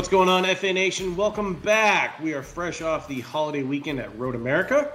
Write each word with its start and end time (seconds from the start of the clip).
What's 0.00 0.08
going 0.08 0.30
on, 0.30 0.44
FA 0.56 0.72
Nation? 0.72 1.14
Welcome 1.14 1.56
back. 1.56 2.18
We 2.20 2.32
are 2.32 2.42
fresh 2.42 2.80
off 2.80 3.06
the 3.06 3.20
holiday 3.20 3.62
weekend 3.62 4.00
at 4.00 4.18
Road 4.18 4.34
America. 4.34 4.94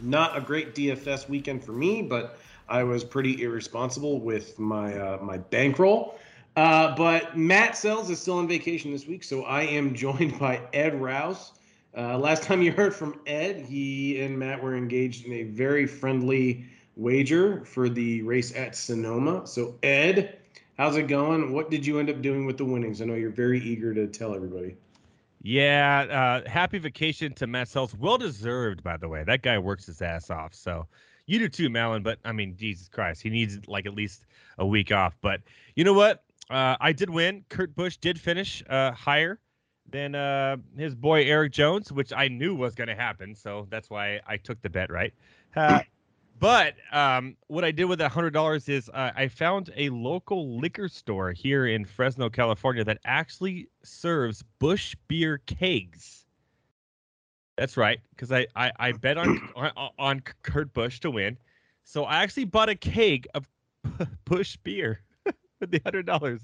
Not 0.00 0.34
a 0.34 0.40
great 0.40 0.74
DFS 0.74 1.28
weekend 1.28 1.62
for 1.62 1.72
me, 1.72 2.00
but 2.00 2.38
I 2.66 2.84
was 2.84 3.04
pretty 3.04 3.42
irresponsible 3.42 4.22
with 4.22 4.58
my 4.58 4.96
uh, 4.96 5.18
my 5.20 5.36
bankroll. 5.36 6.18
Uh, 6.56 6.96
but 6.96 7.36
Matt 7.36 7.72
Selz 7.72 8.08
is 8.08 8.18
still 8.18 8.38
on 8.38 8.48
vacation 8.48 8.92
this 8.92 9.06
week, 9.06 9.24
so 9.24 9.42
I 9.42 9.64
am 9.64 9.94
joined 10.04 10.38
by 10.38 10.62
Ed 10.72 10.94
Raus. 10.94 11.50
Uh, 11.94 12.16
last 12.16 12.44
time 12.44 12.62
you 12.62 12.72
heard 12.72 12.94
from 12.94 13.20
Ed, 13.26 13.60
he 13.60 14.22
and 14.22 14.38
Matt 14.38 14.62
were 14.62 14.74
engaged 14.74 15.26
in 15.26 15.34
a 15.34 15.42
very 15.42 15.86
friendly 15.86 16.64
wager 16.96 17.62
for 17.66 17.90
the 17.90 18.22
race 18.22 18.56
at 18.56 18.74
Sonoma. 18.74 19.46
So 19.46 19.74
Ed, 19.82 20.38
How's 20.76 20.96
it 20.96 21.06
going? 21.06 21.52
What 21.52 21.70
did 21.70 21.86
you 21.86 22.00
end 22.00 22.10
up 22.10 22.20
doing 22.20 22.46
with 22.46 22.58
the 22.58 22.64
winnings? 22.64 23.00
I 23.00 23.04
know 23.04 23.14
you're 23.14 23.30
very 23.30 23.60
eager 23.60 23.94
to 23.94 24.06
tell 24.08 24.34
everybody. 24.34 24.76
Yeah, 25.42 26.42
uh, 26.44 26.48
happy 26.48 26.78
vacation 26.78 27.32
to 27.34 27.46
Matt 27.46 27.68
Selz. 27.68 27.96
Well 27.96 28.18
deserved, 28.18 28.82
by 28.82 28.96
the 28.96 29.08
way. 29.08 29.24
That 29.24 29.42
guy 29.42 29.58
works 29.58 29.86
his 29.86 30.00
ass 30.02 30.30
off. 30.30 30.54
So 30.54 30.86
you 31.26 31.38
do 31.38 31.48
too, 31.48 31.68
Malin. 31.68 32.02
But 32.02 32.18
I 32.24 32.32
mean, 32.32 32.56
Jesus 32.56 32.88
Christ, 32.88 33.22
he 33.22 33.30
needs 33.30 33.68
like 33.68 33.86
at 33.86 33.94
least 33.94 34.24
a 34.58 34.66
week 34.66 34.90
off. 34.90 35.16
But 35.20 35.42
you 35.76 35.84
know 35.84 35.92
what? 35.92 36.24
Uh, 36.50 36.76
I 36.80 36.92
did 36.92 37.10
win. 37.10 37.44
Kurt 37.48 37.74
Busch 37.76 37.96
did 37.98 38.18
finish 38.18 38.62
uh, 38.68 38.92
higher 38.92 39.38
than 39.90 40.14
uh, 40.14 40.56
his 40.76 40.94
boy 40.94 41.24
Erik 41.24 41.52
Jones, 41.52 41.92
which 41.92 42.12
I 42.12 42.28
knew 42.28 42.54
was 42.54 42.74
going 42.74 42.88
to 42.88 42.94
happen. 42.94 43.34
So 43.34 43.66
that's 43.70 43.90
why 43.90 44.20
I 44.26 44.38
took 44.38 44.60
the 44.62 44.70
bet, 44.70 44.90
right? 44.90 45.14
But 46.38 46.74
um, 46.92 47.36
what 47.46 47.64
I 47.64 47.70
did 47.70 47.84
with 47.84 48.00
that 48.00 48.10
hundred 48.10 48.32
dollars 48.32 48.68
is 48.68 48.88
uh, 48.92 49.12
I 49.14 49.28
found 49.28 49.72
a 49.76 49.88
local 49.90 50.58
liquor 50.58 50.88
store 50.88 51.32
here 51.32 51.66
in 51.66 51.84
Fresno, 51.84 52.28
California, 52.28 52.84
that 52.84 52.98
actually 53.04 53.68
serves 53.82 54.42
Busch 54.58 54.94
beer 55.08 55.40
kegs. 55.46 56.26
That's 57.56 57.76
right, 57.76 58.00
because 58.10 58.32
I, 58.32 58.46
I 58.56 58.72
I 58.78 58.92
bet 59.00 59.16
on, 59.16 59.48
on 59.54 59.70
on 59.98 60.22
Kurt 60.42 60.72
Busch 60.74 60.98
to 61.00 61.10
win, 61.10 61.38
so 61.84 62.04
I 62.04 62.22
actually 62.22 62.46
bought 62.46 62.68
a 62.68 62.74
keg 62.74 63.26
of 63.34 63.46
Busch 64.24 64.56
beer 64.56 65.02
with 65.60 65.70
the 65.70 65.80
hundred 65.84 66.04
dollars. 66.06 66.40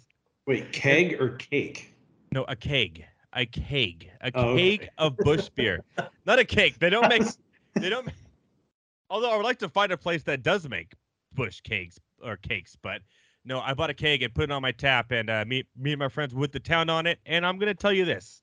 Wait, 0.47 0.73
keg 0.73 1.21
or 1.21 1.31
cake? 1.31 1.95
No, 2.33 2.45
a 2.45 2.55
keg, 2.55 3.05
a 3.33 3.45
keg, 3.45 4.09
a 4.21 4.31
Oh, 4.35 4.55
keg 4.55 4.81
okay. 4.83 4.91
of 4.99 5.17
Busch 5.19 5.49
beer, 5.49 5.83
not 6.27 6.39
a 6.39 6.45
cake. 6.45 6.79
They 6.79 6.91
don't 6.91 7.09
make. 7.09 7.23
They 7.75 7.89
don't. 7.89 8.07
ma- 8.07 8.13
Although 9.11 9.33
I 9.33 9.37
would 9.37 9.45
like 9.45 9.59
to 9.59 9.69
find 9.69 9.91
a 9.91 9.97
place 9.97 10.23
that 10.23 10.43
does 10.45 10.69
make 10.69 10.95
Busch 11.35 11.61
cakes 11.61 11.99
or 12.23 12.37
cakes, 12.37 12.77
but 12.81 13.03
no, 13.45 13.61
I 13.61 13.75
bought 13.75 13.91
a 13.91 13.95
keg 13.95 14.23
and 14.23 14.33
put 14.33 14.45
it 14.45 14.53
on 14.53 14.63
my 14.63 14.71
tap, 14.71 15.11
and 15.11 15.29
uh, 15.29 15.45
me, 15.47 15.65
me 15.77 15.93
and 15.93 15.99
my 15.99 16.09
friends 16.09 16.33
went 16.33 16.53
the 16.53 16.61
town 16.61 16.89
on 16.89 17.07
it. 17.07 17.19
And 17.27 17.45
I'm 17.45 17.59
gonna 17.59 17.75
tell 17.75 17.93
you 17.93 18.05
this: 18.05 18.43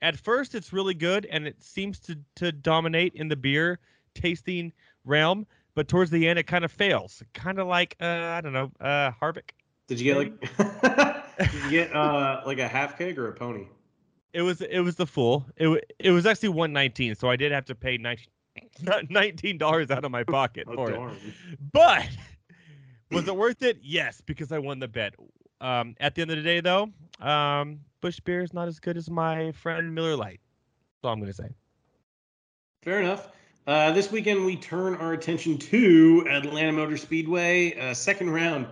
at 0.00 0.16
first, 0.16 0.54
it's 0.54 0.72
really 0.72 0.94
good, 0.94 1.26
and 1.26 1.46
it 1.46 1.62
seems 1.62 1.98
to 2.00 2.18
to 2.36 2.50
dominate 2.50 3.14
in 3.14 3.28
the 3.28 3.36
beer 3.36 3.78
tasting 4.14 4.72
realm. 5.04 5.46
But 5.74 5.88
towards 5.88 6.10
the 6.10 6.28
end, 6.28 6.38
it 6.38 6.46
kind 6.46 6.64
of 6.64 6.72
fails. 6.72 7.22
Kind 7.34 7.58
of 7.58 7.66
like 7.66 7.96
uh, 8.00 8.06
I 8.06 8.40
don't 8.40 8.52
know, 8.52 8.70
uh, 8.80 9.10
Harvick. 9.20 9.50
Did 9.86 10.00
you 10.00 10.14
get 10.14 10.16
like? 10.16 10.40
did 11.38 11.64
you 11.64 11.70
get 11.70 11.94
uh 11.96 12.40
like 12.46 12.58
a 12.58 12.68
half 12.68 12.96
keg 12.96 13.18
or 13.18 13.28
a 13.28 13.32
pony? 13.32 13.66
It 14.32 14.42
was 14.42 14.62
it 14.62 14.80
was 14.80 14.96
the 14.96 15.06
full. 15.06 15.44
It 15.56 15.84
it 15.98 16.10
was 16.12 16.24
actually 16.24 16.50
119, 16.50 17.16
so 17.16 17.28
I 17.28 17.36
did 17.36 17.52
have 17.52 17.66
to 17.66 17.74
pay 17.74 17.98
19 17.98 18.26
nineteen 19.10 19.58
dollars 19.58 19.90
out 19.90 20.04
of 20.04 20.10
my 20.10 20.24
pocket 20.24 20.66
Oh 20.68 20.74
for 20.74 20.90
it. 20.90 21.18
But 21.72 22.08
was 23.10 23.26
it 23.28 23.36
worth 23.36 23.62
it? 23.62 23.78
Yes, 23.82 24.20
because 24.24 24.52
I 24.52 24.58
won 24.58 24.78
the 24.78 24.88
bet. 24.88 25.14
Um, 25.60 25.94
at 26.00 26.14
the 26.14 26.22
end 26.22 26.30
of 26.30 26.36
the 26.36 26.42
day, 26.42 26.60
though, 26.60 26.90
um, 27.20 27.80
Busch 28.00 28.20
beer 28.20 28.42
is 28.42 28.52
not 28.52 28.68
as 28.68 28.80
good 28.80 28.96
as 28.96 29.08
my 29.08 29.52
friend 29.52 29.94
Miller 29.94 30.16
Lite. 30.16 30.40
That's 30.96 31.04
all 31.04 31.12
I'm 31.12 31.20
gonna 31.20 31.32
say. 31.32 31.48
Fair 32.82 33.00
enough. 33.00 33.28
Uh, 33.66 33.92
this 33.92 34.12
weekend 34.12 34.44
we 34.44 34.56
turn 34.56 34.94
our 34.96 35.14
attention 35.14 35.56
to 35.56 36.26
Atlanta 36.30 36.72
Motor 36.72 36.98
Speedway, 36.98 37.78
uh, 37.78 37.94
second 37.94 38.30
round 38.30 38.66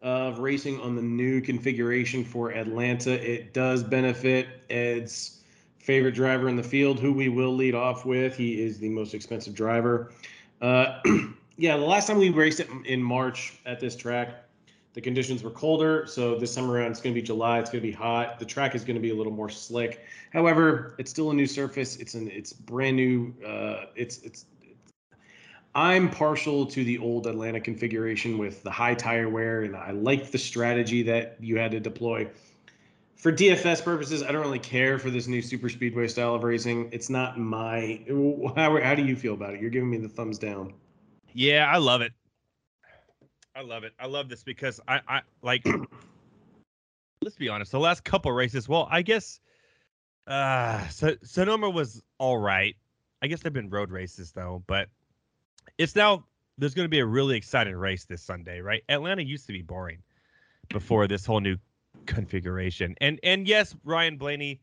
of 0.00 0.38
racing 0.38 0.80
on 0.80 0.96
the 0.96 1.02
new 1.02 1.40
configuration 1.40 2.24
for 2.24 2.50
Atlanta. 2.52 3.12
It 3.12 3.52
does 3.52 3.82
benefit 3.82 4.46
Ed's 4.70 5.37
favorite 5.88 6.14
driver 6.14 6.50
in 6.50 6.56
the 6.56 6.62
field, 6.62 7.00
who 7.00 7.14
we 7.14 7.30
will 7.30 7.56
lead 7.56 7.74
off 7.74 8.04
with. 8.04 8.36
He 8.36 8.60
is 8.60 8.78
the 8.78 8.90
most 8.90 9.14
expensive 9.14 9.54
driver. 9.54 10.12
Uh, 10.60 11.00
yeah, 11.56 11.78
the 11.78 11.82
last 11.82 12.06
time 12.06 12.18
we 12.18 12.28
raced 12.28 12.60
it 12.60 12.68
in 12.84 13.02
March 13.02 13.54
at 13.64 13.80
this 13.80 13.96
track, 13.96 14.44
the 14.92 15.00
conditions 15.00 15.42
were 15.42 15.50
colder. 15.50 16.06
So 16.06 16.38
this 16.38 16.54
time 16.54 16.70
around, 16.70 16.90
it's 16.90 17.00
going 17.00 17.14
to 17.14 17.18
be 17.18 17.26
July. 17.26 17.58
It's 17.58 17.70
going 17.70 17.80
to 17.80 17.88
be 17.88 17.94
hot. 17.94 18.38
The 18.38 18.44
track 18.44 18.74
is 18.74 18.84
going 18.84 18.96
to 18.96 19.00
be 19.00 19.08
a 19.08 19.14
little 19.14 19.32
more 19.32 19.48
slick. 19.48 20.04
However, 20.30 20.94
it's 20.98 21.10
still 21.10 21.30
a 21.30 21.34
new 21.34 21.46
surface. 21.46 21.96
It's 21.96 22.12
an 22.12 22.30
it's 22.30 22.52
brand 22.52 22.96
new. 22.96 23.32
Uh, 23.42 23.86
it's 23.96 24.18
it's. 24.18 24.44
I'm 25.74 26.10
partial 26.10 26.66
to 26.66 26.84
the 26.84 26.98
old 26.98 27.26
Atlanta 27.26 27.60
configuration 27.60 28.36
with 28.36 28.62
the 28.62 28.70
high 28.70 28.94
tire 28.94 29.30
wear, 29.30 29.62
and 29.62 29.74
I 29.74 29.92
like 29.92 30.32
the 30.32 30.38
strategy 30.38 31.02
that 31.04 31.38
you 31.40 31.56
had 31.56 31.70
to 31.70 31.80
deploy. 31.80 32.28
For 33.18 33.32
DFS 33.32 33.82
purposes, 33.82 34.22
I 34.22 34.30
don't 34.30 34.42
really 34.42 34.60
care 34.60 34.98
for 34.98 35.10
this 35.10 35.26
new 35.26 35.42
super 35.42 35.68
speedway 35.68 36.06
style 36.06 36.36
of 36.36 36.44
racing. 36.44 36.88
It's 36.92 37.10
not 37.10 37.38
my. 37.38 38.00
How, 38.56 38.80
how 38.80 38.94
do 38.94 39.04
you 39.04 39.16
feel 39.16 39.34
about 39.34 39.54
it? 39.54 39.60
You're 39.60 39.70
giving 39.70 39.90
me 39.90 39.98
the 39.98 40.08
thumbs 40.08 40.38
down. 40.38 40.72
Yeah, 41.32 41.68
I 41.70 41.78
love 41.78 42.00
it. 42.00 42.12
I 43.56 43.62
love 43.62 43.82
it. 43.82 43.92
I 43.98 44.06
love 44.06 44.28
this 44.28 44.44
because 44.44 44.80
I, 44.86 45.00
I 45.08 45.20
like. 45.42 45.66
let's 47.22 47.36
be 47.36 47.48
honest. 47.48 47.72
The 47.72 47.80
last 47.80 48.04
couple 48.04 48.32
races, 48.32 48.68
well, 48.68 48.88
I 48.90 49.02
guess, 49.02 49.40
uh, 50.26 50.86
so 50.88 51.16
Sonoma 51.22 51.68
was 51.70 52.02
all 52.18 52.38
right. 52.38 52.76
I 53.20 53.26
guess 53.26 53.42
they've 53.42 53.52
been 53.52 53.70
road 53.70 53.90
races 53.90 54.32
though, 54.32 54.62
but 54.66 54.88
it's 55.76 55.96
now 55.96 56.24
there's 56.56 56.74
going 56.74 56.84
to 56.84 56.90
be 56.90 57.00
a 57.00 57.06
really 57.06 57.36
exciting 57.36 57.74
race 57.74 58.04
this 58.04 58.22
Sunday, 58.22 58.60
right? 58.60 58.82
Atlanta 58.88 59.22
used 59.22 59.46
to 59.46 59.52
be 59.52 59.62
boring 59.62 60.02
before 60.68 61.06
this 61.06 61.26
whole 61.26 61.40
new 61.40 61.56
configuration, 62.08 62.96
and 63.00 63.20
and 63.22 63.46
yes, 63.46 63.74
Ryan 63.84 64.16
Blaney 64.16 64.60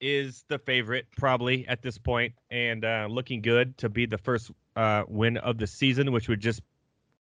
is 0.00 0.44
the 0.48 0.58
favorite 0.58 1.06
probably 1.16 1.66
at 1.68 1.82
this 1.82 1.98
point, 1.98 2.32
and 2.50 2.84
uh, 2.84 3.06
looking 3.10 3.42
good 3.42 3.76
to 3.78 3.88
be 3.88 4.06
the 4.06 4.16
first 4.18 4.50
uh, 4.76 5.04
win 5.08 5.36
of 5.36 5.58
the 5.58 5.66
season, 5.66 6.10
which 6.12 6.28
would 6.28 6.40
just 6.40 6.62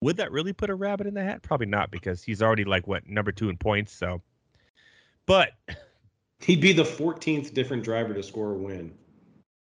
would 0.00 0.16
that 0.16 0.32
really 0.32 0.52
put 0.52 0.70
a 0.70 0.74
rabbit 0.74 1.06
in 1.06 1.14
the 1.14 1.22
hat? 1.22 1.42
Probably 1.42 1.66
not 1.66 1.90
because 1.90 2.22
he's 2.22 2.42
already 2.42 2.64
like 2.64 2.86
what 2.86 3.08
number 3.08 3.32
two 3.32 3.48
in 3.48 3.56
points. 3.56 3.92
So, 3.92 4.22
but 5.26 5.52
He'd 6.40 6.60
be 6.60 6.72
the 6.72 6.82
14th 6.84 7.54
different 7.54 7.82
driver 7.82 8.12
to 8.14 8.22
score 8.22 8.52
a 8.52 8.56
win. 8.56 8.92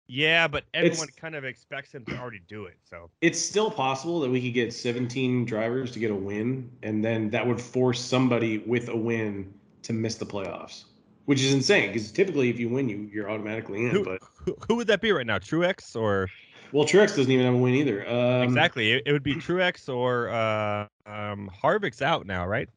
Yeah, 0.07 0.47
but 0.47 0.65
It's- 0.73 0.91
everyone 0.91 1.09
kind 1.19 1.35
of 1.35 1.45
expects 1.45 1.91
him 1.93 2.05
to 2.05 2.17
already 2.17 2.41
do 2.47 2.65
it. 2.65 2.77
So 2.83 3.09
It's 3.21 3.39
still 3.39 3.69
possible 3.71 4.19
that 4.21 4.29
we 4.29 4.41
could 4.41 4.53
get 4.53 4.73
17 4.73 5.45
drivers 5.45 5.91
to 5.91 5.99
get 5.99 6.11
a 6.11 6.15
win, 6.15 6.71
and 6.83 7.03
then 7.03 7.29
that 7.31 7.45
would 7.45 7.61
force 7.61 7.99
somebody 7.99 8.59
with 8.59 8.89
a 8.89 8.95
win 8.95 9.53
to 9.89 9.93
miss 9.93 10.15
the 10.15 10.25
playoffs, 10.25 10.83
which 11.25 11.41
is 11.41 11.51
insane 11.53 11.87
because 11.91 12.11
typically 12.11 12.49
if 12.49 12.59
you 12.59 12.69
win, 12.69 12.87
you 12.87 13.09
you're 13.11 13.29
automatically 13.29 13.85
in. 13.85 13.91
Who- 13.91 14.05
But 14.05 14.19
who, 14.45 14.55
who 14.67 14.75
would 14.75 14.87
that 14.87 15.01
be 15.01 15.11
right 15.11 15.25
now? 15.25 15.39
Truex 15.39 15.95
or 15.95 16.29
well, 16.71 16.85
Truex 16.85 17.15
doesn't 17.15 17.31
even 17.31 17.45
have 17.45 17.55
a 17.55 17.57
win 17.57 17.73
either. 17.73 18.07
Um, 18.07 18.43
exactly? 18.43 18.91
It, 18.93 19.03
it 19.07 19.11
would 19.11 19.23
be 19.23 19.33
Truex 19.35 19.89
or 19.93 20.29
uh, 20.29 20.85
um, 21.07 21.49
Harvick's 21.63 22.03
out 22.03 22.27
now, 22.27 22.45
right? 22.45 22.69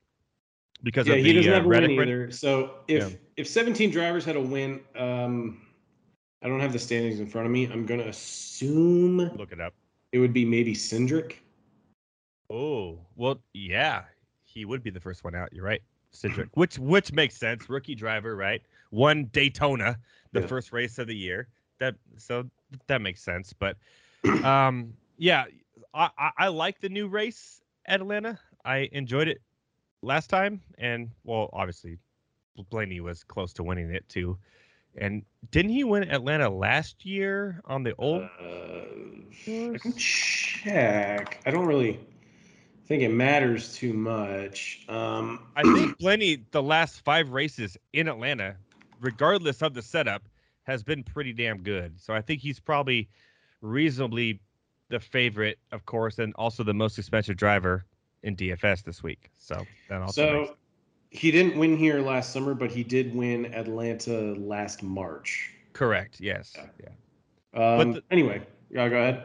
Because 0.82 1.06
Yeah, 1.06 1.17
he 1.17 1.25
the 1.25 1.35
doesn't 1.35 1.53
uh, 1.53 1.55
have 1.56 1.64
a 1.67 1.69
win 1.69 1.81
Reddick- 1.82 2.00
either. 2.00 2.31
So 2.32 2.76
if 2.88 3.11
Yeah. 3.11 3.17
if 3.37 3.47
17 3.47 3.91
drivers 3.91 4.25
had 4.25 4.37
a 4.37 4.41
win, 4.41 4.81
um, 4.97 5.61
I 6.43 6.49
don't 6.49 6.61
have 6.61 6.73
the 6.73 6.79
standings 6.79 7.20
in 7.20 7.26
front 7.26 7.47
of 7.47 7.53
me. 7.53 7.67
I'm 7.67 7.85
gonna 7.85 8.05
assume 8.08 9.19
Look 9.37 9.53
it 9.53 9.61
up. 9.61 9.75
it 10.12 10.19
would 10.19 10.32
be 10.32 10.47
maybe 10.47 10.75
Cindric. 10.75 11.35
Oh 12.50 12.99
well, 13.17 13.38
yeah, 13.53 14.05
he 14.44 14.65
would 14.65 14.82
be 14.82 14.91
the 14.91 15.00
first 15.00 15.23
one 15.25 15.35
out. 15.35 15.53
You're 15.53 15.65
right, 15.65 15.82
Cindric. 16.12 16.49
which 16.55 16.79
which 16.79 17.12
makes 17.12 17.37
sense. 17.37 17.69
Rookie 17.69 17.94
driver, 17.94 18.37
right? 18.37 18.62
Won 18.91 19.26
Daytona, 19.26 19.99
the 20.32 20.41
Yeah. 20.41 20.47
first 20.47 20.73
race 20.73 20.99
of 20.99 21.06
the 21.06 21.17
year. 21.17 21.49
That 21.79 21.97
so 22.17 22.50
that 22.87 23.00
makes 23.00 23.23
sense. 23.23 23.53
But 23.53 23.76
um, 24.43 24.94
yeah, 25.17 25.44
I, 25.94 26.11
I 26.19 26.31
I 26.38 26.49
like 26.49 26.81
the 26.81 26.88
new 26.88 27.09
race 27.09 27.62
at 27.87 28.00
Atlanta. 28.00 28.38
I 28.64 28.88
enjoyed 28.93 29.29
it 29.29 29.41
last 30.03 30.29
time, 30.29 30.62
and 30.79 31.11
well, 31.25 31.50
obviously, 31.53 31.99
Blaney 32.70 33.00
was 33.00 33.25
close 33.25 33.53
to 33.55 33.62
winning 33.62 33.91
it 33.91 34.08
too. 34.08 34.38
And 34.97 35.25
didn't 35.50 35.70
he 35.73 35.85
win 35.85 36.11
Atlanta 36.11 36.49
last 36.50 37.05
year 37.05 37.61
on 37.65 37.82
the 37.85 37.94
old? 37.97 38.31
Uh, 38.41 38.85
I 39.75 39.79
can 39.79 39.94
check. 39.97 41.41
I 41.47 41.50
don't 41.50 41.67
really 41.67 41.99
think 42.87 43.02
it 43.02 43.11
matters 43.11 43.75
too 43.75 43.93
much. 43.93 44.84
Um, 44.88 45.46
I 45.56 45.62
think 45.62 45.99
Blaney, 46.00 46.44
the 46.50 46.62
last 46.62 47.05
five 47.05 47.31
races 47.31 47.76
in 47.93 48.08
Atlanta, 48.08 48.56
regardless 49.00 49.62
of 49.62 49.75
the 49.75 49.82
setup, 49.82 50.23
has 50.64 50.82
been 50.82 51.02
pretty 51.02 51.32
damn 51.32 51.62
good. 51.62 52.00
So 52.00 52.14
I 52.14 52.20
think 52.20 52.40
he's 52.40 52.61
probably 52.61 53.08
reasonably 53.61 54.40
the 54.88 55.00
favorite, 55.00 55.58
of 55.73 55.87
course, 55.87 56.19
and 56.19 56.34
also 56.37 56.62
the 56.62 56.75
most 56.75 56.99
expensive 56.99 57.37
driver 57.37 57.84
in 58.23 58.37
DFS 58.37 58.84
this 58.84 59.02
week. 59.02 59.31
So 59.38 59.67
that 59.88 60.02
also 60.02 60.40
makes 60.40 60.49
so 60.50 60.56
he 61.11 61.31
didn't 61.31 61.58
win 61.58 61.76
here 61.76 62.00
last 62.00 62.32
summer, 62.32 62.55
but 62.55 62.70
he 62.70 62.82
did 62.82 63.14
win 63.14 63.46
Atlanta 63.55 64.34
last 64.38 64.82
March. 64.82 65.50
correct. 65.73 66.20
Yes. 66.20 66.55
Yeah. 66.56 66.67
Yeah. 67.55 67.79
Um, 67.79 67.93
the- 67.93 68.02
anyway, 68.11 68.43
yeah, 68.70 68.88
go 68.88 68.96
ahead. 68.96 69.25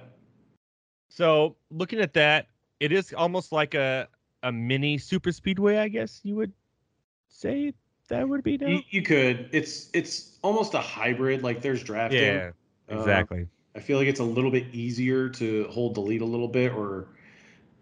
So 1.09 1.56
looking 1.71 2.00
at 2.00 2.13
that, 2.13 2.48
it 2.80 2.92
is 2.92 3.14
almost 3.14 3.52
like 3.52 3.74
a 3.74 4.08
a 4.44 4.52
mini 4.52 4.98
super 4.98 5.32
speedway, 5.32 5.78
I 5.78 5.88
guess 5.88 6.22
you 6.24 6.36
would 6.36 6.54
say 7.28 7.74
that 8.10 8.28
would 8.28 8.44
be 8.44 8.58
now. 8.58 8.68
You, 8.68 8.82
you 8.90 9.02
could. 9.02 9.50
It's 9.52 9.90
it's 9.94 10.38
almost 10.42 10.74
a 10.74 10.80
hybrid. 10.80 11.44
Like 11.44 11.62
there's 11.62 11.84
drafting. 11.84 12.22
Yeah, 12.22 12.52
Uh, 12.92 13.00
exactly. 13.00 13.48
I 13.76 13.80
feel 13.80 13.98
like 13.98 14.08
it's 14.08 14.20
a 14.20 14.24
little 14.24 14.52
bit 14.52 14.74
easier 14.74 15.30
to 15.30 15.68
hold 15.70 15.96
the 15.96 16.02
lead 16.02 16.22
a 16.22 16.26
little 16.26 16.48
bit, 16.48 16.72
or 16.74 17.10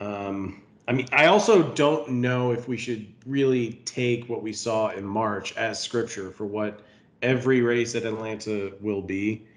um, 0.01 0.61
I 0.87 0.93
mean, 0.93 1.07
I 1.11 1.27
also 1.27 1.71
don't 1.73 2.09
know 2.09 2.51
if 2.51 2.67
we 2.67 2.77
should 2.77 3.07
really 3.25 3.73
take 3.85 4.27
what 4.27 4.43
we 4.43 4.51
saw 4.51 4.89
in 4.89 5.05
March 5.05 5.55
as 5.55 5.81
scripture 5.81 6.31
for 6.31 6.45
what 6.45 6.81
every 7.21 7.61
race 7.61 7.95
at 7.95 8.03
Atlanta 8.03 8.73
will 8.81 9.01
be. 9.01 9.47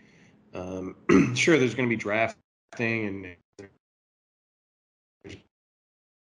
Um, 0.54 0.94
sure, 1.34 1.58
there's 1.58 1.74
going 1.74 1.88
to 1.88 1.94
be 1.94 2.00
drafting, 2.00 2.36
and 2.78 3.36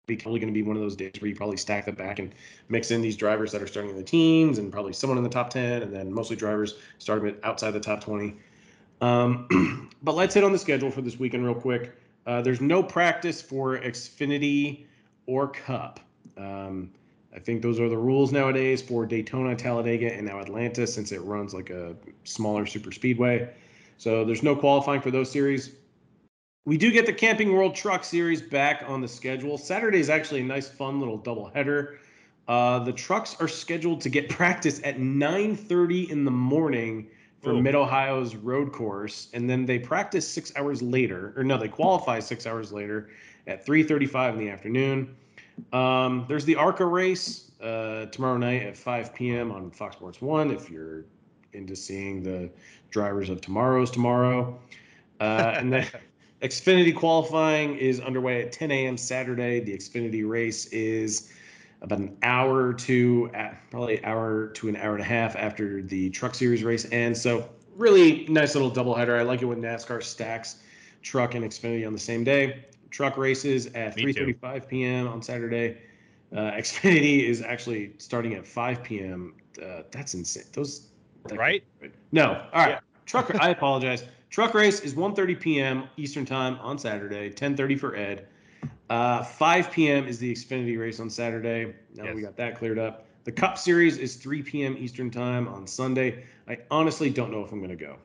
probably 0.08 0.40
going 0.40 0.54
to 0.54 0.54
be 0.54 0.62
one 0.62 0.76
of 0.76 0.82
those 0.84 0.96
days 0.96 1.14
where 1.20 1.28
you 1.30 1.36
probably 1.36 1.58
stack 1.58 1.86
the 1.86 1.92
back 1.92 2.20
and 2.20 2.36
mix 2.70 2.92
in 2.92 3.02
these 3.02 3.18
drivers 3.18 3.52
that 3.52 3.62
are 3.62 3.68
starting 3.68 3.90
in 3.90 3.98
the 3.98 4.04
teams 4.04 4.60
and 4.60 4.72
probably 4.72 4.94
someone 4.94 5.18
in 5.18 5.24
the 5.24 5.30
top 5.30 5.50
10 5.50 5.82
and 5.82 5.92
then 5.92 6.14
mostly 6.14 6.36
drivers 6.36 6.76
starting 7.00 7.36
outside 7.44 7.72
the 7.72 7.80
top 7.80 8.04
20 8.04 8.36
um, 9.02 9.90
but 10.04 10.16
let's 10.16 10.34
hit 10.34 10.44
on 10.44 10.52
the 10.52 10.60
schedule 10.60 10.92
for 10.92 11.02
this 11.02 11.20
weekend 11.20 11.44
real 11.44 11.56
quick. 11.56 11.96
Uh, 12.26 12.42
there's 12.42 12.62
no 12.62 12.82
practice 12.82 13.42
for 13.42 13.80
xfinity 13.80 14.86
or 15.26 15.48
cup. 15.48 16.00
Um, 16.38 16.92
i 17.36 17.40
think 17.40 17.62
those 17.62 17.80
are 17.80 17.90
the 17.90 17.98
rules 17.98 18.32
nowadays 18.32 18.82
for 18.82 19.06
daytona 19.06 19.56
talladega 19.56 20.14
and 20.14 20.26
now 20.26 20.40
atlanta 20.40 20.88
since 20.88 21.12
it 21.12 21.22
runs 21.22 21.54
like 21.54 21.70
a 21.70 21.96
smaller 22.24 22.66
super 22.66 22.92
speedway. 22.92 23.50
So 23.98 24.26
there's 24.26 24.44
no 24.44 24.56
qualifying 24.56 25.02
for 25.02 25.12
those 25.12 25.32
series 25.32 25.72
we 26.66 26.78
do 26.78 26.92
get 26.92 27.06
the 27.06 27.14
Camping 27.14 27.54
World 27.54 27.76
Truck 27.76 28.04
Series 28.04 28.42
back 28.42 28.84
on 28.88 29.00
the 29.00 29.08
schedule. 29.08 29.58
Saturday 29.58 30.00
is 30.00 30.10
actually 30.10 30.42
a 30.42 30.46
nice, 30.46 30.68
fun 30.68 31.00
little 31.00 31.20
doubleheader. 31.20 31.98
Uh, 32.48 32.80
the 32.80 32.92
trucks 32.92 33.36
are 33.40 33.48
scheduled 33.48 34.02
to 34.02 34.10
get 34.10 34.30
practice 34.42 34.82
at 34.84 34.98
9:30 34.98 36.10
in 36.10 36.26
the 36.26 36.32
morning 36.32 37.08
for 37.42 37.52
Ooh. 37.52 37.62
Mid 37.62 37.76
Ohio's 37.76 38.36
road 38.36 38.72
course, 38.72 39.28
and 39.34 39.48
then 39.48 39.66
they 39.66 39.78
practice 39.78 40.28
six 40.28 40.52
hours 40.56 40.82
later, 40.82 41.34
or 41.38 41.44
no, 41.44 41.58
they 41.58 41.68
qualify 41.68 42.20
six 42.20 42.48
hours 42.48 42.72
later 42.72 43.10
at 43.46 43.66
3:35 43.66 44.34
in 44.34 44.40
the 44.40 44.50
afternoon. 44.50 45.16
Um, 45.72 46.26
there's 46.28 46.46
the 46.46 46.56
ARCA 46.56 46.86
race 46.86 47.52
uh, 47.62 48.08
tomorrow 48.08 48.38
night 48.38 48.64
at 48.64 48.76
5 48.76 49.14
p.m. 49.14 49.52
on 49.52 49.70
Fox 49.70 49.96
Sports 49.96 50.22
One. 50.22 50.50
If 50.50 50.70
you're 50.70 51.06
into 51.54 51.76
seeing 51.76 52.24
the 52.24 52.50
drivers 52.90 53.30
of 53.30 53.40
tomorrow's 53.40 53.92
tomorrow, 53.92 54.60
uh, 55.20 55.54
and 55.58 55.72
then. 55.72 55.88
Xfinity 56.46 56.96
qualifying 56.96 57.76
is 57.78 58.00
underway 58.00 58.44
at 58.44 58.52
10 58.52 58.70
a.m. 58.72 58.98
Saturday. 58.98 59.60
The 59.60 59.76
Xfinity 59.76 60.28
race 60.28 60.68
is 60.68 61.32
about 61.82 61.98
an 62.00 62.16
hour 62.22 62.72
to 62.74 63.32
at 63.34 63.60
probably 63.72 64.04
hour 64.06 64.48
to 64.50 64.70
an 64.70 64.76
hour 64.76 64.94
and 64.94 65.02
a 65.02 65.06
half 65.06 65.36
after 65.36 65.82
the 65.82 66.10
Truck 66.12 66.36
Series 66.36 66.64
race 66.64 66.88
ends. 66.92 67.20
So 67.22 67.50
really 67.76 68.26
nice 68.30 68.54
little 68.54 68.72
doubleheader. 68.72 69.18
I 69.18 69.24
like 69.24 69.42
it 69.42 69.46
when 69.46 69.60
NASCAR 69.62 70.04
stacks 70.04 70.58
truck 71.02 71.34
and 71.36 71.44
Xfinity 71.44 71.86
on 71.86 71.94
the 71.94 72.00
same 72.00 72.24
day. 72.24 72.66
Truck 72.92 73.18
races 73.18 73.66
at 73.68 73.96
Me 73.96 74.06
3:35 74.14 74.68
p.m. 74.68 75.08
on 75.08 75.22
Saturday. 75.22 75.78
Uh, 76.32 76.52
Xfinity 76.52 77.24
is 77.28 77.42
actually 77.42 77.94
starting 77.98 78.34
at 78.36 78.46
5 78.46 78.84
p.m. 78.84 79.34
Uh, 79.62 79.82
that's 79.92 80.14
insane. 80.14 80.44
Those 80.54 80.88
that- 81.28 81.38
Right? 81.40 81.64
No. 82.12 82.48
All 82.54 82.62
right. 82.62 82.70
Yeah. 82.70 82.80
Truck. 83.06 83.34
I 83.42 83.50
apologize. 83.50 84.04
Truck 84.36 84.54
race 84.54 84.82
is 84.82 84.96
1:30 84.96 85.40
p.m. 85.40 85.90
Eastern 85.96 86.26
time 86.26 86.60
on 86.60 86.78
Saturday. 86.78 87.30
10:30 87.30 87.80
for 87.80 87.96
Ed. 87.96 88.28
Uh, 88.90 89.24
5 89.24 89.72
p.m. 89.72 90.10
is 90.10 90.20
the 90.20 90.30
Xfinity 90.30 90.78
race 90.78 91.00
on 91.00 91.10
Saturday. 91.10 91.74
Now 91.94 92.04
that 92.04 92.16
we 92.16 92.22
got 92.22 92.36
that 92.36 92.58
cleared 92.58 92.78
up. 92.78 93.06
The 93.24 93.32
Cup 93.32 93.58
Series 93.58 93.98
is 93.98 94.18
3 94.18 94.44
p.m. 94.44 94.76
Eastern 94.78 95.10
time 95.10 95.48
on 95.48 95.66
Sunday. 95.66 96.26
I 96.50 96.58
honestly 96.70 97.10
don't 97.10 97.32
know 97.32 97.46
if 97.46 97.54
I'm 97.54 97.66
going 97.66 97.78
to 97.78 97.96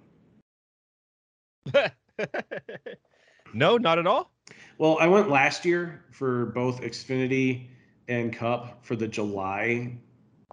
go. 1.75 1.91
no, 3.53 3.77
not 3.77 3.99
at 3.99 4.07
all. 4.07 4.31
Well, 4.79 4.99
I 5.01 5.09
went 5.09 5.31
last 5.31 5.65
year 5.65 6.05
for 6.13 6.47
both 6.47 6.81
Xfinity 6.81 7.67
and 8.07 8.33
Cup 8.33 8.79
for 8.85 8.95
the 8.95 9.09
July 9.09 9.99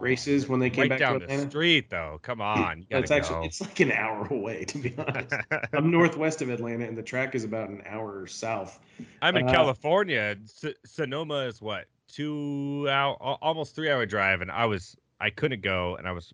races 0.01 0.47
when 0.47 0.59
they 0.59 0.69
came 0.69 0.83
Right 0.83 0.89
back 0.89 0.99
down 0.99 1.13
to 1.13 1.19
the 1.19 1.25
Atlanta. 1.25 1.49
street, 1.49 1.89
though. 1.89 2.19
Come 2.21 2.41
on, 2.41 2.79
you 2.79 2.97
It's 2.97 3.11
actually 3.11 3.35
go. 3.41 3.43
it's 3.45 3.61
like 3.61 3.79
an 3.79 3.91
hour 3.91 4.27
away 4.31 4.65
to 4.65 4.77
be 4.77 4.93
honest. 4.97 5.33
I'm 5.73 5.91
northwest 5.91 6.41
of 6.41 6.49
Atlanta, 6.49 6.85
and 6.85 6.97
the 6.97 7.03
track 7.03 7.35
is 7.35 7.43
about 7.43 7.69
an 7.69 7.81
hour 7.87 8.27
south. 8.27 8.79
I'm 9.21 9.35
in 9.37 9.47
uh, 9.47 9.51
California. 9.51 10.35
S- 10.43 10.73
Sonoma 10.85 11.39
is 11.45 11.61
what 11.61 11.85
two 12.07 12.87
hour, 12.89 13.15
almost 13.19 13.75
three 13.75 13.89
hour 13.89 14.05
drive, 14.05 14.41
and 14.41 14.51
I 14.51 14.65
was 14.65 14.95
I 15.19 15.29
couldn't 15.29 15.61
go, 15.61 15.95
and 15.95 16.07
I 16.07 16.11
was 16.11 16.33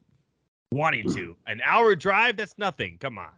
wanting 0.71 1.09
to. 1.13 1.35
An 1.47 1.61
hour 1.65 1.95
drive? 1.95 2.37
That's 2.37 2.57
nothing. 2.57 2.97
Come 2.99 3.17
on. 3.17 3.29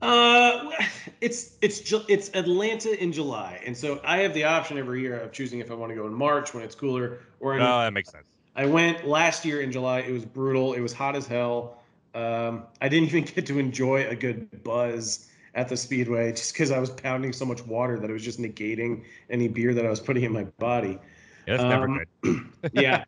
Uh, 0.00 0.70
it's 1.20 1.56
it's 1.60 1.80
it's 2.08 2.30
Atlanta 2.34 3.00
in 3.00 3.12
July, 3.12 3.62
and 3.64 3.76
so 3.76 4.00
I 4.04 4.18
have 4.18 4.34
the 4.34 4.44
option 4.44 4.78
every 4.78 5.00
year 5.00 5.20
of 5.20 5.32
choosing 5.32 5.60
if 5.60 5.70
I 5.70 5.74
want 5.74 5.90
to 5.90 5.96
go 5.96 6.06
in 6.06 6.12
March 6.14 6.52
when 6.54 6.64
it's 6.64 6.74
cooler 6.74 7.20
or 7.40 7.54
in. 7.54 7.60
No, 7.60 7.80
that 7.80 7.92
makes 7.92 8.10
sense. 8.10 8.26
I 8.54 8.66
went 8.66 9.06
last 9.06 9.44
year 9.44 9.60
in 9.60 9.72
July. 9.72 10.00
It 10.00 10.12
was 10.12 10.24
brutal. 10.24 10.74
It 10.74 10.80
was 10.80 10.92
hot 10.92 11.16
as 11.16 11.26
hell. 11.26 11.78
Um, 12.14 12.64
I 12.80 12.88
didn't 12.88 13.08
even 13.14 13.24
get 13.24 13.46
to 13.46 13.58
enjoy 13.58 14.06
a 14.06 14.14
good 14.14 14.62
buzz 14.62 15.28
at 15.54 15.68
the 15.68 15.76
speedway 15.76 16.32
just 16.32 16.52
because 16.54 16.70
I 16.70 16.78
was 16.78 16.90
pounding 16.90 17.32
so 17.32 17.44
much 17.44 17.64
water 17.66 17.98
that 17.98 18.08
it 18.08 18.12
was 18.12 18.24
just 18.24 18.40
negating 18.40 19.04
any 19.28 19.48
beer 19.48 19.74
that 19.74 19.84
I 19.84 19.90
was 19.90 20.00
putting 20.00 20.24
in 20.24 20.32
my 20.32 20.44
body. 20.44 20.98
Yeah, 21.46 21.56
that's 21.56 21.62
never 21.64 21.88
Um, 21.88 22.00
good. 22.22 22.40
yeah 22.72 23.04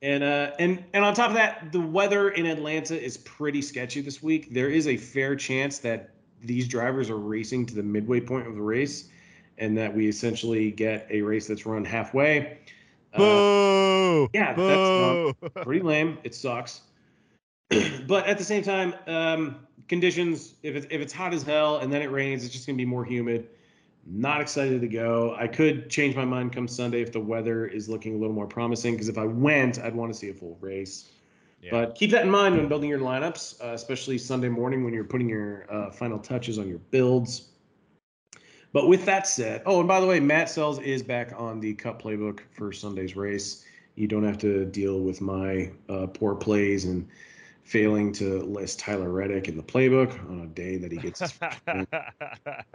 and 0.00 0.24
uh 0.24 0.52
and 0.58 0.82
and 0.94 1.04
on 1.04 1.12
top 1.12 1.28
of 1.28 1.34
that 1.34 1.70
the 1.72 1.80
weather 1.80 2.30
in 2.30 2.46
atlanta 2.46 2.98
is 2.98 3.18
pretty 3.18 3.60
sketchy 3.60 4.00
this 4.00 4.22
week 4.22 4.50
there 4.54 4.70
is 4.70 4.88
a 4.88 4.96
fair 4.96 5.36
chance 5.36 5.78
that 5.80 6.08
these 6.42 6.66
drivers 6.66 7.10
are 7.10 7.18
racing 7.18 7.66
to 7.66 7.74
the 7.74 7.82
midway 7.82 8.18
point 8.18 8.46
of 8.46 8.54
the 8.54 8.62
race 8.62 9.10
and 9.58 9.76
that 9.76 9.94
we 9.94 10.08
essentially 10.08 10.70
get 10.70 11.06
a 11.10 11.20
race 11.20 11.46
that's 11.46 11.66
run 11.66 11.84
halfway 11.84 12.56
uh, 13.18 14.28
yeah, 14.32 14.54
Boo! 14.54 15.34
pretty 15.62 15.82
lame 15.82 16.18
it 16.24 16.34
sucks 16.34 16.82
but 18.06 18.26
at 18.26 18.38
the 18.38 18.44
same 18.44 18.62
time 18.62 18.94
um 19.06 19.66
conditions, 19.88 20.54
if 20.62 20.74
it's 20.74 20.86
if 20.90 21.00
it's 21.00 21.12
hot 21.12 21.34
as 21.34 21.42
hell 21.42 21.78
and 21.78 21.92
then 21.92 22.02
it 22.02 22.10
rains, 22.10 22.44
it's 22.44 22.52
just 22.52 22.66
gonna 22.66 22.76
be 22.76 22.84
more 22.84 23.04
humid. 23.04 23.48
Not 24.08 24.40
excited 24.40 24.80
to 24.80 24.88
go. 24.88 25.34
I 25.36 25.48
could 25.48 25.90
change 25.90 26.14
my 26.14 26.24
mind 26.24 26.52
come 26.52 26.68
Sunday 26.68 27.02
if 27.02 27.10
the 27.10 27.20
weather 27.20 27.66
is 27.66 27.88
looking 27.88 28.14
a 28.14 28.18
little 28.18 28.34
more 28.34 28.46
promising. 28.46 28.94
Because 28.94 29.08
if 29.08 29.18
I 29.18 29.24
went, 29.24 29.80
I'd 29.80 29.96
want 29.96 30.12
to 30.12 30.18
see 30.18 30.30
a 30.30 30.34
full 30.34 30.56
race. 30.60 31.10
Yeah. 31.60 31.70
But 31.72 31.96
keep 31.96 32.12
that 32.12 32.22
in 32.22 32.30
mind 32.30 32.56
when 32.56 32.68
building 32.68 32.88
your 32.88 33.00
lineups, 33.00 33.60
uh, 33.64 33.72
especially 33.72 34.18
Sunday 34.18 34.48
morning 34.48 34.84
when 34.84 34.94
you're 34.94 35.02
putting 35.02 35.28
your 35.28 35.66
uh, 35.72 35.90
final 35.90 36.20
touches 36.20 36.58
on 36.58 36.68
your 36.68 36.78
builds. 36.78 37.48
But 38.76 38.88
with 38.88 39.06
that 39.06 39.26
said, 39.26 39.62
oh, 39.64 39.78
and 39.78 39.88
by 39.88 40.00
the 40.00 40.06
way, 40.06 40.20
Matt 40.20 40.48
Selz 40.48 40.82
is 40.82 41.02
back 41.02 41.32
on 41.34 41.60
the 41.60 41.72
Cup 41.72 42.02
playbook 42.02 42.40
for 42.52 42.74
Sunday's 42.74 43.16
race. 43.16 43.64
You 43.94 44.06
don't 44.06 44.22
have 44.22 44.36
to 44.40 44.66
deal 44.66 45.00
with 45.00 45.22
my 45.22 45.72
uh, 45.88 46.08
poor 46.08 46.34
plays 46.34 46.84
and 46.84 47.08
failing 47.64 48.12
to 48.12 48.42
list 48.42 48.78
Tyler 48.78 49.08
Reddick 49.08 49.48
in 49.48 49.56
the 49.56 49.62
playbook 49.62 50.22
on 50.28 50.40
a 50.40 50.46
day 50.48 50.76
that 50.76 50.92
he 50.92 50.98
gets. 50.98 51.20
his 51.20 51.38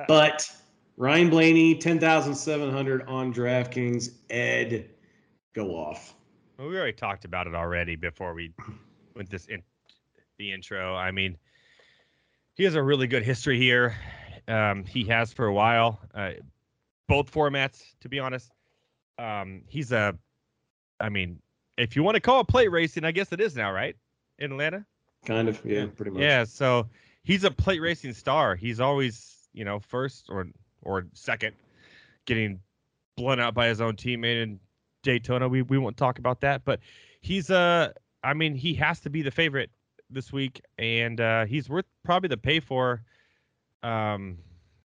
but 0.08 0.51
Ryan 0.98 1.29
Blaney, 1.29 1.75
ten 1.75 2.00
thousand 2.00 2.34
seven 2.34 2.72
hundred 2.72 3.03
on 3.03 3.31
DraftKings. 3.31 4.13
Ed, 4.31 4.89
go 5.53 5.67
off. 5.75 6.15
Well, 6.58 6.67
we 6.67 6.77
already 6.77 6.93
talked 6.93 7.25
about 7.25 7.46
it 7.46 7.53
already 7.53 7.96
before 7.96 8.34
we 8.34 8.51
went 9.15 9.29
this 9.29 9.46
in 9.46 9.62
the 10.39 10.51
intro. 10.51 10.96
I 10.96 11.12
mean, 11.12 11.38
he 12.55 12.63
has 12.63 12.74
a 12.74 12.81
really 12.81 13.05
good 13.05 13.22
history 13.22 13.60
here. 13.60 13.96
Um, 14.48 14.86
he 14.86 15.04
has 15.06 15.34
for 15.34 15.46
a 15.46 15.54
while, 15.54 16.00
uh, 16.14 16.32
both 17.08 17.32
formats, 17.32 17.82
to 18.02 18.10
be 18.10 18.20
honest. 18.20 18.52
Um, 19.18 19.64
he's 19.68 19.92
a, 19.92 20.18
I 21.00 21.10
mean, 21.10 21.40
if 21.78 21.96
you 21.96 22.04
want 22.04 22.16
to 22.16 22.22
call 22.22 22.42
it 22.42 22.48
plate 22.48 22.72
racing, 22.72 23.06
I 23.06 23.12
guess 23.12 23.32
it 23.32 23.40
is 23.40 23.56
now, 23.56 23.72
right? 23.72 23.96
In 24.40 24.52
Atlanta? 24.52 24.86
Kind 25.26 25.50
of, 25.50 25.62
yeah, 25.66 25.86
pretty 25.86 26.12
much. 26.12 26.22
Yeah, 26.22 26.44
so 26.44 26.88
he's 27.24 27.44
a 27.44 27.52
plate 27.52 27.80
racing 27.80 28.14
star. 28.14 28.56
He's 28.56 28.80
always, 28.80 29.48
you 29.54 29.66
know, 29.66 29.80
first 29.80 30.28
or 30.30 30.48
or 30.84 31.06
second, 31.14 31.56
getting 32.26 32.60
blown 33.16 33.40
out 33.40 33.54
by 33.54 33.68
his 33.68 33.82
own 33.82 33.96
teammate 33.96 34.42
in 34.42 34.60
Daytona. 35.04 35.48
We 35.48 35.62
we 35.62 35.78
won't 35.78 35.98
talk 35.98 36.18
about 36.20 36.42
that, 36.42 36.66
but 36.66 36.80
he's 37.22 37.50
uh 37.52 37.92
I 38.24 38.34
mean, 38.34 38.56
he 38.56 38.74
has 38.76 39.00
to 39.02 39.10
be 39.10 39.22
the 39.22 39.32
favorite 39.32 39.70
this 40.10 40.32
week, 40.32 40.62
and 40.80 41.20
uh 41.22 41.46
he's 41.46 41.70
worth 41.70 41.86
probably 42.04 42.30
the 42.30 42.38
pay 42.38 42.60
for 42.60 43.04
um 43.84 44.38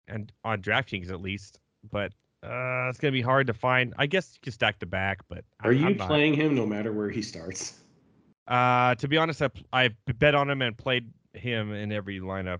and 0.08 0.32
on 0.44 0.62
DraftKings 0.62 1.10
at 1.10 1.22
least. 1.22 1.60
But 1.92 2.12
uh 2.44 2.88
it's 2.90 3.00
gonna 3.00 3.12
be 3.12 3.22
hard 3.22 3.48
to 3.48 3.54
find. 3.54 3.94
I 3.98 4.06
guess 4.08 4.32
you 4.34 4.40
can 4.42 4.52
stack 4.52 4.80
the 4.80 4.86
back, 4.86 5.20
but 5.30 5.44
Are 5.64 5.72
I'm- 5.72 5.80
you 5.80 5.86
I'm 5.88 5.98
playing 5.98 6.34
him 6.34 6.56
no 6.56 6.66
matter 6.66 6.92
where 6.92 7.10
he 7.10 7.22
starts? 7.22 7.80
Uh, 8.48 8.96
to 8.96 9.08
be 9.08 9.18
honest, 9.18 9.42
I 9.42 9.50
I 9.72 9.90
bet 10.18 10.36
on 10.36 10.50
him 10.50 10.62
and 10.62 10.78
played 10.78 11.12
him 11.34 11.72
in 11.74 11.92
every 11.92 12.20
lineup 12.20 12.60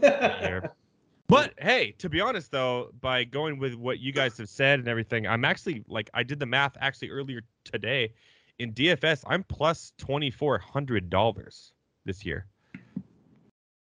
here. 0.00 0.72
But 1.28 1.54
hey, 1.58 1.92
to 1.98 2.10
be 2.10 2.20
honest 2.20 2.50
though, 2.50 2.90
by 3.00 3.24
going 3.24 3.58
with 3.58 3.74
what 3.74 3.98
you 4.00 4.12
guys 4.12 4.36
have 4.36 4.50
said 4.50 4.80
and 4.80 4.88
everything, 4.88 5.26
I'm 5.26 5.46
actually 5.46 5.82
like 5.88 6.10
I 6.12 6.24
did 6.24 6.38
the 6.38 6.44
math 6.44 6.76
actually 6.78 7.08
earlier 7.08 7.40
today. 7.64 8.12
In 8.58 8.74
DFS, 8.74 9.22
I'm 9.26 9.42
plus 9.44 9.94
twenty 9.96 10.30
four 10.30 10.58
hundred 10.58 11.08
dollars 11.08 11.72
this 12.04 12.22
year. 12.26 12.44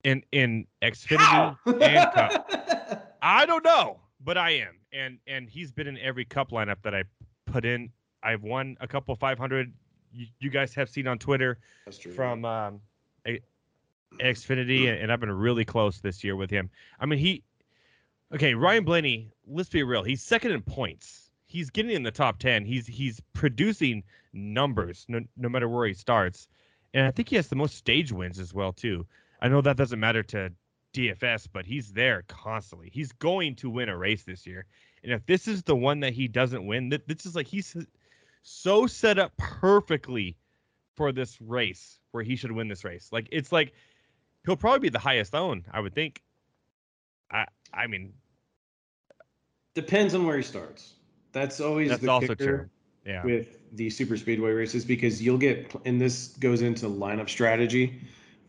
In 0.05 0.23
in 0.31 0.67
Xfinity 0.83 1.57
and 1.65 2.13
Cup. 2.13 3.17
I 3.23 3.45
don't 3.47 3.63
know, 3.65 3.99
but 4.23 4.37
I 4.37 4.51
am. 4.51 4.79
And 4.93 5.17
and 5.27 5.49
he's 5.49 5.71
been 5.71 5.87
in 5.87 5.97
every 5.97 6.25
cup 6.25 6.51
lineup 6.51 6.77
that 6.83 6.93
I 6.93 7.03
put 7.47 7.65
in. 7.65 7.89
I've 8.21 8.43
won 8.43 8.77
a 8.81 8.87
couple 8.87 9.15
five 9.15 9.39
hundred. 9.39 9.73
You, 10.13 10.27
you 10.39 10.49
guys 10.51 10.75
have 10.75 10.89
seen 10.89 11.07
on 11.07 11.17
Twitter 11.17 11.57
That's 11.85 11.97
true. 11.97 12.13
from 12.13 12.45
um, 12.45 12.81
a, 13.27 13.41
Xfinity, 14.19 14.87
and, 14.87 14.99
and 14.99 15.11
I've 15.11 15.19
been 15.19 15.31
really 15.31 15.65
close 15.65 15.99
this 15.99 16.23
year 16.23 16.35
with 16.35 16.51
him. 16.51 16.69
I 16.99 17.07
mean, 17.07 17.17
he 17.17 17.43
okay. 18.33 18.53
Ryan 18.53 18.83
Blaney. 18.83 19.31
Let's 19.47 19.69
be 19.69 19.81
real. 19.81 20.03
He's 20.03 20.21
second 20.21 20.51
in 20.51 20.61
points. 20.61 21.31
He's 21.47 21.69
getting 21.71 21.91
in 21.91 22.03
the 22.03 22.11
top 22.11 22.37
ten. 22.37 22.63
He's 22.63 22.85
he's 22.85 23.19
producing 23.33 24.03
numbers 24.33 25.05
no, 25.07 25.21
no 25.35 25.49
matter 25.49 25.67
where 25.67 25.87
he 25.87 25.93
starts, 25.93 26.47
and 26.93 27.07
I 27.07 27.11
think 27.11 27.29
he 27.29 27.35
has 27.37 27.47
the 27.47 27.55
most 27.55 27.75
stage 27.75 28.11
wins 28.11 28.39
as 28.39 28.53
well 28.53 28.71
too. 28.71 29.05
I 29.45 29.47
know 29.47 29.61
that 29.61 29.77
doesn't 29.77 29.99
matter 29.99 30.23
to 30.23 30.51
DFS, 30.91 31.47
but 31.53 31.67
he's 31.67 31.93
there 31.93 32.23
constantly. 32.27 32.89
He's 32.91 33.11
going 33.11 33.53
to 33.57 33.69
win 33.69 33.89
a 33.89 33.95
race 33.95 34.23
this 34.23 34.47
year, 34.47 34.65
and 35.03 35.13
if 35.13 35.23
this 35.27 35.47
is 35.47 35.61
the 35.61 35.75
one 35.75 35.99
that 35.99 36.13
he 36.13 36.27
doesn't 36.27 36.65
win, 36.65 36.89
th- 36.89 37.03
this 37.05 37.27
is 37.27 37.35
like 37.35 37.45
he's 37.45 37.77
so 38.41 38.87
set 38.87 39.19
up 39.19 39.37
perfectly 39.37 40.35
for 40.95 41.11
this 41.11 41.39
race 41.39 41.99
where 42.09 42.23
he 42.23 42.35
should 42.35 42.51
win 42.51 42.67
this 42.67 42.83
race. 42.83 43.09
Like 43.11 43.29
it's 43.31 43.51
like 43.51 43.73
he'll 44.47 44.55
probably 44.55 44.79
be 44.79 44.89
the 44.89 44.97
highest 44.97 45.35
owned, 45.35 45.65
I 45.71 45.79
would 45.79 45.93
think. 45.93 46.23
I 47.29 47.45
I 47.71 47.85
mean 47.85 48.13
Depends 49.75 50.15
on 50.15 50.25
where 50.25 50.37
he 50.37 50.43
starts. 50.43 50.93
That's 51.33 51.61
always 51.61 51.89
that's 51.89 52.01
the 52.01 52.07
also 52.07 52.29
kicker 52.29 52.57
true. 52.57 52.69
Yeah. 53.05 53.23
with 53.23 53.59
the 53.73 53.91
super 53.91 54.17
speedway 54.17 54.53
races 54.53 54.85
because 54.85 55.21
you'll 55.21 55.37
get 55.37 55.71
and 55.85 56.01
this 56.01 56.29
goes 56.39 56.63
into 56.63 56.87
lineup 56.87 57.29
strategy 57.29 58.01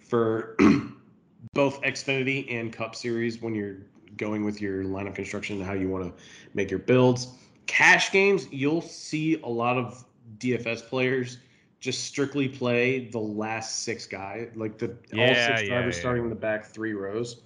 for 0.08 0.56
both 1.54 1.80
Xfinity 1.82 2.52
and 2.52 2.72
Cup 2.72 2.94
Series 2.94 3.40
when 3.40 3.54
you're 3.54 3.76
going 4.16 4.44
with 4.44 4.60
your 4.60 4.84
lineup 4.84 5.14
construction 5.14 5.56
and 5.56 5.66
how 5.66 5.72
you 5.72 5.88
want 5.88 6.04
to 6.04 6.22
make 6.54 6.70
your 6.70 6.78
builds. 6.78 7.28
Cash 7.66 8.12
games, 8.12 8.48
you'll 8.50 8.82
see 8.82 9.40
a 9.42 9.48
lot 9.48 9.76
of 9.76 10.04
DFS 10.38 10.86
players 10.88 11.38
just 11.80 12.04
strictly 12.04 12.48
play 12.48 13.08
the 13.08 13.18
last 13.18 13.80
six 13.80 14.06
guys, 14.06 14.50
like 14.54 14.78
the 14.78 14.88
all 14.88 15.34
six 15.34 15.62
yeah, 15.62 15.62
drivers 15.64 15.96
yeah. 15.96 16.00
starting 16.00 16.24
in 16.24 16.30
the 16.30 16.36
back 16.36 16.64
three 16.64 16.94
rows, 16.94 17.42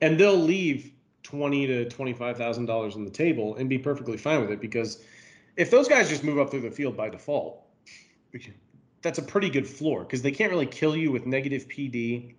and 0.00 0.18
they'll 0.18 0.36
leave 0.36 0.92
twenty 1.22 1.66
to 1.66 1.88
twenty 1.88 2.12
five 2.12 2.36
thousand 2.36 2.66
dollars 2.66 2.94
on 2.94 3.04
the 3.04 3.10
table 3.10 3.56
and 3.56 3.68
be 3.68 3.78
perfectly 3.78 4.16
fine 4.16 4.40
with 4.40 4.50
it 4.50 4.60
because 4.60 5.02
if 5.56 5.70
those 5.70 5.88
guys 5.88 6.08
just 6.08 6.24
move 6.24 6.38
up 6.38 6.50
through 6.50 6.60
the 6.60 6.70
field 6.70 6.96
by 6.96 7.08
default, 7.08 7.66
that's 9.02 9.18
a 9.18 9.22
pretty 9.22 9.50
good 9.50 9.66
floor 9.66 10.02
because 10.02 10.22
they 10.22 10.30
can't 10.30 10.50
really 10.50 10.66
kill 10.66 10.96
you 10.96 11.10
with 11.10 11.26
negative 11.26 11.68
PD. 11.68 12.34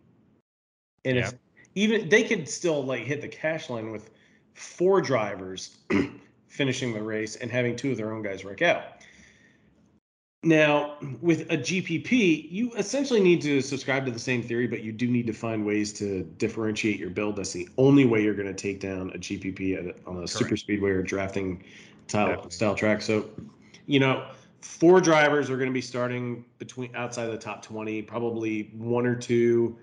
And 1.05 1.17
if 1.17 1.33
even 1.75 2.09
they 2.09 2.23
could 2.23 2.47
still 2.47 2.83
like 2.83 3.03
hit 3.03 3.21
the 3.21 3.27
cash 3.27 3.69
line 3.69 3.91
with 3.91 4.11
four 4.53 5.01
drivers 5.01 5.77
finishing 6.47 6.93
the 6.93 7.01
race 7.01 7.37
and 7.37 7.49
having 7.49 7.75
two 7.75 7.91
of 7.91 7.97
their 7.97 8.13
own 8.13 8.21
guys 8.21 8.45
wreck 8.45 8.61
out. 8.61 8.83
Now, 10.43 10.97
with 11.21 11.41
a 11.51 11.57
GPP, 11.57 12.51
you 12.51 12.71
essentially 12.73 13.19
need 13.19 13.43
to 13.43 13.61
subscribe 13.61 14.05
to 14.05 14.11
the 14.11 14.19
same 14.19 14.41
theory, 14.41 14.65
but 14.65 14.81
you 14.81 14.91
do 14.91 15.07
need 15.07 15.27
to 15.27 15.33
find 15.33 15.63
ways 15.63 15.93
to 15.93 16.23
differentiate 16.39 16.99
your 16.99 17.11
build. 17.11 17.35
That's 17.35 17.53
the 17.53 17.69
only 17.77 18.05
way 18.05 18.23
you're 18.23 18.33
going 18.33 18.47
to 18.47 18.53
take 18.53 18.79
down 18.79 19.11
a 19.11 19.19
GPP 19.19 19.77
at 19.77 19.95
on 20.07 20.23
a 20.23 20.27
super 20.27 20.57
speedway 20.57 20.89
or 20.89 21.03
drafting 21.03 21.63
style, 22.07 22.49
style 22.49 22.73
track. 22.73 23.03
So, 23.03 23.29
you 23.85 23.99
know, 23.99 24.25
four 24.61 25.01
drivers 25.01 25.49
are 25.49 25.57
going 25.57 25.69
to 25.69 25.73
be 25.73 25.81
starting 25.81 26.45
between 26.59 26.95
outside 26.95 27.27
the 27.27 27.37
top 27.37 27.61
20, 27.61 28.01
probably 28.03 28.71
one 28.73 29.05
or 29.05 29.15
two 29.15 29.77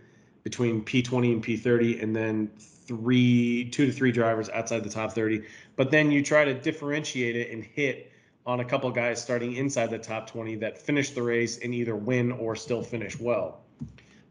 between 0.45 0.85
P20 0.85 1.33
and 1.33 1.45
P30, 1.45 2.03
and 2.03 2.15
then 2.15 2.51
three, 2.57 3.69
two 3.71 3.87
to 3.87 3.93
three 3.93 4.13
drivers 4.13 4.49
outside 4.51 4.83
the 4.83 4.91
top 4.91 5.13
30. 5.13 5.43
But 5.77 5.91
then 5.91 6.11
you 6.11 6.23
try 6.23 6.45
to 6.45 6.55
differentiate 6.55 7.37
it 7.37 7.51
and 7.51 7.63
hit 7.63 8.13
on 8.47 8.61
a 8.61 8.65
couple 8.65 8.91
guys 8.91 9.21
starting 9.21 9.55
inside 9.55 9.91
the 9.91 9.99
top 9.99 10.31
20 10.31 10.57
that 10.57 10.79
finish 10.79 11.11
the 11.11 11.23
race 11.23 11.59
and 11.59 11.75
either 11.75 11.95
win 11.97 12.33
or 12.33 12.57
still 12.57 12.83
finish 12.83 13.19
well. 13.21 13.61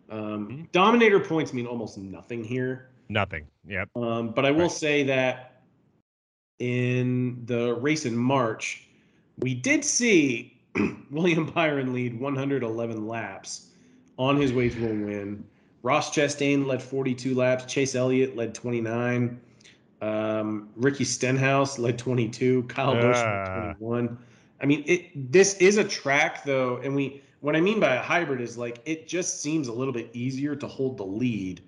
Um, 0.10 0.68
Dominator 0.72 1.20
points 1.20 1.54
mean 1.54 1.68
almost 1.68 1.98
nothing 1.98 2.44
here. 2.44 2.90
Nothing. 3.10 3.46
Yep. 3.68 3.90
Um, 3.96 4.30
but 4.30 4.46
I 4.46 4.52
will 4.52 4.62
Right. 4.62 4.72
say 4.72 5.04
that 5.04 5.62
in 6.60 7.46
the 7.46 7.76
race 7.76 8.06
in 8.06 8.18
March, 8.18 8.87
we 9.40 9.54
did 9.54 9.86
see 9.86 10.58
William 11.12 11.46
Byron 11.46 11.94
lead 11.94 12.20
111 12.20 13.08
laps 13.08 13.68
on 14.18 14.38
his 14.38 14.54
way 14.54 14.70
to 14.70 14.86
a 14.86 14.90
win. 14.90 15.44
Ross 15.84 16.14
Chastain 16.14 16.66
led 16.66 16.82
42 16.82 17.36
laps. 17.36 17.66
Chase 17.66 17.96
Elliott 17.96 18.36
led 18.36 18.54
29. 18.54 19.40
Um, 20.02 20.70
Ricky 20.76 21.04
Stenhouse 21.04 21.80
led 21.80 21.98
22. 21.98 22.64
Kyle 22.64 22.94
Busch 22.94 23.18
Ah. 23.18 23.68
led 23.68 23.78
21. 23.80 24.18
I 24.60 24.66
mean, 24.66 24.84
it. 24.88 25.32
This 25.32 25.56
is 25.58 25.78
a 25.78 25.84
track 25.84 26.44
though, 26.44 26.78
and 26.78 26.96
we. 26.96 27.22
What 27.42 27.56
I 27.56 27.62
mean 27.62 27.80
by 27.80 27.94
a 27.96 28.02
hybrid 28.02 28.42
is 28.42 28.58
like 28.58 28.82
it 28.86 29.08
just 29.08 29.42
seems 29.42 29.68
a 29.68 29.72
little 29.72 29.94
bit 29.94 30.10
easier 30.14 30.56
to 30.56 30.68
hold 30.68 30.98
the 30.98 31.06
lead 31.06 31.62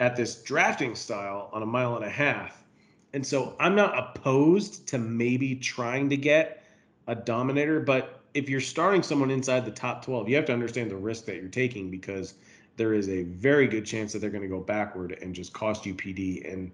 at 0.00 0.16
this 0.16 0.42
drafting 0.42 0.94
style 0.94 1.50
on 1.52 1.62
a 1.62 1.66
mile 1.66 1.94
and 1.96 2.04
a 2.04 2.10
half. 2.10 2.64
And 3.12 3.24
so 3.24 3.54
I'm 3.60 3.74
not 3.74 3.96
opposed 3.98 4.88
to 4.88 4.98
maybe 4.98 5.54
trying 5.56 6.08
to 6.08 6.16
get 6.16 6.61
a 7.06 7.14
dominator, 7.14 7.80
but 7.80 8.20
if 8.34 8.48
you're 8.48 8.60
starting 8.60 9.02
someone 9.02 9.30
inside 9.30 9.64
the 9.64 9.70
top 9.70 10.04
12, 10.04 10.28
you 10.28 10.36
have 10.36 10.46
to 10.46 10.52
understand 10.52 10.90
the 10.90 10.96
risk 10.96 11.24
that 11.26 11.36
you're 11.36 11.48
taking 11.48 11.90
because 11.90 12.34
there 12.76 12.94
is 12.94 13.08
a 13.08 13.24
very 13.24 13.66
good 13.66 13.84
chance 13.84 14.12
that 14.12 14.20
they're 14.20 14.30
going 14.30 14.42
to 14.42 14.48
go 14.48 14.60
backward 14.60 15.18
and 15.20 15.34
just 15.34 15.52
cost 15.52 15.84
you 15.84 15.94
PD 15.94 16.50
and 16.50 16.70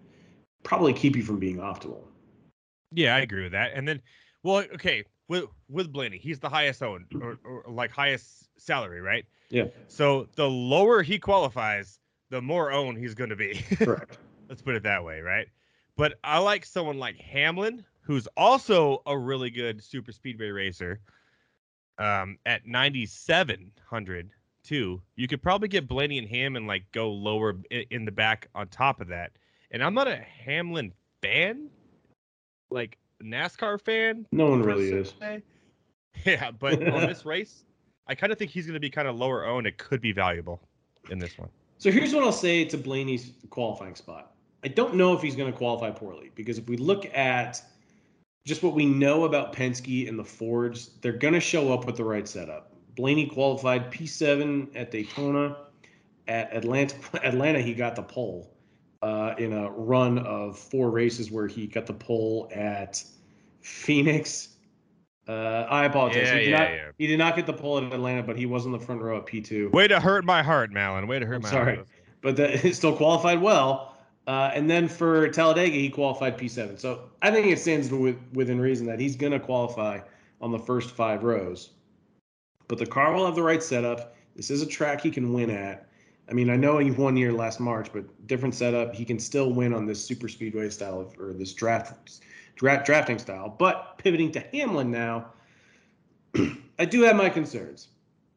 probably 0.63 0.93
keep 0.93 1.17
you 1.17 1.23
from 1.23 1.39
being 1.39 1.57
optimal. 1.57 2.03
Yeah, 2.93 3.17
I 3.17 3.21
agree 3.21 3.43
with 3.43 3.53
that. 3.53 3.73
And 3.75 3.87
then, 3.87 4.01
well, 4.43 4.59
okay, 4.75 5.05
with 5.29 5.45
with 5.69 5.93
Blaney, 5.93 6.19
he's 6.19 6.39
the 6.39 6.49
highest 6.49 6.83
owned 6.83 7.07
or, 7.21 7.39
or 7.45 7.65
like 7.69 7.91
highest 7.91 8.49
salary, 8.59 9.01
right? 9.01 9.27
Yeah. 9.51 9.65
So 9.89 10.29
the 10.37 10.49
lower 10.49 11.03
he 11.03 11.19
qualifies, 11.19 12.01
the 12.31 12.41
more 12.41 12.73
owned 12.73 12.99
he's 12.99 13.15
going 13.15 13.31
to 13.31 13.37
be. 13.37 13.63
Correct. 13.77 14.19
Let's 14.49 14.63
put 14.63 14.75
it 14.75 14.83
that 14.85 15.05
way, 15.05 15.21
right? 15.21 15.49
But 15.97 16.19
I 16.23 16.39
like 16.39 16.65
someone 16.65 16.99
like 16.99 17.17
Hamlin, 17.17 17.85
who's 18.09 18.27
also 18.39 19.03
a 19.05 19.17
really 19.17 19.51
good 19.51 19.85
super 19.85 20.13
speedway 20.13 20.49
racer. 20.49 20.99
Um, 21.99 22.39
at 22.47 22.67
9,700 22.67 24.31
too. 24.65 25.03
You 25.17 25.29
could 25.29 25.43
probably 25.43 25.69
get 25.69 25.87
Blaney 25.87 26.17
and 26.17 26.27
Ham 26.27 26.57
and 26.57 26.67
like 26.67 26.91
go 26.93 27.11
lower 27.11 27.57
in, 27.71 28.05
the 28.07 28.13
back 28.13 28.49
on 28.55 28.69
top 28.69 29.01
of 29.03 29.09
that. 29.09 29.33
And 29.73 29.85
I'm 29.85 29.93
not 29.93 30.09
a 30.09 30.17
Hamlin 30.17 30.93
fan, 31.21 31.69
like 32.71 32.97
NASCAR 33.23 33.79
fan. 33.81 34.27
No 34.33 34.47
one 34.47 34.63
really 34.63 34.91
is. 34.91 35.13
se. 35.21 35.43
Yeah, 36.25 36.51
but 36.51 36.83
on 36.89 37.07
this 37.07 37.25
race, 37.27 37.65
I 38.07 38.15
kind 38.15 38.33
of 38.33 38.39
think 38.39 38.51
he's 38.51 38.65
going 38.65 38.75
to 38.75 38.81
be 38.81 38.91
kind 38.91 39.07
of 39.07 39.17
lower 39.17 39.45
owned. 39.45 39.67
It 39.67 39.77
could 39.77 40.01
be 40.01 40.13
valuable 40.13 40.61
in 41.11 41.19
this 41.19 41.37
one. 41.37 41.51
So 41.77 41.91
here's 41.91 42.15
what 42.15 42.25
I'll 42.25 42.33
say 42.33 42.65
to 42.65 42.79
Blaney's 42.79 43.33
qualifying 43.51 43.95
spot. 43.95 44.33
I 44.65 44.69
don't 44.69 44.95
know 44.95 45.13
if 45.15 45.21
he's 45.21 45.37
going 45.37 45.53
to 45.53 45.57
qualify 45.57 45.91
poorly 45.91 46.33
because 46.35 46.59
if 46.59 46.67
we 46.69 46.77
look 46.77 47.07
at 47.15 47.63
just 48.47 48.63
what 48.63 48.75
we 48.75 48.87
know 48.87 49.25
about 49.25 49.53
Penske 49.53 50.09
and 50.09 50.19
the 50.19 50.25
Fords, 50.25 50.91
they're 51.03 51.13
going 51.13 51.35
to 51.35 51.41
show 51.41 51.73
up 51.73 51.87
with 51.87 51.97
the 51.97 52.05
right 52.05 52.27
setup. 52.27 52.73
Blaney 52.97 53.27
qualified 53.27 53.93
P7 53.93 54.69
at 54.75 54.91
Daytona. 54.91 55.57
At 56.27 56.55
Atlanta, 56.55 56.97
Atlanta, 57.25 57.61
he 57.61 57.75
got 57.75 57.97
the 57.97 58.03
pole 58.03 58.55
uh, 59.03 59.35
in 59.39 59.53
a 59.53 59.71
run 59.71 60.19
of 60.19 60.59
four 60.59 60.91
races 60.91 61.31
where 61.31 61.47
he 61.47 61.67
got 61.67 61.87
the 61.87 61.95
pole 61.95 62.51
at 62.55 63.03
Phoenix. 63.61 64.57
Uh, 65.29 65.67
I 65.69 65.85
apologize. 65.85 66.27
Yeah, 66.27 66.35
he, 66.35 66.39
did 66.41 66.49
yeah, 66.51 66.59
not, 66.59 66.71
yeah. 66.71 66.91
he 66.97 67.07
did 67.07 67.19
not 67.19 67.37
get 67.37 67.47
the 67.47 67.53
pole 67.53 67.79
at 67.79 67.85
Atlanta, 67.85 68.23
but 68.23 68.37
he 68.37 68.47
was 68.47 68.65
in 68.67 68.73
the 68.73 68.79
front 68.79 69.03
row 69.03 69.19
at 69.19 69.27
P2 69.27 69.73
Way 69.73 69.87
to 69.89 70.01
hurt 70.01 70.25
my 70.25 70.43
heart, 70.43 70.73
Malin. 70.73 71.07
Way 71.07 71.19
to 71.19 71.27
hurt 71.27 71.37
I'm 71.37 71.43
my 71.43 71.51
sorry. 71.51 71.75
heart. 71.77 71.89
but 72.23 72.37
that 72.37 72.61
he 72.61 72.73
still 72.73 72.97
qualified 72.97 73.41
well. 73.41 73.88
Uh, 74.29 74.51
and 74.53 74.69
then 74.69 74.87
for 74.87 75.27
Talladega, 75.31 75.75
he 75.75 75.89
qualified 75.89 76.37
P7. 76.37 76.79
So 76.79 77.09
I 77.23 77.31
think 77.31 77.47
it 77.47 77.59
stands 77.59 77.91
with, 77.91 78.19
within 78.35 78.61
reason 78.61 78.87
that 78.87 79.01
he's 79.01 79.17
going 79.17 79.33
to 79.33 79.41
qualify 79.41 80.01
on 80.43 80.53
the 80.53 80.59
first 80.59 80.91
five 80.91 81.25
rows. 81.25 81.71
But 82.69 82.77
the 82.77 82.85
car 82.85 83.15
will 83.15 83.25
have 83.25 83.35
the 83.35 83.43
right 83.43 83.63
setup. 83.63 84.15
This 84.37 84.51
is 84.51 84.61
a 84.61 84.67
track 84.67 85.01
he 85.01 85.11
can 85.11 85.33
win 85.33 85.49
at. 85.49 85.89
I 86.29 86.35
mean, 86.35 86.51
I 86.51 86.57
know 86.57 86.77
he 86.77 86.91
won 86.91 87.17
here 87.17 87.33
last 87.33 87.59
March, 87.59 87.91
but 87.91 88.05
different 88.27 88.55
setup. 88.55 88.95
He 88.95 89.07
can 89.07 89.19
still 89.19 89.51
win 89.55 89.73
on 89.73 89.87
this 89.87 90.05
super 90.05 90.29
speedway 90.29 90.69
style 90.69 91.01
of, 91.01 91.19
or 91.19 91.33
this 91.33 91.55
draft, 91.55 92.21
draft 92.55 92.85
drafting 92.85 93.19
style. 93.19 93.57
But 93.59 93.97
pivoting 93.97 94.31
to 94.33 94.41
Hamlin 94.53 94.91
now, 94.91 95.33
I 96.79 96.85
do 96.85 97.01
have 97.01 97.17
my 97.17 97.31
concerns 97.31 97.89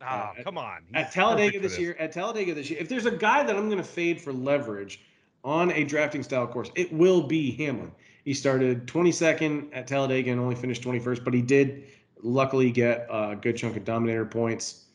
Oh, 0.02 0.06
Uh, 0.06 0.30
come 0.44 0.58
on. 0.58 0.84
He's 0.88 1.04
at 1.04 1.12
Talladega 1.12 1.58
for 1.58 1.64
this 1.64 1.78
year, 1.78 1.96
at 2.00 2.12
Talladega 2.12 2.54
this 2.54 2.70
year, 2.70 2.80
if 2.80 2.90
there's 2.90 3.06
a 3.06 3.12
guy 3.12 3.44
that 3.44 3.56
I'm 3.56 3.66
going 3.68 3.78
to 3.78 3.84
fade 3.84 4.20
for 4.20 4.34
leverage 4.34 5.02
on 5.44 5.72
a 5.72 5.84
drafting 5.84 6.24
style 6.24 6.48
course, 6.48 6.72
it 6.76 6.92
will 6.94 7.22
be 7.24 7.52
Hamlin. 7.52 7.92
He 8.26 8.34
started 8.34 8.86
22nd 8.88 9.70
at 9.74 9.88
Talladega 9.88 10.32
and 10.32 10.40
only 10.40 10.56
finished 10.56 10.84
21st, 10.84 11.24
but 11.24 11.34
he 11.34 11.42
did 11.42 11.86
luckily 12.22 12.72
get 12.72 13.08
a 13.10 13.36
good 13.40 13.58
chunk 13.58 13.76
of 13.78 13.84
Dominator 13.86 14.26
points. 14.26 14.86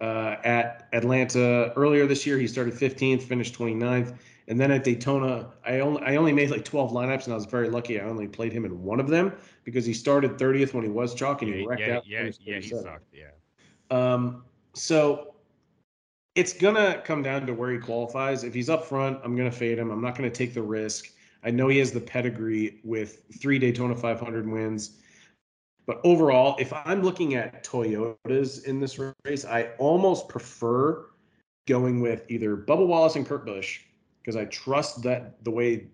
Uh, 0.00 0.36
at 0.42 0.88
Atlanta 0.92 1.72
earlier 1.76 2.06
this 2.06 2.26
year, 2.26 2.36
he 2.36 2.48
started 2.48 2.74
15th, 2.74 3.22
finished 3.22 3.56
29th, 3.56 4.16
and 4.48 4.60
then 4.60 4.72
at 4.72 4.82
Daytona, 4.82 5.52
I 5.64 5.78
only 5.78 6.02
I 6.02 6.16
only 6.16 6.32
made 6.32 6.50
like 6.50 6.64
12 6.64 6.90
lineups, 6.90 7.24
and 7.24 7.32
I 7.32 7.36
was 7.36 7.46
very 7.46 7.68
lucky. 7.70 8.00
I 8.00 8.04
only 8.04 8.26
played 8.26 8.52
him 8.52 8.64
in 8.64 8.82
one 8.82 8.98
of 8.98 9.06
them 9.06 9.32
because 9.62 9.86
he 9.86 9.94
started 9.94 10.32
30th 10.32 10.74
when 10.74 10.82
he 10.82 10.90
was 10.90 11.14
chalk, 11.14 11.42
and 11.42 11.54
he 11.54 11.60
Yeah, 11.60 11.66
wrecked 11.68 11.80
yeah, 11.82 11.96
out. 11.98 12.06
yeah, 12.06 12.30
yeah, 12.40 12.58
he 12.58 12.68
sucked. 12.68 13.14
Yeah. 13.14 13.26
Um, 13.92 14.42
so 14.74 15.31
it's 16.34 16.52
gonna 16.52 17.02
come 17.04 17.22
down 17.22 17.46
to 17.46 17.54
where 17.54 17.70
he 17.70 17.78
qualifies. 17.78 18.44
If 18.44 18.54
he's 18.54 18.70
up 18.70 18.86
front, 18.86 19.20
I'm 19.22 19.36
gonna 19.36 19.52
fade 19.52 19.78
him. 19.78 19.90
I'm 19.90 20.00
not 20.00 20.16
gonna 20.16 20.30
take 20.30 20.54
the 20.54 20.62
risk. 20.62 21.10
I 21.44 21.50
know 21.50 21.68
he 21.68 21.78
has 21.78 21.92
the 21.92 22.00
pedigree 22.00 22.80
with 22.84 23.22
three 23.40 23.58
Daytona 23.58 23.94
500 23.96 24.48
wins. 24.48 24.98
But 25.86 26.00
overall, 26.04 26.56
if 26.60 26.72
I'm 26.72 27.02
looking 27.02 27.34
at 27.34 27.64
Toyotas 27.64 28.64
in 28.64 28.78
this 28.78 28.98
race, 29.24 29.44
I 29.44 29.70
almost 29.78 30.28
prefer 30.28 31.06
going 31.66 32.00
with 32.00 32.24
either 32.28 32.56
Bubba 32.56 32.86
Wallace 32.86 33.16
and 33.16 33.26
Kurt 33.26 33.44
Busch 33.44 33.80
because 34.20 34.36
I 34.36 34.44
trust 34.46 35.02
that 35.02 35.42
the 35.44 35.50
way 35.50 35.88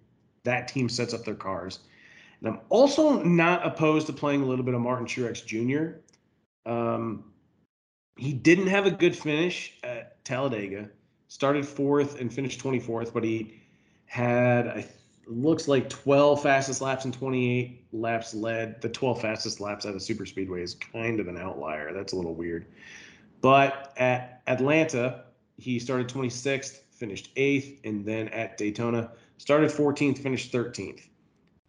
that 0.44 0.68
team 0.68 0.88
sets 0.88 1.14
up 1.14 1.24
their 1.24 1.34
cars. 1.34 1.80
And 2.40 2.48
I'm 2.48 2.60
also 2.68 3.22
not 3.22 3.66
opposed 3.66 4.06
to 4.08 4.12
playing 4.12 4.42
a 4.42 4.46
little 4.46 4.64
bit 4.64 4.74
of 4.74 4.80
Martin 4.80 5.06
Truex 5.06 5.44
Jr. 5.44 6.00
Um, 6.70 7.24
he 8.18 8.32
didn't 8.32 8.66
have 8.66 8.86
a 8.86 8.90
good 8.90 9.16
finish 9.16 9.78
at 9.82 10.22
Talladega. 10.24 10.90
Started 11.28 11.66
fourth 11.66 12.20
and 12.20 12.32
finished 12.32 12.60
24th, 12.60 13.12
but 13.12 13.22
he 13.22 13.60
had 14.06 14.66
I 14.68 14.86
looks 15.28 15.68
like 15.68 15.88
12 15.90 16.42
fastest 16.42 16.80
laps 16.80 17.04
and 17.04 17.12
28 17.12 17.84
laps 17.92 18.34
led. 18.34 18.80
The 18.80 18.88
12 18.88 19.20
fastest 19.20 19.60
laps 19.60 19.84
at 19.84 19.94
a 19.94 20.00
super 20.00 20.26
speedway 20.26 20.62
is 20.62 20.74
kind 20.74 21.20
of 21.20 21.28
an 21.28 21.36
outlier. 21.36 21.92
That's 21.92 22.14
a 22.14 22.16
little 22.16 22.34
weird. 22.34 22.66
But 23.40 23.92
at 23.98 24.42
Atlanta, 24.46 25.24
he 25.58 25.78
started 25.78 26.08
26th, 26.08 26.80
finished 26.90 27.30
eighth, 27.36 27.78
and 27.84 28.04
then 28.04 28.28
at 28.28 28.56
Daytona, 28.56 29.12
started 29.36 29.70
14th, 29.70 30.18
finished 30.18 30.50
13th. 30.50 31.02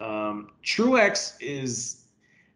Um, 0.00 0.52
Truex 0.64 1.34
is 1.40 1.99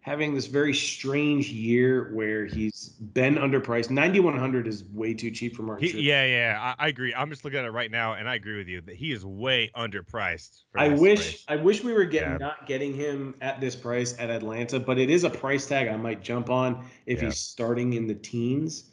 having 0.05 0.35
this 0.35 0.45
very 0.45 0.75
strange 0.75 1.49
year 1.49 2.11
where 2.13 2.45
he's 2.45 2.91
been 3.15 3.37
underpriced. 3.37 3.89
9100 3.89 4.69
is 4.69 4.85
way 4.93 5.15
too 5.15 5.31
cheap 5.31 5.57
for 5.57 5.63
Martin. 5.63 5.89
He, 5.89 6.03
yeah, 6.03 6.27
yeah, 6.27 6.75
I, 6.79 6.85
I 6.85 6.89
agree. 6.89 7.15
I'm 7.15 7.31
just 7.31 7.43
looking 7.43 7.59
at 7.59 7.65
it 7.65 7.71
right 7.71 7.91
now, 7.91 8.13
and 8.13 8.29
I 8.29 8.35
agree 8.35 8.59
with 8.59 8.69
you 8.69 8.83
that 8.83 8.97
he 8.97 9.13
is 9.13 9.25
way 9.25 9.71
underpriced. 9.75 10.65
I 10.77 10.89
wish 10.91 11.19
race. 11.21 11.45
I 11.49 11.57
wish 11.57 11.83
we 11.83 11.95
were 11.95 12.05
getting 12.05 12.33
Yeah. 12.33 12.37
not 12.37 12.67
getting 12.67 12.93
him 12.93 13.35
at 13.41 13.63
this 13.63 13.75
price 13.75 14.15
at 14.19 14.29
Atlanta, 14.29 14.79
but 14.79 14.99
it 14.99 15.09
is 15.09 15.25
a 15.25 15.31
price 15.31 15.67
tag 15.67 15.89
I 15.89 15.97
might 15.97 16.23
jump 16.23 16.51
on 16.51 16.85
if 17.07 17.21
Yeah. 17.21 17.29
he's 17.29 17.39
starting 17.39 17.95
in 17.95 18.07
the 18.07 18.15
teens. 18.15 18.91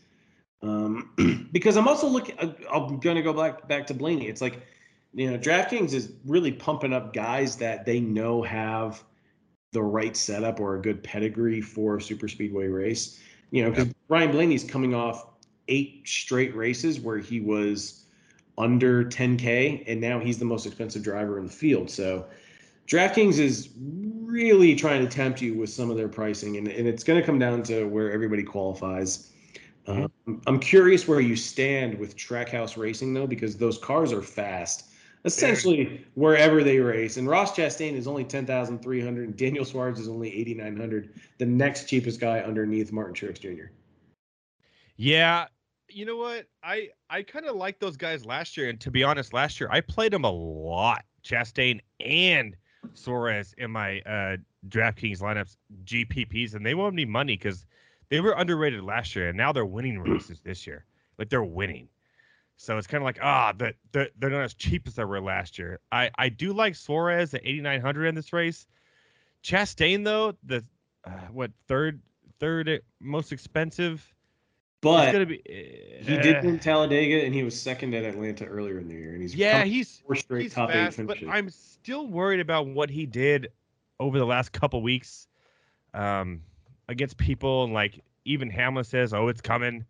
Um, 0.61 1.11
because 1.51 1.75
I'm 1.75 1.89
also 1.89 2.07
looking. 2.07 2.39
I- 2.39 2.55
I'm 2.73 3.01
gonna 3.01 3.21
go 3.21 3.33
back 3.33 3.67
back 3.67 3.85
to 3.87 3.93
Blaney. 3.93 4.29
It's 4.29 4.39
like, 4.39 4.65
you 5.13 5.29
know, 5.29 5.37
DraftKings 5.37 5.91
is 5.93 6.13
really 6.25 6.53
pumping 6.53 6.93
up 6.93 7.11
guys 7.11 7.57
that 7.57 7.85
they 7.85 7.99
know 7.99 8.41
have 8.43 9.03
the 9.71 9.81
right 9.81 10.15
setup 10.15 10.59
or 10.59 10.75
a 10.75 10.81
good 10.81 11.03
pedigree 11.03 11.61
for 11.61 11.97
a 11.97 12.01
super 12.01 12.27
speedway 12.27 12.67
race. 12.67 13.19
You 13.51 13.63
know, 13.63 13.69
because 13.69 13.93
Ryan 14.09 14.31
Blaney's 14.31 14.63
coming 14.63 14.93
off 14.93 15.27
eight 15.67 16.01
straight 16.05 16.55
races 16.55 16.99
where 16.99 17.17
he 17.17 17.39
was 17.39 18.05
under 18.57 19.05
10k, 19.05 19.83
and 19.87 19.99
now 19.99 20.19
he's 20.19 20.37
the 20.37 20.45
most 20.45 20.65
expensive 20.65 21.03
driver 21.03 21.39
in 21.39 21.45
the 21.45 21.51
field. 21.51 21.89
So 21.89 22.25
DraftKings 22.87 23.39
is 23.39 23.69
really 23.79 24.75
trying 24.75 25.05
to 25.05 25.11
tempt 25.11 25.41
you 25.41 25.53
with 25.53 25.69
some 25.69 25.89
of 25.89 25.97
their 25.97 26.09
pricing, 26.09 26.57
and, 26.57 26.67
and 26.67 26.87
it's 26.87 27.03
going 27.03 27.19
to 27.19 27.25
come 27.25 27.39
down 27.39 27.63
to 27.63 27.85
where 27.85 28.11
everybody 28.11 28.43
qualifies. 28.43 29.31
Um, 29.87 30.11
I'm 30.45 30.59
curious 30.59 31.07
where 31.07 31.21
you 31.21 31.35
stand 31.35 31.97
with 31.97 32.15
Trackhouse 32.15 32.77
Racing 32.77 33.13
though, 33.13 33.27
because 33.27 33.57
those 33.57 33.77
cars 33.77 34.11
are 34.11 34.21
fast. 34.21 34.90
Essentially, 35.23 36.03
wherever 36.15 36.63
they 36.63 36.79
race, 36.79 37.17
and 37.17 37.27
Ross 37.27 37.55
Chastain 37.55 37.93
is 37.93 38.07
only 38.07 38.23
ten 38.23 38.45
thousand 38.45 38.81
three 38.81 39.01
hundred, 39.01 39.27
and 39.27 39.37
Daniel 39.37 39.63
Suarez 39.63 39.99
is 39.99 40.07
only 40.07 40.35
eighty 40.35 40.55
nine 40.55 40.75
hundred. 40.75 41.13
The 41.37 41.45
next 41.45 41.87
cheapest 41.87 42.19
guy 42.19 42.39
underneath 42.39 42.91
Martin 42.91 43.13
Truex 43.13 43.39
Jr. 43.39 43.71
Yeah, 44.97 45.45
you 45.89 46.05
know 46.05 46.17
what? 46.17 46.47
I 46.63 46.89
I 47.09 47.21
kind 47.21 47.45
of 47.45 47.55
liked 47.55 47.79
those 47.79 47.97
guys 47.97 48.25
last 48.25 48.57
year, 48.57 48.69
and 48.69 48.79
to 48.81 48.89
be 48.89 49.03
honest, 49.03 49.31
last 49.31 49.59
year 49.59 49.69
I 49.71 49.81
played 49.81 50.11
them 50.11 50.23
a 50.23 50.31
lot, 50.31 51.03
Chastain 51.23 51.79
and 51.99 52.55
Suarez 52.95 53.53
in 53.57 53.71
my 53.71 53.99
uh, 54.01 54.37
DraftKings 54.69 55.19
lineups, 55.19 55.55
GPPs, 55.83 56.55
and 56.55 56.65
they 56.65 56.73
won't 56.73 56.95
need 56.95 57.09
money 57.09 57.37
because 57.37 57.65
they 58.09 58.19
were 58.21 58.33
underrated 58.33 58.83
last 58.83 59.15
year, 59.15 59.29
and 59.29 59.37
now 59.37 59.51
they're 59.51 59.65
winning 59.65 59.99
races 59.99 60.39
this 60.43 60.65
year. 60.65 60.85
Like 61.17 61.29
they're 61.29 61.43
winning. 61.43 61.87
So 62.61 62.77
it's 62.77 62.85
kind 62.85 63.01
of 63.01 63.05
like 63.05 63.17
ah, 63.23 63.53
the, 63.57 63.73
the, 63.91 64.11
they're 64.19 64.29
not 64.29 64.43
as 64.43 64.53
cheap 64.53 64.85
as 64.85 64.93
they 64.93 65.03
were 65.03 65.19
last 65.19 65.57
year. 65.57 65.79
I, 65.91 66.11
I 66.15 66.29
do 66.29 66.53
like 66.53 66.75
Suarez 66.75 67.33
at 67.33 67.41
8,900 67.43 68.05
in 68.05 68.13
this 68.13 68.31
race. 68.31 68.67
Chastain 69.43 70.05
though, 70.05 70.35
the 70.43 70.63
uh, 71.03 71.09
what 71.31 71.49
third 71.67 72.01
third 72.39 72.83
most 72.99 73.31
expensive. 73.31 74.07
But 74.81 75.27
be. 75.27 75.41
he 75.47 76.17
did 76.17 76.43
win 76.43 76.59
Talladega, 76.59 77.25
and 77.25 77.33
he 77.33 77.41
was 77.41 77.59
second 77.59 77.95
at 77.95 78.03
Atlanta 78.03 78.45
earlier 78.45 78.77
in 78.77 78.87
the 78.87 78.93
year, 78.93 79.13
and 79.13 79.23
he's 79.23 79.33
Yeah, 79.33 79.63
he's 79.63 80.03
four 80.05 80.15
straight 80.15 80.43
he's 80.43 80.53
top 80.53 80.69
fast, 80.69 80.99
eight 80.99 81.07
but. 81.07 81.17
I'm 81.27 81.49
still 81.49 82.05
worried 82.05 82.41
about 82.41 82.67
what 82.67 82.91
he 82.91 83.07
did 83.07 83.49
over 83.99 84.19
the 84.19 84.25
last 84.25 84.51
couple 84.51 84.83
weeks 84.83 85.27
um, 85.95 86.43
against 86.87 87.17
people, 87.17 87.63
and 87.63 87.73
like 87.73 88.03
even 88.25 88.51
Hamlin 88.51 88.83
says, 88.83 89.15
"Oh, 89.15 89.29
it's 89.29 89.41
coming." 89.41 89.83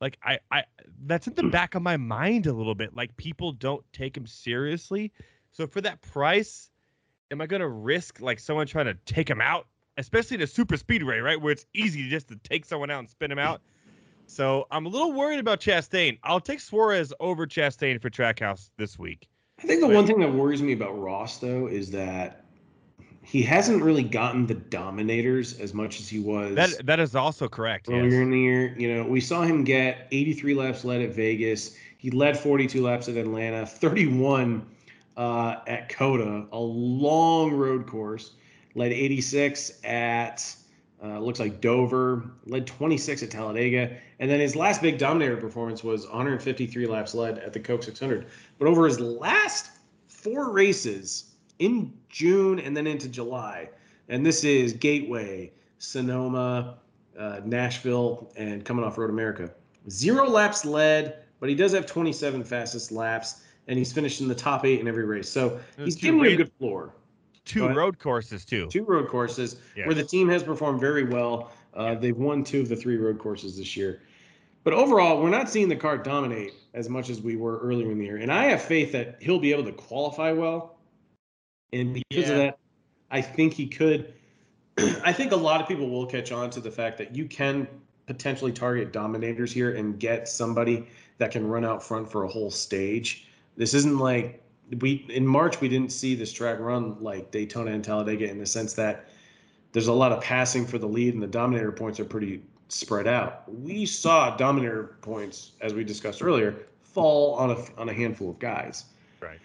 Like 0.00 0.18
I, 0.22 0.38
I, 0.50 0.64
that's 1.06 1.26
in 1.26 1.34
the 1.34 1.44
back 1.44 1.74
of 1.74 1.82
my 1.82 1.96
mind 1.96 2.46
a 2.46 2.52
little 2.52 2.74
bit. 2.74 2.94
Like 2.94 3.16
people 3.16 3.52
don't 3.52 3.84
take 3.92 4.16
him 4.16 4.26
seriously. 4.26 5.12
So 5.52 5.66
for 5.66 5.80
that 5.82 6.00
price, 6.02 6.70
am 7.30 7.40
I 7.40 7.46
gonna 7.46 7.68
risk 7.68 8.20
like 8.20 8.38
someone 8.38 8.66
trying 8.66 8.86
to 8.86 8.94
take 9.06 9.28
him 9.30 9.40
out, 9.40 9.66
especially 9.96 10.36
in 10.36 10.42
a 10.42 10.46
super 10.46 10.76
speedway, 10.76 11.18
right, 11.20 11.40
where 11.40 11.52
it's 11.52 11.66
easy 11.74 12.08
just 12.08 12.28
to 12.28 12.36
take 12.36 12.64
someone 12.64 12.90
out 12.90 12.98
and 13.00 13.08
spin 13.08 13.30
him 13.30 13.38
out? 13.38 13.60
So 14.26 14.66
I'm 14.70 14.86
a 14.86 14.88
little 14.88 15.12
worried 15.12 15.38
about 15.38 15.60
Chastain. 15.60 16.18
I'll 16.22 16.40
take 16.40 16.60
Suarez 16.60 17.12
over 17.20 17.46
Chastain 17.46 18.00
for 18.00 18.10
Trackhouse 18.10 18.70
this 18.78 18.98
week. 18.98 19.28
I 19.62 19.66
think 19.66 19.80
the 19.80 19.86
But- 19.86 19.94
one 19.94 20.06
thing 20.06 20.20
that 20.20 20.32
worries 20.32 20.62
me 20.62 20.72
about 20.72 20.98
Ross 20.98 21.38
though 21.38 21.66
is 21.66 21.90
that 21.92 22.43
he 23.24 23.42
hasn't 23.42 23.82
really 23.82 24.02
gotten 24.02 24.46
the 24.46 24.54
dominators 24.54 25.58
as 25.58 25.72
much 25.72 25.98
as 25.98 26.08
he 26.08 26.20
was 26.20 26.54
That 26.54 26.86
that 26.86 27.00
is 27.00 27.16
also 27.16 27.48
correct. 27.48 27.88
earlier 27.88 28.04
yes. 28.04 28.12
in 28.14 28.30
the 28.30 28.38
year. 28.38 28.74
You 28.78 28.94
know, 28.94 29.04
we 29.04 29.20
saw 29.20 29.42
him 29.42 29.64
get 29.64 30.06
83 30.12 30.54
laps 30.54 30.84
led 30.84 31.00
at 31.00 31.10
Vegas. 31.10 31.74
He 31.96 32.10
led 32.10 32.38
42 32.38 32.82
laps 32.82 33.08
at 33.08 33.16
Atlanta, 33.16 33.66
31 33.66 34.66
uh, 35.16 35.56
at 35.66 35.88
COTA, 35.88 36.46
a 36.52 36.58
long 36.58 37.52
road 37.52 37.86
course. 37.86 38.32
Led 38.74 38.92
86 38.92 39.80
at 39.84 40.54
uh, 41.02 41.18
looks 41.18 41.40
like 41.40 41.60
Dover. 41.60 42.30
Led 42.46 42.66
26 42.66 43.22
at 43.22 43.30
Talladega, 43.30 43.96
and 44.18 44.30
then 44.30 44.40
his 44.40 44.54
last 44.54 44.82
big 44.82 44.98
dominator 44.98 45.36
performance 45.36 45.82
was 45.82 46.06
153 46.06 46.86
laps 46.86 47.14
led 47.14 47.38
at 47.38 47.52
the 47.52 47.60
Coke 47.60 47.82
600. 47.82 48.26
But 48.58 48.68
over 48.68 48.86
his 48.86 49.00
last 49.00 49.70
four 50.08 50.50
races 50.50 51.33
in 51.58 51.92
June 52.08 52.58
and 52.58 52.76
then 52.76 52.86
into 52.86 53.08
July, 53.08 53.68
and 54.08 54.24
this 54.24 54.44
is 54.44 54.72
Gateway, 54.72 55.52
Sonoma, 55.78 56.78
uh, 57.18 57.40
Nashville, 57.44 58.32
and 58.36 58.64
coming 58.64 58.84
off 58.84 58.98
Road 58.98 59.10
America. 59.10 59.50
Zero 59.88 60.28
laps 60.28 60.64
led, 60.64 61.24
but 61.40 61.48
he 61.48 61.54
does 61.54 61.72
have 61.72 61.86
27 61.86 62.44
fastest 62.44 62.90
laps, 62.90 63.42
and 63.68 63.78
he's 63.78 63.92
finished 63.92 64.20
in 64.20 64.28
the 64.28 64.34
top 64.34 64.64
eight 64.64 64.80
in 64.80 64.88
every 64.88 65.04
race. 65.04 65.28
So 65.28 65.60
he's 65.76 65.96
giving 65.96 66.20
you 66.20 66.30
a 66.30 66.36
good 66.36 66.52
floor. 66.58 66.92
Two 67.44 67.68
road 67.68 67.98
courses 67.98 68.44
too. 68.44 68.66
Two 68.68 68.84
road 68.84 69.08
courses 69.08 69.56
where 69.74 69.94
the 69.94 70.04
team 70.04 70.28
has 70.30 70.42
performed 70.42 70.80
very 70.80 71.04
well. 71.04 71.52
Uh, 71.74 71.94
they've 71.94 72.16
won 72.16 72.42
two 72.42 72.60
of 72.60 72.68
the 72.68 72.76
three 72.76 72.96
road 72.96 73.18
courses 73.18 73.58
this 73.58 73.76
year. 73.76 74.00
But 74.62 74.72
overall, 74.72 75.22
we're 75.22 75.28
not 75.28 75.50
seeing 75.50 75.68
the 75.68 75.76
car 75.76 75.98
dominate 75.98 76.54
as 76.72 76.88
much 76.88 77.10
as 77.10 77.20
we 77.20 77.36
were 77.36 77.58
earlier 77.58 77.90
in 77.90 77.98
the 77.98 78.04
year. 78.04 78.16
And 78.16 78.32
I 78.32 78.44
have 78.44 78.62
faith 78.62 78.92
that 78.92 79.18
he'll 79.20 79.38
be 79.38 79.52
able 79.52 79.64
to 79.64 79.72
qualify 79.72 80.32
well. 80.32 80.73
And 81.72 81.94
because 82.08 82.30
of 82.30 82.36
that, 82.36 82.58
I 83.10 83.20
think 83.20 83.54
he 83.54 83.66
could. 83.66 84.12
I 85.04 85.12
think 85.12 85.32
a 85.32 85.36
lot 85.36 85.60
of 85.60 85.68
people 85.68 85.88
will 85.88 86.06
catch 86.06 86.32
on 86.32 86.50
to 86.50 86.60
the 86.60 86.70
fact 86.70 86.98
that 86.98 87.14
you 87.14 87.26
can 87.26 87.68
potentially 88.06 88.52
target 88.52 88.92
dominators 88.92 89.52
here 89.52 89.74
and 89.74 89.98
get 89.98 90.28
somebody 90.28 90.86
that 91.18 91.30
can 91.30 91.46
run 91.46 91.64
out 91.64 91.82
front 91.82 92.10
for 92.10 92.24
a 92.24 92.28
whole 92.28 92.50
stage. 92.50 93.28
This 93.56 93.74
isn't 93.74 93.98
like 93.98 94.42
we 94.80 95.06
in 95.10 95.26
March 95.26 95.60
we 95.60 95.68
didn't 95.68 95.92
see 95.92 96.14
this 96.14 96.32
track 96.32 96.58
run 96.58 96.96
like 97.00 97.30
Daytona 97.30 97.70
and 97.70 97.84
Talladega 97.84 98.28
in 98.28 98.38
the 98.38 98.46
sense 98.46 98.72
that 98.74 99.08
there's 99.72 99.88
a 99.88 99.92
lot 99.92 100.12
of 100.12 100.22
passing 100.22 100.66
for 100.66 100.78
the 100.78 100.86
lead 100.86 101.14
and 101.14 101.22
the 101.22 101.26
dominator 101.26 101.72
points 101.72 102.00
are 102.00 102.04
pretty 102.04 102.42
spread 102.68 103.06
out. 103.06 103.42
We 103.52 103.86
saw 103.86 104.36
dominator 104.36 104.96
points 105.02 105.52
as 105.60 105.74
we 105.74 105.84
discussed 105.84 106.22
earlier 106.22 106.66
fall 106.82 107.34
on 107.34 107.50
a 107.50 107.56
on 107.78 107.88
a 107.88 107.92
handful 107.92 108.30
of 108.30 108.38
guys. 108.38 108.86
Right. 109.20 109.40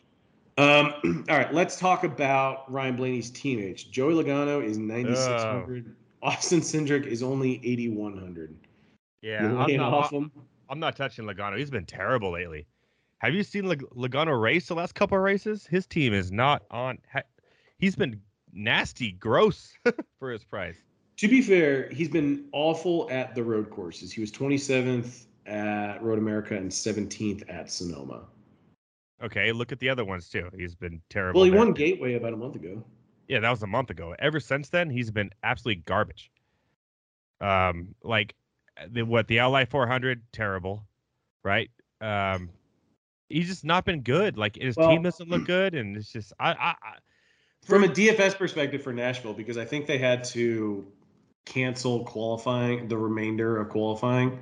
Um, 0.59 1.23
all 1.29 1.37
right, 1.37 1.53
let's 1.53 1.77
talk 1.77 2.03
about 2.03 2.69
Ryan 2.71 2.97
Blaney's 2.97 3.29
teammates. 3.29 3.83
Joey 3.83 4.13
Logano 4.13 4.63
is 4.63 4.77
9600. 4.77 5.95
Austin 6.21 6.59
Cindric 6.59 7.05
is 7.05 7.23
only 7.23 7.61
8100. 7.63 8.57
Yeah, 9.21 9.45
I'm 9.57 9.77
not. 9.77 10.13
I'm 10.69 10.79
not 10.79 10.97
touching 10.97 11.25
Logano. 11.25 11.57
He's 11.57 11.71
been 11.71 11.85
terrible 11.85 12.31
lately. 12.31 12.67
Have 13.19 13.33
you 13.33 13.43
seen 13.43 13.63
Logano 13.63 14.39
race 14.39 14.67
the 14.67 14.75
last 14.75 14.95
couple 14.95 15.17
of 15.17 15.23
races? 15.23 15.65
His 15.65 15.87
team 15.87 16.13
is 16.13 16.31
not 16.31 16.63
on. 16.71 16.99
He's 17.77 17.95
been 17.95 18.21
nasty, 18.53 19.13
gross 19.13 19.73
for 20.19 20.31
his 20.31 20.43
price. 20.43 20.75
To 21.17 21.27
be 21.27 21.41
fair, 21.41 21.89
he's 21.89 22.09
been 22.09 22.45
awful 22.51 23.07
at 23.09 23.33
the 23.33 23.43
road 23.43 23.69
courses. 23.69 24.11
He 24.11 24.21
was 24.21 24.31
27th 24.31 25.25
at 25.45 26.01
Road 26.03 26.17
America 26.17 26.55
and 26.55 26.69
17th 26.69 27.43
at 27.49 27.71
Sonoma. 27.71 28.23
Okay, 29.21 29.51
look 29.51 29.71
at 29.71 29.79
the 29.79 29.89
other 29.89 30.05
ones 30.05 30.29
too. 30.29 30.49
He's 30.55 30.75
been 30.75 31.01
terrible. 31.09 31.39
Well, 31.39 31.45
he 31.45 31.51
there, 31.51 31.59
won. 31.59 31.73
Gateway 31.73 32.13
about 32.15 32.33
a 32.33 32.37
month 32.37 32.55
ago. 32.55 32.83
Yeah, 33.27 33.39
that 33.39 33.49
was 33.49 33.61
a 33.61 33.67
month 33.67 33.89
ago. 33.89 34.15
Ever 34.17 34.39
since 34.39 34.69
then, 34.69 34.89
he's 34.89 35.11
been 35.11 35.31
absolutely 35.43 35.83
garbage. 35.85 36.31
Um, 37.41 37.95
like 38.03 38.35
the 38.89 39.03
what 39.03 39.27
the 39.27 39.39
Ally 39.39 39.65
400, 39.65 40.21
terrible, 40.31 40.83
right? 41.43 41.69
Um, 42.01 42.49
he's 43.29 43.47
just 43.47 43.65
not 43.65 43.85
been 43.85 44.01
good. 44.01 44.37
Like 44.37 44.55
his 44.55 44.75
Well- 44.75 44.89
team 44.89 45.03
doesn't 45.03 45.29
look 45.29 45.45
good, 45.45 45.75
and 45.75 45.95
it's 45.97 46.11
just 46.11 46.33
I, 46.39 46.51
I, 46.51 46.69
I 46.81 46.93
From 47.65 47.83
a 47.83 47.87
DFS 47.87 48.37
perspective 48.37 48.81
for 48.81 48.93
Nashville, 48.93 49.33
because 49.33 49.57
I 49.57 49.65
think 49.65 49.85
they 49.85 49.97
had 49.97 50.23
to 50.25 50.87
cancel 51.45 52.05
qualifying, 52.05 52.87
the 52.87 52.97
remainder 52.97 53.57
of 53.57 53.69
qualifying. 53.69 54.39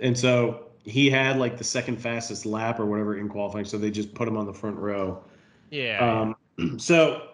And 0.00 0.18
so 0.18 0.66
he 0.84 1.08
had 1.10 1.38
like 1.38 1.56
the 1.58 1.64
second 1.64 1.96
fastest 2.00 2.44
lap 2.46 2.78
or 2.78 2.86
whatever 2.86 3.18
in 3.18 3.28
qualifying. 3.28 3.64
So 3.64 3.78
they 3.78 3.90
just 3.90 4.14
put 4.14 4.28
him 4.28 4.36
on 4.36 4.46
the 4.46 4.52
front 4.52 4.76
row. 4.78 5.22
yeah, 5.70 6.32
Um, 6.58 6.78
so 6.78 7.28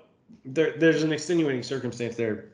there, 0.44 0.74
there's 0.78 1.02
an 1.02 1.12
extenuating 1.12 1.62
circumstance 1.62 2.16
there. 2.16 2.46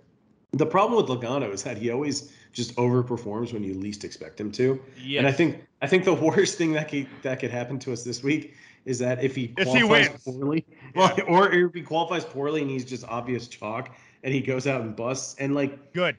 The 0.53 0.67
problem 0.67 0.97
with 0.97 1.11
Logano 1.11 1.53
is 1.53 1.63
that 1.65 1.77
he 1.77 1.91
always 1.91 2.33
just 2.53 2.75
overperforms 2.77 3.53
when 3.53 3.63
you 3.63 3.75
least 3.75 4.05
expect 4.05 4.41
him 4.41 4.51
to. 4.53 4.81
yeah. 4.99 5.19
And 5.19 5.29
I 5.29 5.33
think 5.33 5.65
I 5.83 5.87
think 5.87 6.05
the 6.05 6.15
worst 6.15 6.57
thing 6.57 6.73
that 6.73 6.89
could 6.89 7.07
that 7.23 7.41
could 7.41 7.51
happen 7.51 7.79
to 7.81 7.93
us 7.93 8.03
this 8.03 8.23
week 8.23 8.55
is 8.87 8.99
that 9.01 9.23
if 9.23 9.35
he 9.37 9.53
If 9.59 9.69
he 9.69 9.81
qualifies 9.81 10.09
wins. 10.11 10.23
poorly, 10.25 10.65
well, 10.95 11.15
or 11.29 11.53
if 11.53 11.75
he 11.75 11.83
qualifies 11.83 12.25
poorly 12.25 12.63
and 12.63 12.71
he's 12.71 12.85
just 12.85 13.05
obvious 13.07 13.49
chalk 13.49 13.95
and 14.23 14.33
he 14.33 14.41
goes 14.41 14.67
out 14.67 14.81
and 14.81 14.97
busts 14.97 15.35
and 15.39 15.55
like 15.55 15.93
good. 15.93 16.17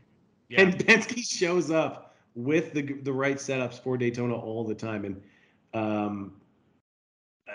Yeah. 0.50 0.62
and 0.62 0.78
Penske 0.78 1.24
shows 1.26 1.72
up 1.72 2.07
with 2.38 2.72
the 2.72 2.84
the 3.02 3.12
right 3.12 3.38
setups 3.38 3.82
for 3.82 3.98
Daytona 3.98 4.36
all 4.36 4.64
the 4.64 4.76
time 4.76 5.06
and 5.06 5.22
um 5.74 6.40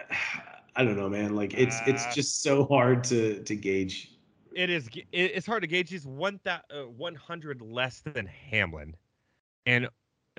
I 0.75 0.85
don't 0.85 0.97
know 0.97 1.09
man 1.09 1.37
like 1.37 1.55
it's 1.55 1.77
Uh, 1.77 1.85
it's 1.87 2.15
just 2.15 2.43
so 2.43 2.65
hard 2.65 3.05
to 3.05 3.43
to 3.45 3.55
gauge 3.55 4.11
It 4.55 4.69
is. 4.69 4.91
It's 5.13 5.47
hard 5.47 5.63
to 5.63 5.67
gauge. 5.67 5.89
He's 5.89 6.07
one 6.07 6.41
thou- 6.43 6.61
uh, 6.71 6.83
100 6.89 7.63
less 7.63 8.01
than 8.01 8.27
Hamlin, 8.27 8.95
and 9.65 9.89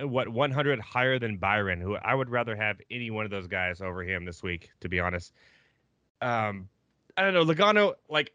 uh, 0.00 0.06
what 0.06 0.28
100 0.28 0.78
higher 0.80 1.18
than 1.18 1.36
Byron, 1.36 1.80
who 1.80 1.96
I 1.96 2.14
would 2.14 2.28
rather 2.30 2.54
have 2.54 2.80
any 2.90 3.10
one 3.10 3.24
of 3.24 3.30
those 3.32 3.48
guys 3.48 3.80
over 3.80 4.04
him 4.04 4.24
this 4.24 4.42
week, 4.42 4.70
to 4.80 4.88
be 4.88 5.00
honest. 5.00 5.32
Um, 6.20 6.68
I 7.16 7.22
don't 7.22 7.34
know. 7.34 7.44
Logano, 7.44 7.94
like 8.08 8.32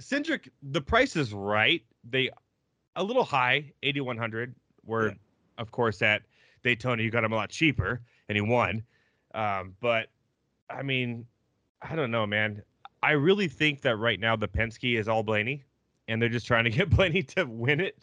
Cindric, 0.00 0.48
the 0.62 0.80
price 0.80 1.16
is 1.16 1.34
right. 1.34 1.82
They 2.08 2.30
a 2.96 3.02
little 3.02 3.24
high, 3.24 3.72
8100. 3.82 4.54
Where, 4.84 5.08
Yeah. 5.08 5.14
Of 5.58 5.70
course, 5.70 6.02
at 6.02 6.22
Daytona 6.62 7.02
you 7.02 7.10
got 7.10 7.24
him 7.24 7.32
a 7.32 7.36
lot 7.36 7.50
cheaper, 7.50 8.00
and 8.28 8.36
he 8.36 8.42
won. 8.42 8.82
Um, 9.34 9.74
but 9.80 10.08
I 10.70 10.82
mean, 10.82 11.26
I 11.82 11.94
don't 11.94 12.10
know, 12.10 12.26
man. 12.26 12.62
I 13.02 13.12
really 13.12 13.48
think 13.48 13.82
that 13.82 13.96
right 13.96 14.18
now 14.18 14.36
the 14.36 14.48
Penske 14.48 14.98
is 14.98 15.08
all 15.08 15.22
Blaney, 15.22 15.64
and 16.08 16.20
they're 16.20 16.28
just 16.28 16.46
trying 16.46 16.64
to 16.64 16.70
get 16.78 16.90
Blaney 16.90 17.22
to 17.24 17.44
win 17.44 17.80
it. 17.80 17.98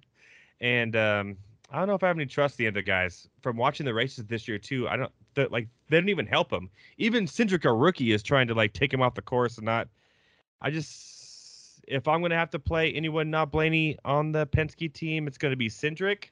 and 0.60 0.96
um, 0.96 1.36
I 1.70 1.78
don't 1.78 1.88
know 1.88 1.94
if 1.94 2.02
I 2.02 2.08
have 2.08 2.16
any 2.16 2.26
trust 2.26 2.58
in 2.58 2.64
the 2.64 2.68
other 2.68 2.82
guys 2.82 3.28
from 3.42 3.56
watching 3.56 3.86
the 3.86 3.94
races 3.94 4.24
this 4.26 4.46
year 4.46 4.58
too. 4.58 4.88
I 4.88 4.96
don't 4.96 5.12
like 5.50 5.68
they 5.88 5.96
didn't 5.96 6.10
even 6.10 6.26
help 6.26 6.52
him. 6.52 6.70
Even 6.98 7.26
Cindric, 7.26 7.64
a 7.64 7.72
rookie, 7.72 8.12
is 8.12 8.22
trying 8.22 8.48
to 8.48 8.54
like 8.54 8.72
take 8.72 8.92
him 8.92 9.02
off 9.02 9.14
the 9.14 9.22
course 9.22 9.56
and 9.58 9.66
not. 9.66 9.88
I 10.60 10.70
just 10.70 11.82
if 11.88 12.08
I'm 12.08 12.22
gonna 12.22 12.36
have 12.36 12.50
to 12.50 12.58
play 12.58 12.92
anyone 12.92 13.30
not 13.30 13.50
Blaney 13.50 13.98
on 14.04 14.32
the 14.32 14.46
Penske 14.46 14.92
team, 14.92 15.26
it's 15.26 15.38
gonna 15.38 15.56
be 15.56 15.68
Cindric. 15.68 16.30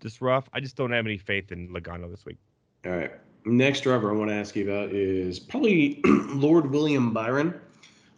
Just 0.00 0.20
rough. 0.20 0.48
I 0.52 0.60
just 0.60 0.76
don't 0.76 0.92
have 0.92 1.06
any 1.06 1.18
faith 1.18 1.52
in 1.52 1.68
Logano 1.68 2.10
this 2.10 2.24
week. 2.24 2.38
All 2.84 2.92
right. 2.92 3.12
Next 3.44 3.80
driver 3.80 4.10
I 4.10 4.14
want 4.14 4.30
to 4.30 4.34
ask 4.34 4.56
you 4.56 4.70
about 4.70 4.90
is 4.90 5.38
probably 5.38 6.00
Lord 6.04 6.70
William 6.70 7.12
Byron. 7.12 7.58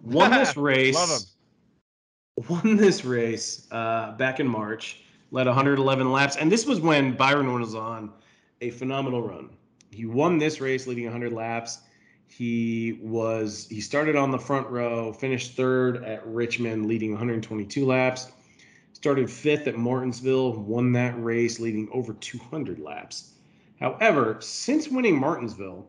Won 0.03 0.31
this 0.31 0.57
race. 0.57 0.95
Love 0.95 1.11
him. 1.11 2.47
Won 2.49 2.77
this 2.77 3.05
race 3.05 3.67
uh, 3.71 4.13
back 4.13 4.41
in 4.41 4.47
March. 4.47 5.03
Led 5.31 5.47
111 5.47 6.11
laps, 6.11 6.37
and 6.37 6.51
this 6.51 6.65
was 6.65 6.81
when 6.81 7.15
Byron 7.15 7.53
was 7.61 7.75
on 7.75 8.13
a 8.63 8.71
phenomenal 8.71 9.23
run. 9.23 9.51
He 9.91 10.07
won 10.07 10.39
this 10.39 10.61
race, 10.61 10.87
leading 10.87 11.05
100 11.05 11.33
laps. 11.33 11.81
He 12.27 12.99
was 13.03 13.67
he 13.71 13.81
started 13.81 14.17
on 14.17 14.31
the 14.31 14.39
front 14.39 14.69
row, 14.69 15.13
finished 15.13 15.57
third 15.57 16.05
at 16.05 16.27
Richmond, 16.27 16.87
leading 16.87 17.11
122 17.11 17.85
laps. 17.85 18.33
Started 18.99 19.31
fifth 19.31 19.69
at 19.69 19.77
Martinsville, 19.77 20.55
won 20.55 20.91
that 20.91 21.15
race, 21.23 21.61
leading 21.61 21.89
over 21.93 22.15
200 22.15 22.81
laps. 22.81 23.35
However, 23.79 24.39
since 24.41 24.89
winning 24.89 25.17
Martinsville, 25.17 25.89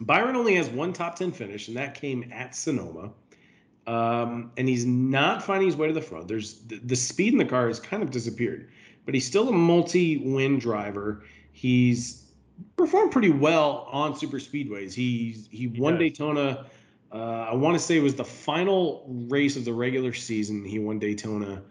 Byron 0.00 0.36
only 0.36 0.54
has 0.56 0.68
one 0.68 0.92
top 0.92 1.16
10 1.16 1.32
finish, 1.32 1.68
and 1.68 1.76
that 1.78 1.94
came 1.94 2.30
at 2.30 2.54
Sonoma. 2.54 3.10
Um, 3.86 4.52
and 4.58 4.68
he's 4.68 4.84
not 4.84 5.42
finding 5.42 5.66
his 5.66 5.78
way 5.78 5.86
to 5.86 5.94
the 5.94 6.02
front. 6.02 6.28
There's 6.28 6.56
the, 6.66 6.78
the 6.84 6.94
speed 6.94 7.32
in 7.32 7.38
the 7.38 7.44
car 7.46 7.68
has 7.68 7.80
kind 7.80 8.02
of 8.02 8.10
disappeared, 8.10 8.68
but 9.06 9.14
he's 9.14 9.26
still 9.26 9.48
a 9.48 9.52
multi-win 9.52 10.58
driver. 10.58 11.24
He's 11.54 12.24
performed 12.76 13.12
pretty 13.12 13.30
well 13.30 13.88
on 13.90 14.14
super 14.14 14.38
speedways. 14.38 14.92
He's 14.92 15.48
he, 15.50 15.56
He 15.56 15.66
won 15.68 15.94
does. 15.94 16.00
Daytona. 16.00 16.66
Uh, 17.10 17.46
I 17.50 17.54
want 17.54 17.78
to 17.78 17.82
say 17.82 17.96
it 17.96 18.02
was 18.02 18.14
the 18.14 18.26
final 18.26 19.06
race 19.08 19.56
of 19.56 19.64
the 19.64 19.72
regular 19.72 20.12
season. 20.12 20.66
He 20.66 20.78
won 20.78 20.98
Daytona. 20.98 21.62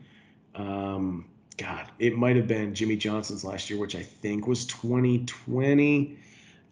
Um, 0.56 1.26
God, 1.58 1.86
it 2.00 2.18
might 2.18 2.36
have 2.36 2.48
been 2.48 2.74
Jimmie 2.74 2.96
Johnson's 2.96 3.44
last 3.44 3.70
year, 3.70 3.80
which 3.80 3.96
I 3.96 4.04
think 4.04 4.48
was 4.48 4.66
2020. 4.66 6.18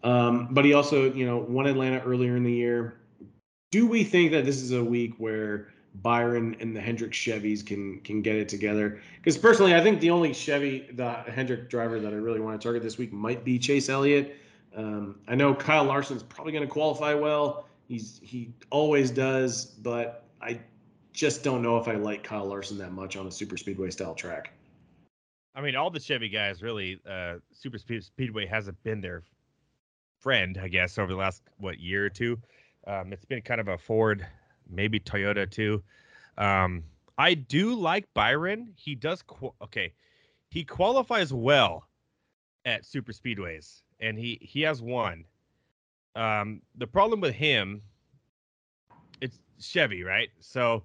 Um, 0.02 0.48
but 0.50 0.64
he 0.64 0.74
also, 0.74 1.12
you 1.12 1.24
know, 1.24 1.38
won 1.38 1.66
Atlanta 1.66 2.00
earlier 2.00 2.36
in 2.36 2.42
the 2.42 2.52
year. 2.52 2.98
Do 3.70 3.86
we 3.86 4.04
think 4.04 4.32
that 4.32 4.44
this 4.44 4.60
is 4.60 4.72
a 4.72 4.82
week 4.82 5.14
where 5.18 5.68
Byron 6.02 6.56
and 6.60 6.74
the 6.74 6.80
Hendrick 6.80 7.12
Chevys 7.12 7.64
can 7.64 8.00
can 8.00 8.22
get 8.22 8.36
it 8.36 8.48
together? 8.48 9.00
Because 9.16 9.38
personally, 9.38 9.74
I 9.74 9.80
think 9.80 10.00
the 10.00 10.10
only 10.10 10.34
Chevy, 10.34 10.90
the 10.92 11.12
Hendrick 11.12 11.70
driver 11.70 12.00
that 12.00 12.12
I 12.12 12.16
really 12.16 12.40
want 12.40 12.60
to 12.60 12.64
target 12.64 12.82
this 12.82 12.98
week 12.98 13.12
might 13.12 13.44
be 13.44 13.58
Chase 13.58 13.88
Elliott. 13.88 14.36
Um, 14.74 15.20
I 15.28 15.34
know 15.34 15.54
Kyle 15.54 15.84
Larson's 15.84 16.22
probably 16.22 16.52
going 16.52 16.66
to 16.66 16.70
qualify 16.70 17.14
well. 17.14 17.66
He's 17.86 18.20
he 18.22 18.52
always 18.70 19.10
does, 19.10 19.66
but 19.66 20.24
I 20.40 20.60
just 21.12 21.42
don't 21.42 21.62
know 21.62 21.78
if 21.78 21.88
I 21.88 21.94
like 21.94 22.22
Kyle 22.22 22.46
Larson 22.46 22.78
that 22.78 22.92
much 22.92 23.16
on 23.16 23.26
a 23.26 23.30
super 23.30 23.56
speedway 23.56 23.90
style 23.90 24.14
track. 24.14 24.52
I 25.54 25.60
mean, 25.60 25.76
all 25.76 25.90
the 25.90 26.00
Chevy 26.00 26.28
guys 26.28 26.62
really, 26.62 26.98
uh, 27.08 27.34
super 27.52 27.78
speed, 27.78 28.02
speedway 28.04 28.46
hasn't 28.46 28.82
been 28.82 29.00
their 29.00 29.22
friend, 30.18 30.58
I 30.60 30.68
guess, 30.68 30.98
over 30.98 31.12
the 31.12 31.18
last 31.18 31.42
what 31.58 31.78
year 31.78 32.06
or 32.06 32.10
two. 32.10 32.38
Um, 32.86 33.12
it's 33.12 33.24
been 33.24 33.42
kind 33.42 33.60
of 33.60 33.68
a 33.68 33.76
Ford, 33.76 34.26
maybe 34.68 34.98
Toyota 34.98 35.50
too. 35.50 35.82
Um, 36.38 36.82
I 37.18 37.34
do 37.34 37.74
like 37.74 38.12
Byron. 38.14 38.72
He 38.76 38.94
does 38.94 39.22
qu- 39.22 39.54
okay. 39.62 39.92
He 40.48 40.64
qualifies 40.64 41.32
well 41.32 41.86
at 42.64 42.86
super 42.86 43.12
speedways, 43.12 43.82
and 44.00 44.18
he 44.18 44.38
he 44.40 44.62
has 44.62 44.80
won. 44.80 45.24
Um, 46.16 46.62
the 46.76 46.86
problem 46.86 47.20
with 47.20 47.34
him, 47.34 47.82
it's 49.20 49.38
Chevy, 49.60 50.02
right? 50.02 50.30
So 50.40 50.84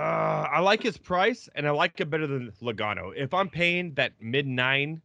uh, 0.00 0.48
I 0.50 0.60
like 0.60 0.82
his 0.82 0.96
price, 0.96 1.48
and 1.54 1.66
I 1.66 1.70
like 1.70 2.00
it 2.00 2.08
better 2.08 2.26
than 2.26 2.50
Logano. 2.62 3.12
If 3.14 3.34
I'm 3.34 3.50
paying 3.50 3.92
that 3.94 4.12
mid 4.20 4.46
nine, 4.46 5.02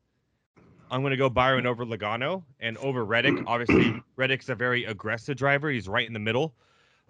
I'm 0.90 1.02
going 1.02 1.12
to 1.12 1.18
go 1.18 1.30
Byron 1.30 1.66
over 1.66 1.86
Logano 1.86 2.44
and 2.62 2.78
over 2.78 3.04
Reddick. 3.04 3.44
Obviously, 3.48 4.02
Reddick's 4.16 4.48
a 4.48 4.56
very 4.56 4.86
aggressive 4.86 5.36
driver. 5.36 5.70
He's 5.70 5.90
right 5.90 6.08
in 6.08 6.14
the 6.14 6.20
middle. 6.20 6.54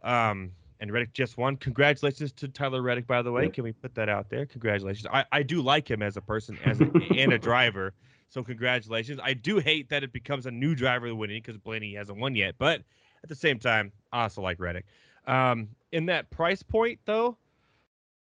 Um, 0.01 0.51
and 0.79 0.91
Reddick 0.91 1.13
just 1.13 1.37
won. 1.37 1.57
Congratulations 1.57 2.31
to 2.33 2.47
Tyler 2.47 2.81
Reddick, 2.81 3.05
by 3.05 3.21
the 3.21 3.31
way. 3.31 3.49
Can 3.49 3.63
we 3.63 3.71
put 3.71 3.93
that 3.95 4.09
out 4.09 4.29
there? 4.29 4.47
Congratulations. 4.47 5.05
I, 5.11 5.25
I 5.31 5.43
do 5.43 5.61
like 5.61 5.89
him 5.89 6.01
as 6.01 6.17
a 6.17 6.21
person 6.21 6.57
as 6.65 6.81
a, 6.81 6.91
and 7.15 7.33
a 7.33 7.37
driver. 7.37 7.93
So 8.29 8.43
congratulations. 8.43 9.19
I 9.23 9.33
do 9.33 9.59
hate 9.59 9.89
that 9.89 10.03
it 10.03 10.11
becomes 10.11 10.47
a 10.47 10.51
new 10.51 10.73
driver 10.73 11.13
winning 11.13 11.41
because 11.41 11.57
Blaney 11.57 11.93
hasn't 11.93 12.17
won 12.17 12.35
yet. 12.35 12.55
But 12.57 12.81
at 13.23 13.29
the 13.29 13.35
same 13.35 13.59
time, 13.59 13.91
I 14.11 14.23
also 14.23 14.41
like 14.41 14.59
Reddick. 14.59 14.85
Um, 15.27 15.69
in 15.91 16.07
that 16.07 16.29
price 16.31 16.63
point, 16.63 16.99
though, 17.05 17.37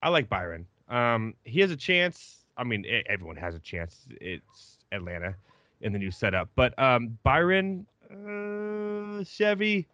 I 0.01 0.09
like 0.09 0.29
Byron. 0.29 0.65
Um, 0.87 1.33
he 1.43 1.59
has 1.61 1.71
a 1.71 1.77
chance. 1.77 2.45
I 2.57 2.63
mean, 2.63 2.85
everyone 3.07 3.37
has 3.37 3.55
a 3.55 3.59
chance. 3.59 4.05
It's 4.21 4.77
Atlanta 4.91 5.35
in 5.81 5.93
the 5.93 5.99
new 5.99 6.11
setup, 6.11 6.49
but 6.55 6.77
um, 6.77 7.17
Byron, 7.23 7.85
uh, 8.11 9.23
Chevy, 9.23 9.87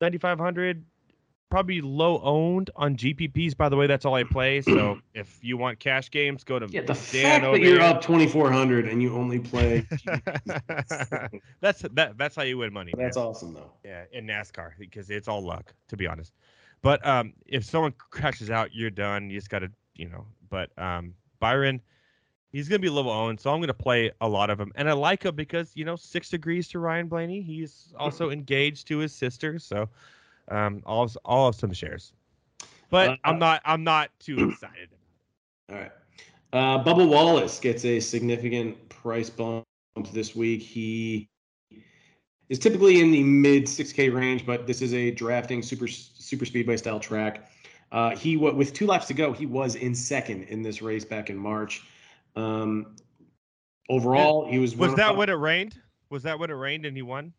9500, 0.00 0.84
probably 1.50 1.80
low 1.80 2.20
owned 2.22 2.70
on 2.76 2.96
GPPs. 2.96 3.56
By 3.56 3.68
the 3.68 3.76
way, 3.76 3.86
that's 3.86 4.04
all 4.04 4.14
I 4.14 4.24
play. 4.24 4.60
So 4.62 4.98
if 5.14 5.38
you 5.42 5.56
want 5.56 5.78
cash 5.78 6.10
games, 6.10 6.44
go 6.44 6.58
to 6.58 6.66
yeah. 6.70 6.80
The 6.82 6.94
Dan 7.12 7.40
fact 7.40 7.52
that 7.52 7.60
you're 7.60 7.80
up 7.80 8.00
2400 8.00 8.88
and 8.88 9.02
you 9.02 9.14
only 9.14 9.38
play 9.38 9.86
that's 11.60 11.82
that. 11.82 12.14
That's 12.16 12.36
how 12.36 12.42
you 12.42 12.58
win 12.58 12.72
money. 12.72 12.92
That's 12.96 13.16
man. 13.16 13.26
awesome 13.26 13.54
though. 13.54 13.72
Yeah, 13.84 14.04
in 14.12 14.26
NASCAR 14.26 14.72
because 14.78 15.10
it's 15.10 15.28
all 15.28 15.42
luck, 15.42 15.74
to 15.88 15.96
be 15.96 16.06
honest. 16.06 16.32
But 16.86 17.04
um, 17.04 17.32
if 17.46 17.64
someone 17.64 17.92
crashes 17.98 18.48
out, 18.48 18.72
you're 18.72 18.90
done. 18.90 19.28
You 19.28 19.38
just 19.38 19.50
got 19.50 19.58
to, 19.58 19.70
you 19.96 20.08
know. 20.08 20.24
But 20.48 20.70
um, 20.78 21.14
Byron, 21.40 21.80
he's 22.52 22.68
going 22.68 22.80
to 22.80 22.82
be 22.82 22.88
low 22.88 23.10
owned, 23.10 23.40
so 23.40 23.50
I'm 23.50 23.58
going 23.58 23.66
to 23.66 23.74
play 23.74 24.12
a 24.20 24.28
lot 24.28 24.50
of 24.50 24.60
him. 24.60 24.70
And 24.76 24.88
I 24.88 24.92
like 24.92 25.24
him 25.24 25.34
because, 25.34 25.72
you 25.74 25.84
know, 25.84 25.96
six 25.96 26.28
degrees 26.28 26.68
to 26.68 26.78
Ryan 26.78 27.08
Blaney. 27.08 27.42
He's 27.42 27.92
also 27.98 28.30
engaged 28.30 28.86
to 28.86 28.98
his 28.98 29.12
sister, 29.12 29.58
so 29.58 29.88
um, 30.46 30.80
all 30.86 31.02
of, 31.02 31.18
all 31.24 31.48
of 31.48 31.56
some 31.56 31.72
shares. 31.72 32.12
But 32.88 33.10
uh, 33.10 33.16
I'm 33.24 33.40
not 33.40 33.62
I'm 33.64 33.82
not 33.82 34.10
too 34.20 34.36
excited. 34.50 34.90
About 35.68 35.80
it. 35.80 35.92
All 36.52 36.62
right. 36.62 36.78
Uh, 36.78 36.84
Bubba 36.84 37.08
Wallace 37.08 37.58
gets 37.58 37.84
a 37.84 37.98
significant 37.98 38.88
price 38.90 39.28
bump 39.28 39.64
this 40.12 40.36
week. 40.36 40.62
He 40.62 41.28
is 42.48 42.58
typically 42.58 43.00
in 43.00 43.10
the 43.10 43.22
mid 43.22 43.64
6K 43.64 44.14
range, 44.14 44.46
but 44.46 44.66
this 44.66 44.82
is 44.82 44.94
a 44.94 45.10
drafting 45.10 45.62
super 45.62 45.88
super 45.88 46.44
speedway 46.44 46.76
style 46.76 47.00
track. 47.00 47.50
Uh, 47.92 48.14
he 48.16 48.36
what 48.36 48.56
with 48.56 48.72
two 48.72 48.86
laps 48.86 49.06
to 49.06 49.14
go, 49.14 49.32
he 49.32 49.46
was 49.46 49.74
in 49.74 49.94
second 49.94 50.44
in 50.44 50.62
this 50.62 50.82
race 50.82 51.04
back 51.04 51.30
in 51.30 51.36
March. 51.36 51.82
Um, 52.34 52.96
overall, 53.88 54.50
he 54.50 54.58
was. 54.58 54.76
Was 54.76 54.94
that 54.94 55.16
when 55.16 55.28
it 55.28 55.34
rained? 55.34 55.80
Was 56.10 56.22
that 56.24 56.38
when 56.38 56.50
it 56.50 56.54
rained 56.54 56.86
and 56.86 56.96
he 56.96 57.02
won? 57.02 57.32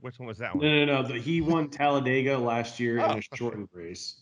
Which 0.00 0.18
one 0.18 0.26
was 0.26 0.38
that 0.38 0.54
one? 0.54 0.64
No, 0.64 0.84
no, 0.84 1.02
no. 1.02 1.08
The, 1.08 1.20
he 1.20 1.40
won 1.40 1.68
Talladega 1.68 2.36
last 2.36 2.80
year 2.80 3.00
oh. 3.00 3.12
in 3.12 3.18
a 3.18 3.36
shortened 3.36 3.68
race. 3.72 4.16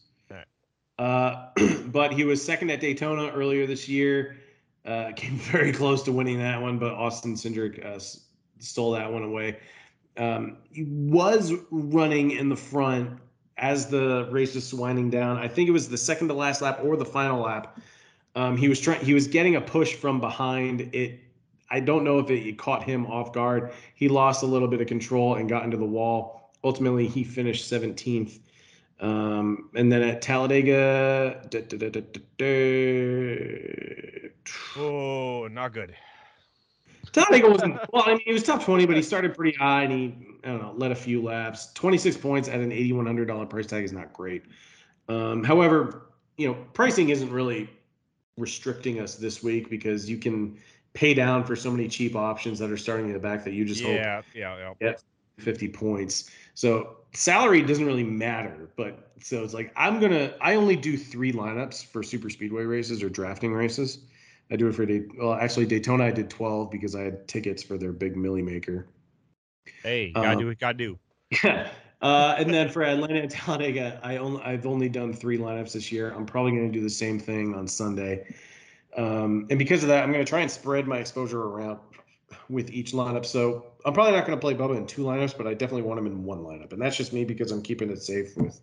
Uh, 0.98 1.48
but 1.86 2.12
he 2.12 2.24
was 2.24 2.44
second 2.44 2.70
at 2.70 2.80
Daytona 2.80 3.30
earlier 3.30 3.66
this 3.66 3.88
year. 3.88 4.36
Uh, 4.84 5.12
came 5.16 5.36
very 5.36 5.72
close 5.72 6.02
to 6.04 6.12
winning 6.12 6.38
that 6.38 6.60
one, 6.60 6.78
but 6.78 6.92
Austin 6.92 7.34
Cindric 7.34 7.84
uh, 7.84 7.98
stole 8.58 8.92
that 8.92 9.12
one 9.12 9.22
away. 9.22 9.58
Um, 10.16 10.58
he 10.70 10.84
was 10.84 11.52
running 11.70 12.32
in 12.32 12.48
the 12.48 12.56
front 12.56 13.18
as 13.56 13.88
the 13.88 14.28
race 14.30 14.54
was 14.54 14.72
winding 14.72 15.10
down. 15.10 15.38
I 15.38 15.48
think 15.48 15.68
it 15.68 15.72
was 15.72 15.88
the 15.88 15.98
second 15.98 16.28
to 16.28 16.34
last 16.34 16.62
lap 16.62 16.80
or 16.82 16.96
the 16.96 17.04
final 17.04 17.42
lap. 17.42 17.78
Um, 18.36 18.56
he 18.56 18.68
was 18.68 18.80
trying. 18.80 19.04
He 19.04 19.14
was 19.14 19.28
getting 19.28 19.56
a 19.56 19.60
push 19.60 19.94
from 19.94 20.20
behind. 20.20 20.90
It. 20.92 21.20
I 21.70 21.80
don't 21.80 22.04
know 22.04 22.18
if 22.18 22.30
it, 22.30 22.46
it 22.46 22.58
caught 22.58 22.82
him 22.82 23.06
off 23.06 23.32
guard. 23.32 23.72
He 23.94 24.08
lost 24.08 24.42
a 24.42 24.46
little 24.46 24.68
bit 24.68 24.80
of 24.80 24.86
control 24.86 25.36
and 25.36 25.48
got 25.48 25.64
into 25.64 25.76
the 25.76 25.84
wall. 25.84 26.52
Ultimately, 26.62 27.06
he 27.06 27.24
finished 27.24 27.70
17th. 27.70 28.38
Um, 29.00 29.70
and 29.74 29.90
then 29.90 30.02
at 30.02 30.22
Talladega, 30.22 31.46
da, 31.50 31.60
da, 31.60 31.90
da, 31.90 32.00
oh, 34.76 35.48
not 35.48 35.72
good. 35.72 35.94
Talladega 37.14 37.48
wasn't 37.48 37.78
well. 37.92 38.02
I 38.06 38.10
mean, 38.10 38.22
he 38.24 38.32
was 38.32 38.42
top 38.42 38.62
twenty, 38.62 38.86
but 38.86 38.96
he 38.96 39.02
started 39.02 39.34
pretty 39.34 39.56
high 39.56 39.84
and 39.84 39.92
he 39.92 40.16
I 40.42 40.48
don't 40.48 40.60
know 40.60 40.74
led 40.76 40.90
a 40.90 40.96
few 40.96 41.22
laps. 41.22 41.72
Twenty 41.72 41.96
six 41.96 42.16
points 42.16 42.48
at 42.48 42.60
an 42.60 42.72
eighty 42.72 42.92
one 42.92 43.06
hundred 43.06 43.28
dollar 43.28 43.46
price 43.46 43.66
tag 43.66 43.84
is 43.84 43.92
not 43.92 44.12
great. 44.12 44.42
Um, 45.08 45.44
however, 45.44 46.08
you 46.36 46.48
know 46.48 46.54
pricing 46.72 47.10
isn't 47.10 47.30
really 47.30 47.70
restricting 48.36 49.00
us 49.00 49.14
this 49.14 49.42
week 49.42 49.70
because 49.70 50.10
you 50.10 50.18
can 50.18 50.58
pay 50.92 51.14
down 51.14 51.44
for 51.44 51.54
so 51.54 51.70
many 51.70 51.88
cheap 51.88 52.16
options 52.16 52.58
that 52.58 52.70
are 52.70 52.76
starting 52.76 53.06
in 53.06 53.12
the 53.12 53.18
back 53.18 53.44
that 53.44 53.52
you 53.52 53.64
just 53.64 53.80
yeah 53.80 54.16
hope 54.16 54.24
yeah 54.34 54.56
yeah 54.56 54.74
get 54.80 55.02
fifty 55.38 55.68
points. 55.68 56.30
So 56.54 56.96
salary 57.12 57.62
doesn't 57.62 57.86
really 57.86 58.04
matter, 58.04 58.70
but 58.76 59.12
so 59.20 59.44
it's 59.44 59.54
like 59.54 59.72
I'm 59.76 60.00
gonna 60.00 60.34
I 60.40 60.56
only 60.56 60.74
do 60.74 60.98
three 60.98 61.32
lineups 61.32 61.86
for 61.86 62.02
super 62.02 62.28
speedway 62.28 62.64
races 62.64 63.04
or 63.04 63.08
drafting 63.08 63.52
races. 63.52 64.00
I 64.54 64.56
do 64.56 64.68
it 64.68 64.74
for 64.74 64.86
Day- 64.86 65.06
well, 65.18 65.34
actually 65.34 65.66
Daytona. 65.66 66.04
I 66.04 66.12
did 66.12 66.30
twelve 66.30 66.70
because 66.70 66.94
I 66.94 67.02
had 67.02 67.26
tickets 67.26 67.60
for 67.60 67.76
their 67.76 67.92
big 67.92 68.16
Milly 68.16 68.40
Maker. 68.40 68.86
Hey, 69.82 70.12
gotta 70.12 70.30
um, 70.30 70.38
do 70.38 70.48
it. 70.48 70.58
Gotta 70.58 70.78
do. 70.78 70.98
Yeah. 71.42 71.68
Uh, 72.00 72.34
and 72.38 72.52
then 72.52 72.68
for 72.68 72.82
Atlanta 72.82 73.14
and 73.14 73.30
Talladega, 73.30 73.98
I 74.02 74.18
only 74.18 74.42
I've 74.42 74.66
only 74.66 74.90
done 74.90 75.14
three 75.14 75.38
lineups 75.38 75.72
this 75.72 75.90
year. 75.90 76.12
I'm 76.14 76.26
probably 76.26 76.52
going 76.52 76.70
to 76.70 76.78
do 76.78 76.82
the 76.82 76.90
same 76.90 77.18
thing 77.18 77.54
on 77.54 77.66
Sunday. 77.66 78.26
Um, 78.94 79.46
and 79.48 79.58
because 79.58 79.82
of 79.82 79.88
that, 79.88 80.02
I'm 80.02 80.12
going 80.12 80.24
to 80.24 80.28
try 80.28 80.40
and 80.40 80.50
spread 80.50 80.86
my 80.86 80.98
exposure 80.98 81.40
around 81.40 81.78
with 82.50 82.70
each 82.70 82.92
lineup. 82.92 83.24
So 83.24 83.64
I'm 83.86 83.94
probably 83.94 84.12
not 84.12 84.26
going 84.26 84.38
to 84.38 84.40
play 84.40 84.54
Bubba 84.54 84.76
in 84.76 84.86
two 84.86 85.02
lineups, 85.02 85.36
but 85.36 85.46
I 85.46 85.54
definitely 85.54 85.82
want 85.82 85.98
him 85.98 86.06
in 86.06 86.24
one 86.24 86.40
lineup. 86.40 86.72
And 86.72 86.82
that's 86.82 86.96
just 86.96 87.14
me 87.14 87.24
because 87.24 87.50
I'm 87.50 87.62
keeping 87.62 87.90
it 87.90 88.02
safe 88.02 88.36
with 88.36 88.60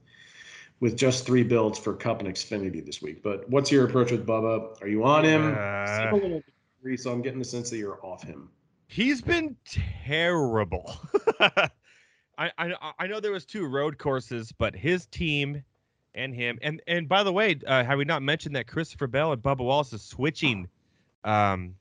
with 0.81 0.97
just 0.97 1.25
three 1.25 1.43
builds 1.43 1.79
for 1.79 1.93
Cup 1.93 2.19
and 2.19 2.27
Xfinity 2.27 2.85
this 2.85 3.01
week. 3.01 3.23
But 3.23 3.47
what's 3.49 3.71
your 3.71 3.85
approach 3.85 4.11
with 4.11 4.25
Bubba? 4.25 4.81
Are 4.81 4.87
you 4.87 5.05
on 5.05 5.23
him? 5.23 5.55
Uh, 5.57 6.97
so 6.97 7.11
I'm 7.11 7.21
getting 7.21 7.39
the 7.39 7.45
sense 7.45 7.69
that 7.69 7.77
you're 7.77 8.03
off 8.03 8.23
him. 8.23 8.49
He's 8.87 9.21
been 9.21 9.55
terrible. 10.05 10.99
I, 11.39 12.51
I 12.57 12.73
I 12.99 13.07
know 13.07 13.19
there 13.21 13.31
was 13.31 13.45
two 13.45 13.67
road 13.67 13.97
courses, 13.97 14.51
but 14.51 14.75
his 14.75 15.05
team 15.05 15.63
and 16.15 16.33
him 16.33 16.59
and 16.61 16.81
and 16.87 17.07
by 17.07 17.23
the 17.23 17.31
way, 17.31 17.57
uh, 17.67 17.85
have 17.85 17.99
we 17.99 18.03
not 18.03 18.21
mentioned 18.21 18.55
that 18.55 18.67
Christopher 18.67 19.07
Bell 19.07 19.31
and 19.31 19.41
Bubba 19.41 19.59
Wallace 19.59 19.93
is 19.93 20.01
switching, 20.01 20.67
um, 21.23 21.75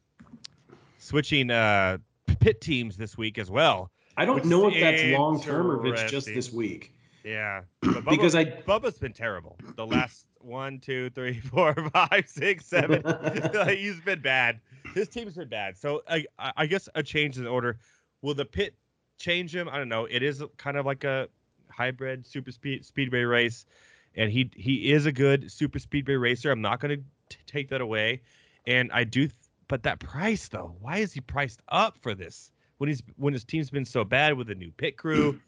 switching 0.98 1.50
uh 1.50 1.98
pit 2.38 2.60
teams 2.60 2.96
this 2.96 3.18
week 3.18 3.38
as 3.38 3.50
well. 3.50 3.90
I 4.16 4.24
don't 4.24 4.44
know 4.44 4.68
if 4.68 4.78
that's 4.78 5.02
long 5.04 5.42
term 5.42 5.68
or 5.68 5.84
if 5.84 5.94
it's 5.94 6.12
just 6.12 6.26
this 6.26 6.52
week. 6.52 6.92
Yeah, 7.24 7.62
Bubba, 7.84 8.10
because 8.10 8.34
I 8.34 8.44
Bubba's 8.44 8.98
been 8.98 9.12
terrible. 9.12 9.56
The 9.76 9.86
last 9.86 10.26
one, 10.40 10.78
two, 10.78 11.10
three, 11.10 11.40
four, 11.52 11.74
five, 11.92 12.24
six, 12.26 12.66
seven. 12.66 13.02
he's 13.68 14.00
been 14.00 14.20
bad. 14.20 14.60
His 14.94 15.08
team's 15.08 15.34
been 15.34 15.48
bad. 15.48 15.76
So 15.76 16.02
I, 16.08 16.24
I 16.38 16.66
guess 16.66 16.88
a 16.94 17.02
change 17.02 17.38
in 17.38 17.46
order. 17.46 17.78
Will 18.22 18.34
the 18.34 18.44
pit 18.44 18.74
change 19.18 19.54
him? 19.54 19.68
I 19.68 19.78
don't 19.78 19.88
know. 19.88 20.06
It 20.06 20.22
is 20.22 20.42
kind 20.56 20.76
of 20.76 20.86
like 20.86 21.04
a 21.04 21.28
hybrid 21.70 22.26
super 22.26 22.52
speed 22.52 22.84
speedway 22.84 23.22
race, 23.22 23.66
and 24.14 24.30
he 24.30 24.50
he 24.54 24.92
is 24.92 25.06
a 25.06 25.12
good 25.12 25.50
super 25.50 25.78
speedway 25.78 26.14
racer. 26.14 26.50
I'm 26.50 26.62
not 26.62 26.80
going 26.80 27.04
to 27.28 27.36
take 27.46 27.68
that 27.70 27.80
away. 27.80 28.22
And 28.66 28.90
I 28.92 29.04
do, 29.04 29.22
th- 29.22 29.32
but 29.68 29.82
that 29.84 30.00
price 30.00 30.48
though, 30.48 30.74
why 30.80 30.98
is 30.98 31.12
he 31.12 31.20
priced 31.20 31.62
up 31.68 31.96
for 32.00 32.14
this 32.14 32.50
when 32.78 32.88
he's 32.88 33.02
when 33.16 33.32
his 33.32 33.44
team's 33.44 33.70
been 33.70 33.84
so 33.84 34.04
bad 34.04 34.34
with 34.34 34.50
a 34.50 34.54
new 34.54 34.70
pit 34.72 34.96
crew? 34.96 35.38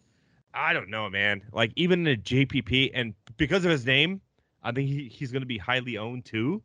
I 0.55 0.73
don't 0.73 0.89
know, 0.89 1.09
man. 1.09 1.43
Like 1.53 1.73
even 1.77 2.07
in 2.07 2.15
a 2.15 2.17
GPP, 2.17 2.91
and 2.95 3.15
because 3.37 3.65
of 3.65 3.71
his 3.71 3.87
name, 3.87 4.21
I 4.63 4.73
think 4.73 4.89
he, 4.89 5.09
he's 5.09 5.33
going 5.33 5.43
to 5.43 5.47
be 5.47 5.59
highly 5.59 5.99
owned 5.99 6.25
too. 6.25 6.63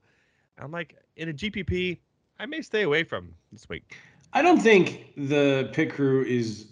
I'm 0.58 0.72
like 0.72 0.96
in 1.16 1.30
a 1.30 1.34
GPP, 1.34 2.00
I 2.40 2.46
may 2.46 2.62
stay 2.62 2.84
away 2.84 3.04
from 3.04 3.34
this 3.52 3.68
week. 3.70 3.96
I 4.34 4.42
don't 4.42 4.60
think 4.60 5.14
the 5.16 5.70
pit 5.74 5.92
crew 5.92 6.24
is 6.24 6.68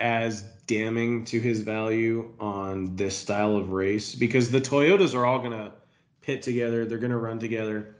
as 0.00 0.42
damning 0.66 1.24
to 1.24 1.40
his 1.40 1.60
value 1.60 2.32
on 2.40 2.94
this 2.96 3.16
style 3.16 3.56
of 3.56 3.70
race 3.70 4.14
because 4.14 4.50
the 4.50 4.60
Toyotas 4.60 5.14
are 5.14 5.24
all 5.24 5.38
going 5.38 5.52
to 5.52 5.72
pit 6.20 6.42
together. 6.42 6.84
They're 6.84 6.98
going 6.98 7.12
to 7.12 7.18
run 7.18 7.38
together. 7.38 7.96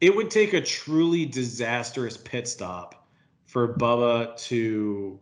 It 0.00 0.14
would 0.14 0.30
take 0.30 0.52
a 0.52 0.60
truly 0.60 1.26
disastrous 1.26 2.16
pit 2.16 2.46
stop 2.46 3.08
for 3.46 3.74
Bubba 3.74 4.36
to 4.44 5.18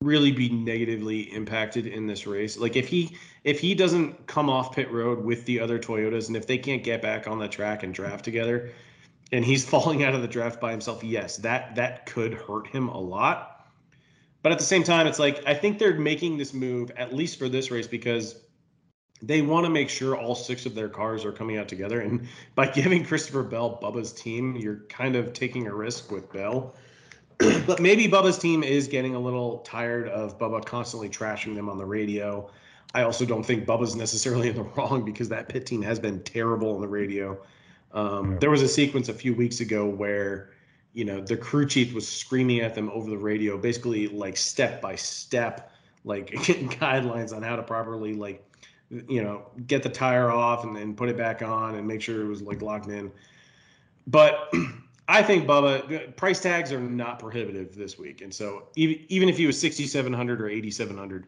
really 0.00 0.32
be 0.32 0.48
negatively 0.48 1.20
impacted 1.32 1.86
in 1.86 2.06
this 2.06 2.26
race. 2.26 2.58
Like 2.58 2.76
if 2.76 2.88
he 2.88 3.16
if 3.44 3.60
he 3.60 3.74
doesn't 3.74 4.26
come 4.26 4.50
off 4.50 4.74
pit 4.74 4.90
road 4.90 5.24
with 5.24 5.44
the 5.46 5.60
other 5.60 5.78
Toyotas 5.78 6.28
and 6.28 6.36
if 6.36 6.46
they 6.46 6.58
can't 6.58 6.82
get 6.82 7.00
back 7.00 7.26
on 7.26 7.38
the 7.38 7.48
track 7.48 7.82
and 7.82 7.94
draft 7.94 8.24
together 8.24 8.72
and 9.32 9.44
he's 9.44 9.64
falling 9.68 10.04
out 10.04 10.14
of 10.14 10.22
the 10.22 10.28
draft 10.28 10.60
by 10.60 10.70
himself, 10.70 11.02
yes, 11.02 11.38
that 11.38 11.74
that 11.76 12.06
could 12.06 12.34
hurt 12.34 12.66
him 12.66 12.88
a 12.88 12.98
lot. 12.98 13.52
But 14.42 14.52
at 14.52 14.58
the 14.58 14.64
same 14.64 14.84
time, 14.84 15.06
it's 15.06 15.18
like 15.18 15.42
I 15.46 15.54
think 15.54 15.78
they're 15.78 15.94
making 15.98 16.36
this 16.36 16.52
move 16.52 16.90
at 16.96 17.14
least 17.14 17.38
for 17.38 17.48
this 17.48 17.70
race 17.70 17.86
because 17.86 18.42
they 19.22 19.40
want 19.42 19.64
to 19.64 19.70
make 19.70 19.88
sure 19.88 20.16
all 20.16 20.34
six 20.34 20.66
of 20.66 20.74
their 20.74 20.88
cars 20.88 21.24
are 21.24 21.32
coming 21.32 21.56
out 21.56 21.68
together. 21.68 22.00
And 22.00 22.28
by 22.54 22.68
giving 22.72 23.04
Christopher 23.04 23.42
Bell 23.42 23.78
Bubba's 23.82 24.12
team, 24.12 24.56
you're 24.56 24.82
kind 24.88 25.16
of 25.16 25.32
taking 25.32 25.66
a 25.66 25.74
risk 25.74 26.10
with 26.10 26.30
Bell. 26.32 26.74
but 27.66 27.80
maybe 27.80 28.08
Bubba's 28.08 28.38
team 28.38 28.62
is 28.62 28.88
getting 28.88 29.14
a 29.14 29.20
little 29.20 29.58
tired 29.58 30.08
of 30.08 30.38
Bubba 30.38 30.64
constantly 30.64 31.08
trashing 31.08 31.54
them 31.54 31.68
on 31.68 31.76
the 31.76 31.84
radio. 31.84 32.50
I 32.94 33.02
also 33.02 33.26
don't 33.26 33.44
think 33.44 33.66
Bubba's 33.66 33.94
necessarily 33.94 34.48
in 34.50 34.56
the 34.56 34.62
wrong 34.62 35.04
because 35.04 35.28
that 35.28 35.48
pit 35.48 35.66
team 35.66 35.82
has 35.82 35.98
been 35.98 36.22
terrible 36.22 36.74
on 36.74 36.80
the 36.80 36.88
radio. 36.88 37.38
Um, 37.92 38.38
there 38.40 38.50
was 38.50 38.62
a 38.62 38.68
sequence 38.68 39.08
a 39.08 39.14
few 39.14 39.34
weeks 39.34 39.60
ago 39.60 39.86
where, 39.86 40.50
you 40.92 41.04
know, 41.04 41.20
the 41.20 41.36
crew 41.36 41.66
chief 41.66 41.94
was 41.94 42.08
screaming 42.08 42.60
at 42.60 42.74
them 42.74 42.90
over 42.90 43.10
the 43.10 43.18
radio, 43.18 43.58
basically 43.58 44.08
like 44.08 44.36
step 44.36 44.80
by 44.80 44.96
step, 44.96 45.72
like 46.04 46.30
getting 46.44 46.68
guidelines 46.68 47.34
on 47.34 47.42
how 47.42 47.56
to 47.56 47.62
properly 47.62 48.14
like, 48.14 48.42
you 48.90 49.22
know, 49.22 49.46
get 49.66 49.82
the 49.82 49.88
tire 49.88 50.30
off 50.30 50.64
and 50.64 50.76
then 50.76 50.94
put 50.94 51.08
it 51.08 51.16
back 51.16 51.42
on 51.42 51.74
and 51.74 51.86
make 51.86 52.00
sure 52.00 52.22
it 52.22 52.28
was 52.28 52.40
like 52.40 52.62
locked 52.62 52.88
in. 52.88 53.10
But 54.06 54.52
I 55.08 55.22
think 55.22 55.46
Bubba 55.46 56.16
price 56.16 56.40
tags 56.40 56.72
are 56.72 56.80
not 56.80 57.18
prohibitive 57.18 57.74
this 57.76 57.98
week, 57.98 58.22
and 58.22 58.32
so 58.34 58.68
even 58.76 59.04
even 59.08 59.28
if 59.28 59.36
he 59.36 59.46
was 59.46 59.58
sixty 59.58 59.86
seven 59.86 60.12
hundred 60.12 60.40
or 60.40 60.48
eighty 60.48 60.70
seven 60.70 60.96
hundred, 60.98 61.26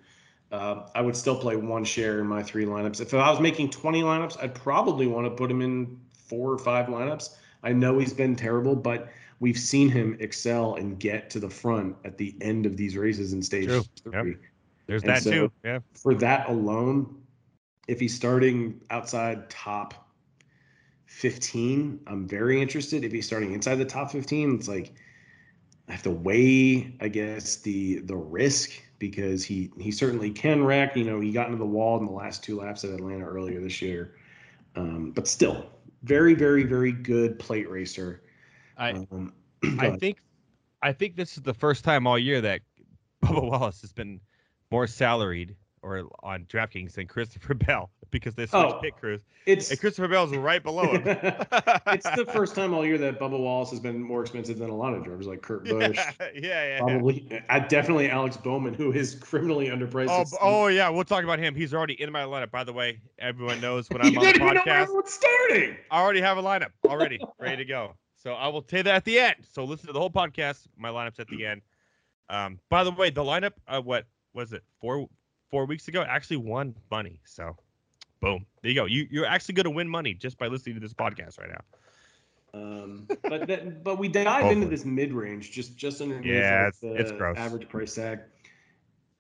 uh, 0.51 0.89
I 0.95 1.01
would 1.01 1.17
still 1.17 1.37
play 1.39 1.57
one 1.57 1.85
share 1.85 2.21
in 2.21 2.27
my 2.27 2.43
three 2.43 2.65
lineups. 2.65 3.01
If 3.01 3.15
I 3.15 3.31
was 3.31 3.41
making 3.41 3.71
twenty 3.71 4.03
lineups, 4.03 4.43
I'd 4.43 4.55
probably 4.55 5.07
want 5.07 5.27
to 5.27 5.31
put 5.31 5.51
him 5.51 5.63
in 5.63 5.99
four 6.13 6.53
or 6.53 6.59
five 6.59 6.87
lineups. 6.87 7.37
I 7.63 7.73
know 7.73 7.99
he's 7.99 8.13
been 8.13 8.35
terrible, 8.37 8.75
but 8.75 9.11
we've 9.41 9.59
seen 9.59 9.89
him 9.89 10.17
excel 10.21 10.75
and 10.75 10.99
get 10.99 11.31
to 11.31 11.39
the 11.41 11.51
front 11.51 11.97
at 12.05 12.19
the 12.19 12.35
end 12.41 12.67
of 12.67 12.77
these 12.77 12.97
races 12.97 13.33
in 13.33 13.43
stage 13.43 13.67
True. 13.69 13.83
three. 14.03 14.31
Yep. 14.31 14.41
There's 14.87 15.03
And 15.03 15.11
that 15.11 15.23
so- 15.23 15.31
too. 15.31 15.53
Yeah. 15.65 15.79
For 15.95 16.15
that 16.17 16.49
alone, 16.49 17.23
if 17.87 18.01
he's 18.01 18.15
starting 18.15 18.81
outside 18.91 19.49
top 19.51 20.08
15, 21.09 22.01
I'm 22.07 22.29
very 22.29 22.61
interested. 22.61 23.03
If 23.03 23.13
he's 23.13 23.27
starting 23.27 23.53
inside 23.53 23.77
the 23.77 23.85
top 23.85 24.13
15, 24.13 24.55
it's 24.55 24.69
like 24.69 24.95
I 25.89 25.93
have 25.93 26.03
to 26.03 26.11
weigh, 26.11 26.95
I 27.01 27.09
guess, 27.09 27.57
the 27.57 28.01
the 28.01 28.15
risk 28.15 28.71
because 28.99 29.43
he 29.43 29.71
he 29.81 29.91
certainly 29.91 30.31
can 30.31 30.63
wreck. 30.63 30.97
You 30.97 31.05
know, 31.05 31.19
he 31.19 31.33
got 31.33 31.47
into 31.47 31.59
the 31.59 31.67
wall 31.67 31.99
in 31.99 32.05
the 32.05 32.13
last 32.13 32.45
two 32.45 32.61
laps 32.61 32.85
at 32.85 32.91
Atlanta 32.91 33.25
earlier 33.25 33.61
this 33.61 33.81
year. 33.81 34.17
Um, 34.77 35.13
but 35.13 35.27
still, 35.27 35.67
very, 36.03 36.35
very, 36.35 36.63
very 36.63 36.93
good 36.93 37.39
plate 37.39 37.69
racer. 37.71 38.23
I 38.77 38.91
Um, 38.91 39.33
I 39.79 39.97
think 39.97 40.19
I 40.83 40.93
think 40.93 41.17
this 41.17 41.39
is 41.39 41.43
the 41.43 41.55
first 41.55 41.85
time 41.85 42.07
all 42.07 42.19
year 42.19 42.43
that 42.43 42.61
Bubba 43.25 43.51
Wallace 43.51 43.81
has 43.81 43.93
been 43.93 44.21
more 44.71 44.87
salaried 44.87 45.57
or 45.83 46.05
on 46.23 46.45
DraftKings 46.47 46.93
than 46.95 47.07
Christopher 47.07 47.55
Bell 47.67 47.91
because 48.11 48.35
they 48.35 48.47
switched 48.47 48.73
Oh. 48.75 48.81
pit 48.81 48.95
crews. 48.99 49.21
it's 49.47 49.71
And 49.71 49.79
Christopher 49.79 50.09
Bell's 50.09 50.35
right 50.35 50.63
below 50.63 50.85
him. 50.93 51.03
it's 51.07 52.09
the 52.17 52.27
first 52.33 52.55
time 52.57 52.73
all 52.73 52.85
year 52.85 52.97
that 52.99 53.21
Bubba 53.21 53.39
Wallace 53.39 53.71
has 53.71 53.81
been 53.81 54.01
more 54.03 54.23
expensive 54.23 54.59
than 54.59 54.71
a 54.71 54.75
lot 54.75 54.95
of 54.95 55.05
drivers 55.05 55.27
like 55.27 55.43
Kurt 55.43 55.65
Busch. 55.65 55.97
yeah, 55.97 56.13
yeah, 56.19 56.31
yeah, 56.35 56.67
yeah. 56.67 56.79
Probably, 56.81 57.43
uh, 57.51 57.59
definitely 57.61 58.11
Alex 58.11 58.37
Bowman, 58.39 58.73
who 58.75 58.93
is 58.93 59.15
criminally 59.17 59.67
underpriced. 59.69 60.09
Oh, 60.11 60.25
oh 60.41 60.67
yeah, 60.69 60.89
we'll 60.89 61.05
talk 61.05 61.23
about 61.25 61.39
him. 61.39 61.55
He's 61.55 61.75
already 61.75 62.01
in 62.01 62.11
my 62.11 62.23
lineup. 62.23 62.51
By 62.51 62.65
the 62.65 62.73
way, 62.73 63.01
everyone 63.19 63.61
knows 63.61 63.91
when 63.91 64.01
I'm 64.03 64.17
on 64.17 64.25
the 64.25 64.33
know 64.39 64.47
podcast. 64.55 64.87
it's 65.01 65.13
starting. 65.15 65.77
I 65.91 66.01
already 66.01 66.21
have 66.23 66.39
a 66.39 66.43
lineup 66.43 66.71
already 66.87 67.21
ready 67.39 67.57
to 67.57 67.65
go. 67.67 67.95
So 68.17 68.33
I 68.33 68.49
will 68.49 68.65
say 68.69 68.83
that 68.83 68.95
at 68.95 69.05
the 69.05 69.19
end. 69.19 69.37
So 69.53 69.65
listen 69.65 69.87
to 69.89 69.93
the 69.93 70.01
whole 70.01 70.11
podcast. 70.11 70.67
My 70.77 70.89
lineup's 70.89 71.21
at 71.21 71.29
the 71.29 71.45
end. 71.47 71.61
Um, 72.31 72.59
by 72.69 72.85
the 72.85 72.91
way, 72.91 73.11
the 73.11 73.23
lineup, 73.23 73.53
uh, 73.69 73.81
what 73.81 74.07
was 74.35 74.53
it? 74.53 74.63
Four 74.81 75.09
four 75.51 75.65
weeks 75.67 75.89
ago, 75.89 76.03
actually 76.03 76.37
won 76.39 76.75
money. 76.91 77.21
So, 77.25 77.57
boom, 78.21 78.47
there 78.63 78.71
you 78.71 78.75
go. 78.75 78.85
You 78.87 79.07
you're 79.11 79.27
actually 79.27 79.55
going 79.55 79.65
to 79.65 79.71
win 79.71 79.89
money 79.89 80.15
just 80.15 80.39
by 80.39 80.47
listening 80.49 80.75
to 80.77 80.81
this 80.81 80.95
podcast 80.95 81.39
right 81.39 81.51
now. 81.51 81.61
Um, 82.55 83.07
but 83.29 83.47
that, 83.47 83.85
but 83.85 83.99
we 83.99 84.09
dive 84.09 84.51
into 84.51 84.67
this 84.67 84.85
mid 84.85 85.13
range, 85.13 85.51
just 85.53 85.77
just 85.77 86.01
underneath 86.01 86.33
Yeah, 86.33 86.65
like, 86.65 86.75
it's- 86.83 87.01
it's 87.01 87.11
the 87.13 87.17
gross. 87.19 87.37
average 87.37 87.69
price 87.69 87.95
tag. 87.95 88.21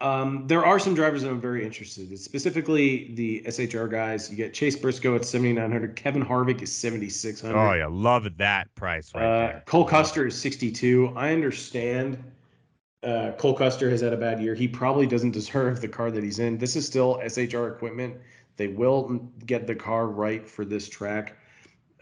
Um, 0.00 0.46
there 0.46 0.64
are 0.64 0.78
some 0.78 0.94
drivers 0.94 1.22
that 1.22 1.30
I'm 1.30 1.40
very 1.40 1.64
interested 1.64 2.08
in, 2.12 2.16
specifically 2.16 3.12
the 3.14 3.42
SHR 3.46 3.88
guys. 3.90 4.30
You 4.30 4.36
get 4.36 4.54
Chase 4.54 4.76
Briscoe 4.76 5.16
at 5.16 5.24
7,900. 5.24 5.96
Kevin 5.96 6.24
Harvick 6.24 6.62
is 6.62 6.72
7,600. 6.72 7.58
Oh 7.58 7.72
yeah, 7.74 7.86
love 7.90 8.24
that 8.36 8.72
price 8.76 9.12
right 9.12 9.24
Uh, 9.24 9.46
there. 9.48 9.62
Cole 9.66 9.84
Custer 9.84 10.24
is 10.28 10.40
62. 10.40 11.12
I 11.16 11.32
understand 11.32 12.22
uh, 13.02 13.32
Cole 13.32 13.54
Custer 13.54 13.88
has 13.90 14.00
had 14.00 14.12
a 14.12 14.16
bad 14.16 14.40
year. 14.40 14.54
He 14.54 14.68
probably 14.68 15.06
doesn't 15.06 15.30
deserve 15.40 15.80
the 15.80 15.88
car 15.88 16.10
that 16.10 16.22
he's 16.22 16.38
in. 16.38 16.58
This 16.58 16.76
is 16.76 16.86
still 16.86 17.20
SHR 17.24 17.74
equipment. 17.74 18.16
They 18.56 18.68
will 18.68 19.30
get 19.46 19.66
the 19.66 19.74
car 19.74 20.08
right 20.08 20.46
for 20.46 20.64
this 20.64 20.88
track. 20.88 21.36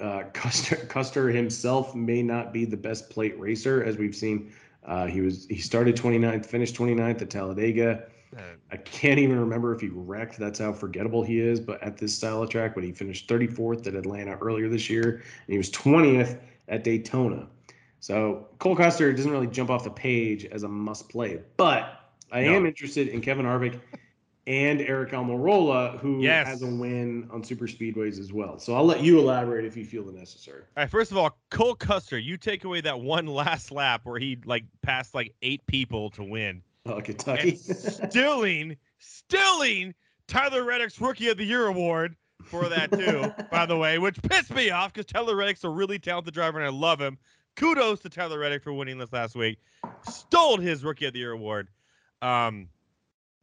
Uh, 0.00 0.24
Custer, 0.32 0.76
Custer 0.76 1.28
himself 1.28 1.94
may 1.94 2.22
not 2.22 2.52
be 2.52 2.64
the 2.64 2.76
best 2.76 3.10
plate 3.10 3.38
racer, 3.38 3.84
as 3.84 3.96
we've 3.98 4.16
seen. 4.16 4.52
Uh, 4.84 5.06
he 5.06 5.20
was 5.20 5.46
he 5.46 5.58
started 5.58 5.96
29th, 5.96 6.46
finished 6.46 6.76
29th 6.76 7.22
at 7.22 7.30
Talladega. 7.30 8.04
I 8.70 8.76
can't 8.76 9.18
even 9.18 9.38
remember 9.38 9.74
if 9.74 9.80
he 9.80 9.88
wrecked. 9.88 10.38
That's 10.38 10.58
how 10.58 10.72
forgettable 10.72 11.22
he 11.22 11.40
is. 11.40 11.58
But 11.58 11.82
at 11.82 11.96
this 11.96 12.14
style 12.14 12.42
of 12.42 12.50
track, 12.50 12.74
but 12.74 12.84
he 12.84 12.92
finished 12.92 13.28
34th 13.28 13.86
at 13.86 13.94
Atlanta 13.94 14.36
earlier 14.36 14.68
this 14.68 14.90
year, 14.90 15.22
and 15.46 15.52
he 15.52 15.58
was 15.58 15.70
20th 15.70 16.38
at 16.68 16.84
Daytona. 16.84 17.48
So 18.06 18.46
Cole 18.60 18.76
Custer 18.76 19.12
doesn't 19.12 19.32
really 19.32 19.48
jump 19.48 19.68
off 19.68 19.82
the 19.82 19.90
page 19.90 20.44
as 20.44 20.62
a 20.62 20.68
must 20.68 21.08
play, 21.08 21.40
but 21.56 22.12
I 22.30 22.44
No. 22.44 22.54
am 22.54 22.64
interested 22.64 23.08
in 23.08 23.20
Kevin 23.20 23.44
Harvick 23.44 23.80
and 24.46 24.78
Aric 24.78 25.10
Almirola, 25.10 25.98
who 25.98 26.22
Yes. 26.22 26.46
has 26.46 26.62
a 26.62 26.68
win 26.68 27.28
on 27.32 27.42
super 27.42 27.66
speedways 27.66 28.20
as 28.20 28.32
well. 28.32 28.60
So 28.60 28.76
I'll 28.76 28.84
let 28.84 29.02
you 29.02 29.18
elaborate 29.18 29.64
if 29.64 29.76
you 29.76 29.84
feel 29.84 30.04
the 30.04 30.12
necessary. 30.12 30.62
All 30.76 30.84
right, 30.84 30.88
first 30.88 31.10
of 31.10 31.16
all, 31.16 31.36
Cole 31.50 31.74
Custer, 31.74 32.16
you 32.16 32.36
take 32.36 32.62
away 32.62 32.80
that 32.82 33.00
one 33.00 33.26
last 33.26 33.72
lap 33.72 34.02
where 34.04 34.20
he 34.20 34.38
like 34.44 34.62
passed 34.82 35.12
like 35.12 35.34
eight 35.42 35.66
people 35.66 36.10
to 36.10 36.22
win. 36.22 36.62
Oh, 36.84 37.00
Kentucky. 37.00 37.48
and 37.50 37.58
stilling, 37.58 38.76
stilling 39.00 39.92
Tyler 40.28 40.62
Reddick's 40.62 41.00
Rookie 41.00 41.26
of 41.30 41.38
the 41.38 41.44
Year 41.44 41.66
award 41.66 42.14
for 42.44 42.68
that 42.68 42.92
too, 42.92 43.32
by 43.50 43.66
the 43.66 43.76
way, 43.76 43.98
which 43.98 44.22
pissed 44.22 44.54
me 44.54 44.70
off 44.70 44.92
because 44.92 45.06
Tyler 45.06 45.34
Reddick's 45.34 45.64
a 45.64 45.68
really 45.68 45.98
talented 45.98 46.34
driver 46.34 46.60
and 46.60 46.66
I 46.68 46.70
love 46.70 47.00
him. 47.00 47.18
Kudos 47.56 48.00
to 48.00 48.08
Tyler 48.10 48.38
Reddick 48.38 48.62
for 48.62 48.72
winning 48.72 48.98
this 48.98 49.12
last 49.12 49.34
week. 49.34 49.58
Stole 50.08 50.58
his 50.58 50.84
Rookie 50.84 51.06
of 51.06 51.14
the 51.14 51.20
Year 51.20 51.32
award. 51.32 51.68
Um, 52.20 52.68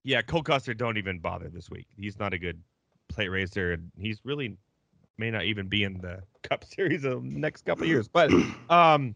yeah, 0.03 0.21
Cole 0.21 0.43
Custer 0.43 0.73
don't 0.73 0.97
even 0.97 1.19
bother 1.19 1.49
this 1.49 1.69
week. 1.69 1.87
He's 1.97 2.19
not 2.19 2.33
a 2.33 2.37
good 2.37 2.61
plate 3.09 3.29
racer, 3.29 3.73
and 3.73 3.91
he's 3.97 4.19
really 4.23 4.57
may 5.17 5.31
not 5.31 5.45
even 5.45 5.67
be 5.67 5.83
in 5.83 5.99
the 5.99 6.21
Cup 6.43 6.63
Series 6.63 7.03
of 7.03 7.23
the 7.23 7.39
next 7.39 7.65
couple 7.65 7.83
of 7.83 7.89
years. 7.89 8.07
But 8.07 8.31
um, 8.69 9.15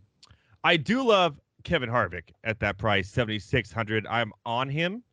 I 0.63 0.77
do 0.77 1.03
love 1.03 1.39
Kevin 1.63 1.89
Harvick 1.89 2.29
at 2.43 2.59
that 2.61 2.77
price, 2.77 3.09
seventy 3.09 3.39
six 3.39 3.71
hundred. 3.71 4.07
I'm 4.07 4.33
on 4.45 4.69
him 4.69 5.03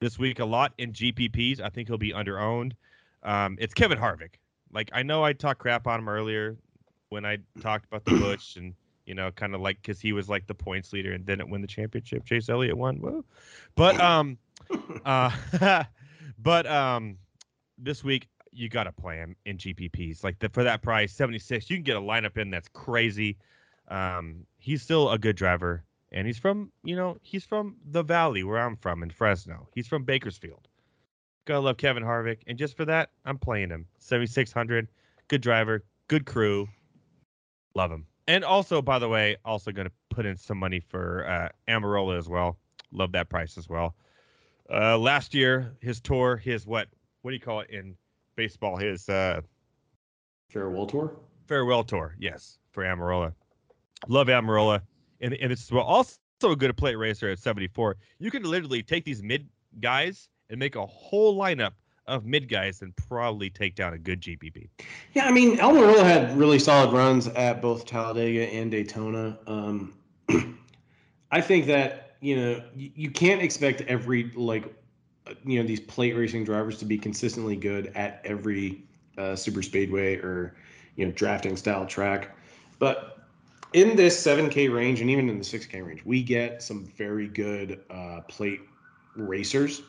this 0.00 0.18
week 0.18 0.38
a 0.38 0.44
lot 0.44 0.72
in 0.78 0.92
GPPs. 0.92 1.60
I 1.60 1.68
think 1.68 1.88
he'll 1.88 1.98
be 1.98 2.12
under 2.12 2.38
owned. 2.38 2.76
Um, 3.22 3.56
it's 3.60 3.74
Kevin 3.74 3.98
Harvick. 3.98 4.34
Like 4.72 4.90
I 4.92 5.02
know 5.02 5.24
I 5.24 5.32
talked 5.32 5.60
crap 5.60 5.86
on 5.86 6.00
him 6.00 6.08
earlier 6.08 6.56
when 7.08 7.24
I 7.24 7.38
talked 7.60 7.86
about 7.86 8.04
the 8.04 8.12
Busch 8.20 8.56
and 8.56 8.74
you 9.06 9.14
know 9.14 9.30
kind 9.30 9.54
of 9.54 9.60
like 9.60 9.80
because 9.82 10.00
he 10.00 10.12
was 10.12 10.28
like 10.28 10.46
the 10.46 10.54
points 10.54 10.92
leader 10.92 11.12
and 11.12 11.24
didn't 11.24 11.50
win 11.50 11.60
the 11.60 11.66
championship. 11.68 12.24
Chase 12.24 12.48
Elliott 12.48 12.76
won. 12.76 12.96
Whoa. 12.96 13.24
But 13.74 14.00
um, 14.00 14.38
uh, 15.04 15.30
but 16.38 16.66
um, 16.66 17.18
this 17.78 18.04
week 18.04 18.28
you 18.52 18.68
got 18.68 18.84
to 18.84 18.92
play 18.92 19.16
him 19.16 19.34
in 19.46 19.56
GPPs. 19.56 20.22
Like 20.22 20.38
the, 20.38 20.48
for 20.48 20.62
that 20.64 20.82
price, 20.82 21.12
seventy 21.12 21.38
six, 21.38 21.70
you 21.70 21.76
can 21.76 21.84
get 21.84 21.96
a 21.96 22.00
lineup 22.00 22.36
in 22.36 22.50
that's 22.50 22.68
crazy. 22.68 23.38
Um, 23.88 24.46
he's 24.58 24.82
still 24.82 25.10
a 25.10 25.18
good 25.18 25.36
driver, 25.36 25.82
and 26.12 26.26
he's 26.26 26.38
from 26.38 26.70
you 26.84 26.96
know 26.96 27.18
he's 27.22 27.44
from 27.44 27.76
the 27.90 28.02
valley 28.02 28.44
where 28.44 28.58
I'm 28.58 28.76
from 28.76 29.02
in 29.02 29.10
Fresno. 29.10 29.68
He's 29.74 29.86
from 29.86 30.04
Bakersfield. 30.04 30.68
Gotta 31.44 31.60
love 31.60 31.76
Kevin 31.76 32.04
Harvick, 32.04 32.38
and 32.46 32.56
just 32.56 32.76
for 32.76 32.84
that, 32.84 33.10
I'm 33.24 33.36
playing 33.36 33.70
him. 33.70 33.86
7600, 33.98 34.86
good 35.26 35.40
driver, 35.40 35.82
good 36.06 36.24
crew, 36.24 36.68
love 37.74 37.90
him. 37.90 38.06
And 38.28 38.44
also, 38.44 38.80
by 38.80 38.98
the 38.98 39.08
way, 39.08 39.36
also 39.44 39.72
gonna 39.72 39.90
put 40.10 40.26
in 40.26 40.36
some 40.36 40.58
money 40.58 40.80
for 40.80 41.26
uh, 41.26 41.48
Almirola 41.68 42.18
as 42.18 42.28
well. 42.28 42.56
Love 42.92 43.12
that 43.12 43.28
price 43.28 43.58
as 43.58 43.68
well. 43.68 43.94
Uh, 44.72 44.96
last 44.96 45.34
year, 45.34 45.74
his 45.80 46.00
tour, 46.00 46.36
his 46.36 46.66
what? 46.66 46.88
What 47.22 47.30
do 47.30 47.34
you 47.34 47.40
call 47.40 47.60
it 47.60 47.70
in 47.70 47.96
baseball? 48.36 48.76
His 48.76 49.08
uh, 49.08 49.40
Farewell 50.48 50.86
tour. 50.86 51.16
farewell 51.46 51.82
tour. 51.84 52.14
Yes, 52.18 52.58
for 52.70 52.84
Almirola. 52.84 53.32
Love 54.08 54.26
Almirola, 54.28 54.82
and 55.20 55.34
and 55.34 55.52
it's 55.52 55.70
well 55.70 55.84
also 55.84 56.18
a 56.42 56.56
good 56.56 56.76
plate 56.76 56.96
racer 56.96 57.30
at 57.30 57.38
74. 57.38 57.96
You 58.18 58.30
can 58.30 58.42
literally 58.42 58.82
take 58.82 59.04
these 59.04 59.22
mid 59.22 59.48
guys 59.80 60.28
and 60.50 60.58
make 60.58 60.76
a 60.76 60.84
whole 60.84 61.38
lineup 61.38 61.72
of 62.06 62.24
mid 62.24 62.48
guys 62.48 62.82
and 62.82 62.94
probably 62.96 63.50
take 63.50 63.74
down 63.74 63.94
a 63.94 63.98
good 63.98 64.20
GPP. 64.20 64.68
Yeah, 65.14 65.26
I 65.26 65.32
mean, 65.32 65.58
Almirola 65.58 66.02
had 66.02 66.36
really 66.36 66.58
solid 66.58 66.92
runs 66.92 67.28
at 67.28 67.62
both 67.62 67.86
Talladega 67.86 68.52
and 68.52 68.70
Daytona. 68.70 69.38
Um, 69.46 69.94
I 71.30 71.40
think 71.40 71.66
that 71.66 72.16
you 72.20 72.36
know 72.36 72.62
you, 72.74 73.10
can't 73.10 73.42
expect 73.42 73.82
every 73.82 74.32
like 74.34 74.64
you 75.44 75.60
know 75.60 75.66
these 75.66 75.80
plate 75.80 76.14
racing 76.16 76.44
drivers 76.44 76.78
to 76.78 76.84
be 76.84 76.98
consistently 76.98 77.56
good 77.56 77.92
at 77.94 78.20
every 78.24 78.82
uh, 79.18 79.36
super 79.36 79.62
speedway 79.62 80.16
or 80.16 80.54
you 80.96 81.06
know 81.06 81.12
drafting 81.12 81.56
style 81.56 81.86
track, 81.86 82.36
but 82.78 83.18
in 83.72 83.96
this 83.96 84.22
7K 84.22 84.72
range 84.72 85.00
and 85.00 85.08
even 85.08 85.30
in 85.30 85.38
the 85.38 85.44
6K 85.44 85.86
range, 85.86 86.04
we 86.04 86.22
get 86.22 86.62
some 86.62 86.84
very 86.84 87.26
good 87.26 87.80
uh, 87.90 88.20
plate 88.28 88.60
racers. 89.16 89.82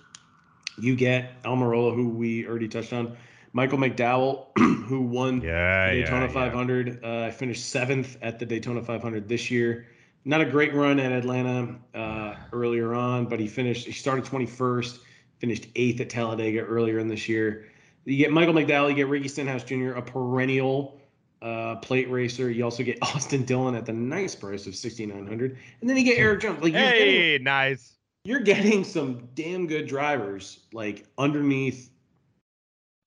You 0.77 0.95
get 0.95 1.41
Almirola, 1.43 1.95
who 1.95 2.09
we 2.09 2.47
already 2.47 2.67
touched 2.67 2.93
on, 2.93 3.15
Michael 3.53 3.77
McDowell, 3.77 4.47
who 4.57 5.01
won 5.01 5.41
Yeah, 5.41 5.91
Daytona 5.91 6.27
500. 6.27 7.03
Uh, 7.03 7.31
finished 7.31 7.69
seventh 7.69 8.17
at 8.21 8.39
the 8.39 8.45
Daytona 8.45 8.81
500 8.81 9.29
this 9.29 9.51
year. 9.51 9.87
Not 10.25 10.41
a 10.41 10.45
great 10.45 10.73
run 10.73 10.99
at 10.99 11.11
Atlanta 11.11 11.75
uh, 11.93 12.35
earlier 12.51 12.95
on, 12.95 13.25
but 13.25 13.39
he 13.39 13.47
finished. 13.47 13.85
He 13.85 13.91
started 13.91 14.25
21st, 14.25 14.99
finished 15.39 15.67
eighth 15.75 15.99
at 16.01 16.09
Talladega 16.09 16.61
earlier 16.61 16.99
in 16.99 17.07
this 17.07 17.27
year. 17.27 17.67
You 18.05 18.17
get 18.17 18.31
Michael 18.31 18.53
McDowell, 18.53 18.89
you 18.89 18.95
get 18.95 19.07
Ricky 19.07 19.27
Stenhouse 19.27 19.63
Jr., 19.63 19.91
a 19.91 20.01
perennial 20.01 20.99
uh, 21.41 21.75
plate 21.77 22.09
racer. 22.09 22.49
You 22.49 22.63
also 22.63 22.83
get 22.83 22.97
Austin 23.01 23.43
Dillon 23.43 23.75
at 23.75 23.85
the 23.85 23.93
nice 23.93 24.33
price 24.33 24.65
of 24.65 24.75
6,900, 24.75 25.57
and 25.81 25.89
then 25.89 25.97
you 25.97 26.03
get 26.03 26.17
Erik 26.19 26.41
Jones. 26.41 26.63
Like 26.63 26.73
you're 26.73 26.81
getting, 26.81 27.13
Hey, 27.13 27.39
nice. 27.41 27.93
You're 28.25 28.39
getting 28.39 28.83
some 28.83 29.27
damn 29.35 29.67
good 29.67 29.87
drivers 29.87 30.59
like 30.71 31.05
underneath 31.17 31.89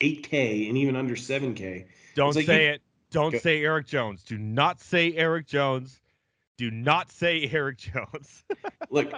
8K 0.01 0.69
and 0.69 0.77
even 0.77 0.95
under 0.95 1.15
7K. 1.17 1.87
Don't 2.15 2.37
like 2.37 2.47
say 2.47 2.65
you- 2.67 2.71
it. 2.73 2.83
Don't 3.13 3.33
Go- 3.33 3.39
say 3.39 3.63
Erik 3.65 3.87
Jones. 3.87 4.23
Do 4.25 4.37
not 4.37 4.81
say 4.81 5.15
Erik 5.15 5.47
Jones. 5.47 6.01
Do 6.59 6.71
not 6.71 7.11
say 7.11 7.49
Erik 7.53 7.79
Jones. 7.79 8.45
Look, 8.91 9.11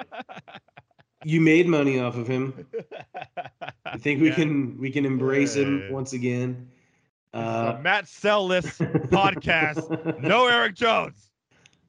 you 1.25 1.41
made 1.41 1.67
money 1.67 1.99
off 1.99 2.17
of 2.17 2.29
him. 2.29 2.67
I 3.85 3.97
think 3.99 4.21
we 4.21 4.29
Yeah. 4.29 4.35
can 4.37 4.79
we 4.79 4.91
can 4.91 5.05
embrace 5.05 5.57
him 5.57 5.91
once 5.91 6.13
again. 6.13 6.69
Uh, 7.35 7.79
Matt 7.83 8.05
Selz's 8.05 8.67
podcast. 8.79 10.21
No 10.21 10.47
Erik 10.47 10.75
Jones. 10.75 11.31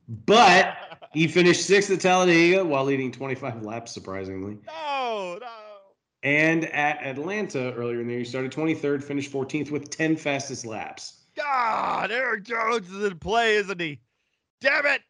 but 0.07 0.75
he 1.13 1.27
finished 1.27 1.65
sixth 1.65 1.89
at 1.91 1.99
Talladega 2.01 2.63
while 2.63 2.83
leading 2.85 3.11
25 3.11 3.63
laps, 3.63 3.91
surprisingly. 3.91 4.57
No, 4.67 5.37
no. 5.41 5.47
And 6.23 6.65
at 6.65 7.01
Atlanta 7.05 7.73
earlier 7.73 8.01
in 8.01 8.07
the 8.07 8.13
year, 8.13 8.19
he 8.19 8.25
started 8.25 8.51
23rd, 8.51 9.03
finished 9.03 9.31
14th 9.31 9.71
with 9.71 9.89
10 9.89 10.17
fastest 10.17 10.65
laps. 10.65 11.25
God, 11.35 12.11
Erik 12.11 12.43
Jones 12.43 12.89
is 12.91 13.05
in 13.05 13.17
play, 13.19 13.55
isn't 13.55 13.79
he? 13.79 13.99
Damn 14.59 14.85
it! 14.87 15.01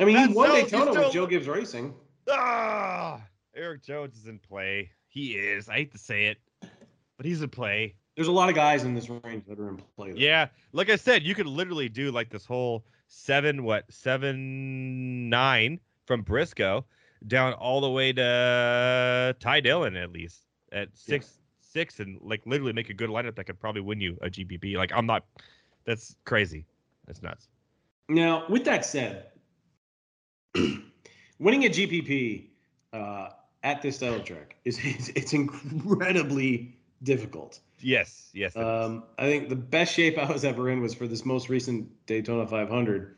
I 0.00 0.04
mean, 0.04 0.16
That 0.16 0.28
he 0.30 0.34
won 0.34 0.50
he's 0.50 0.64
Daytona 0.64 0.90
still- 0.92 1.04
with 1.04 1.12
Joe 1.12 1.26
Gibbs 1.26 1.46
Racing. 1.46 1.94
Ah, 2.28 3.20
Erik 3.54 3.84
Jones 3.84 4.16
is 4.18 4.26
in 4.26 4.40
play. 4.40 4.90
He 5.06 5.32
is. 5.34 5.68
I 5.68 5.74
hate 5.74 5.92
to 5.92 5.98
say 5.98 6.26
it, 6.26 6.38
but 7.16 7.24
he's 7.24 7.40
in 7.40 7.48
play. 7.48 7.94
There's 8.16 8.26
a 8.28 8.32
lot 8.32 8.48
of 8.48 8.56
guys 8.56 8.82
in 8.82 8.94
this 8.94 9.08
range 9.08 9.44
that 9.46 9.60
are 9.60 9.68
in 9.68 9.76
play. 9.96 10.10
though. 10.10 10.18
Yeah, 10.18 10.48
like 10.72 10.90
I 10.90 10.96
said, 10.96 11.22
you 11.22 11.34
could 11.36 11.46
literally 11.46 11.88
do 11.88 12.10
like 12.10 12.30
this 12.30 12.44
whole 12.44 12.84
seven, 13.06 13.62
what 13.62 13.84
seven, 13.92 15.28
nine 15.28 15.80
from 16.06 16.22
Briscoe 16.22 16.84
down 17.26 17.52
all 17.54 17.80
the 17.80 17.90
way 17.90 18.12
to 18.12 19.36
Ty 19.40 19.60
Dillon 19.60 19.96
at 19.96 20.12
least 20.12 20.42
at 20.72 20.88
six, 20.96 21.38
six, 21.60 22.00
and 22.00 22.18
like 22.20 22.42
literally 22.46 22.72
make 22.72 22.90
a 22.90 22.94
good 22.94 23.10
lineup 23.10 23.36
that 23.36 23.44
could 23.44 23.60
probably 23.60 23.80
win 23.80 24.00
you 24.00 24.18
a 24.22 24.28
GPP. 24.28 24.76
Like 24.76 24.92
I'm 24.94 25.06
not. 25.06 25.24
That's 25.84 26.16
crazy. 26.24 26.66
That's 27.06 27.22
nuts. 27.22 27.48
Now, 28.08 28.44
with 28.48 28.64
that 28.64 28.84
said, 28.84 29.26
winning 31.38 31.64
a 31.64 31.68
GPP 31.68 32.48
uh, 32.92 33.30
at 33.62 33.82
this 33.82 33.98
title 33.98 34.20
track 34.20 34.56
is 34.64 34.78
it's, 34.82 35.08
it's 35.10 35.32
incredibly 35.32 36.75
difficult. 37.06 37.60
Yes, 37.80 38.30
yes. 38.34 38.54
Um, 38.56 39.04
I 39.18 39.26
think 39.26 39.48
the 39.48 39.56
best 39.56 39.94
shape 39.94 40.18
I 40.24 40.30
was 40.30 40.44
ever 40.44 40.68
in 40.70 40.80
was 40.82 40.94
for 40.94 41.06
this 41.06 41.24
most 41.24 41.48
recent 41.48 41.88
Daytona 42.06 42.46
500. 42.46 43.16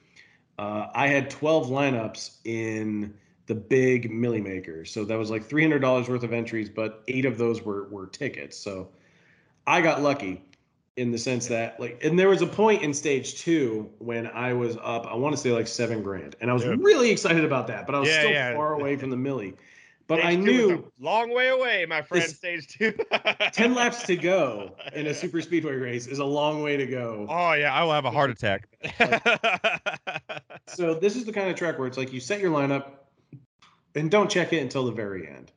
Uh, 0.59 0.89
I 0.95 1.09
had 1.09 1.31
12 1.31 1.69
lineups 1.69 2.39
in 2.45 3.15
the 3.47 3.55
big 3.55 4.11
Milly 4.13 4.41
Maker, 4.41 4.85
so 4.85 5.05
that 5.05 5.17
was 5.19 5.31
like 5.31 5.49
$300 5.49 6.09
worth 6.09 6.23
of 6.23 6.33
entries, 6.33 6.69
but 6.69 7.03
eight 7.09 7.25
of 7.25 7.39
those 7.39 7.63
were 7.63 7.89
were 7.89 8.07
tickets. 8.07 8.57
So 8.57 8.91
I 9.67 9.81
got 9.81 10.03
lucky 10.03 10.43
in 10.97 11.13
the 11.13 11.19
sense 11.19 11.47
that 11.49 11.79
like, 11.79 12.03
and 12.05 12.19
there 12.19 12.29
was 12.29 12.43
a 12.43 12.47
point 12.47 12.83
in 12.83 12.93
stage 12.93 13.41
two 13.41 13.89
when 13.99 14.27
I 14.27 14.53
was 14.53 14.77
up, 14.83 15.07
I 15.07 15.15
want 15.15 15.35
to 15.37 15.41
say 15.41 15.53
like 15.53 15.69
seven 15.69 16.03
grand, 16.03 16.37
and 16.41 16.51
I 16.51 16.55
was 16.55 16.67
really 16.67 17.11
excited 17.11 17.45
about 17.45 17.69
that, 17.69 17.87
but 17.87 17.95
I 17.95 18.01
was 18.01 18.09
Yeah, 18.09 18.19
still 18.19 18.33
yeah. 18.33 18.55
far 18.55 18.73
away 18.75 18.97
from 19.01 19.11
the 19.11 19.17
Milly. 19.17 19.55
But 20.09 20.25
I 20.25 20.33
Stage 20.33 20.39
is 20.39 20.45
knew 20.45 20.93
long 20.99 21.35
way 21.35 21.49
away, 21.51 21.85
my 21.87 22.01
friend. 22.01 22.25
Stage 22.25 22.67
two. 22.67 22.95
10 23.53 23.75
laps 23.75 24.05
to 24.05 24.17
go 24.17 24.75
in 24.95 25.07
a 25.07 25.13
super 25.15 25.43
speedway 25.43 25.75
race 25.75 26.07
is 26.07 26.19
a 26.19 26.25
long 26.25 26.63
way 26.63 26.79
to 26.79 26.87
go. 26.87 27.27
Oh 27.29 27.53
yeah, 27.53 27.75
I 27.75 27.85
will 27.85 27.93
have 27.93 28.07
a 28.07 28.11
heart 28.11 28.31
attack. 28.31 28.69
So 30.67 30.95
this 31.01 31.15
is 31.15 31.27
the 31.27 31.33
kind 31.33 31.51
of 31.51 31.57
track 31.57 31.79
where 31.79 31.87
it's 31.87 31.99
like 31.99 32.11
you 32.13 32.21
set 32.21 32.41
your 32.41 32.51
lineup 32.51 32.87
and 33.95 34.11
don't 34.11 34.31
check 34.31 34.53
it 34.55 34.63
until 34.63 34.87
the 34.87 34.93
very 34.93 35.29
end. 35.29 35.53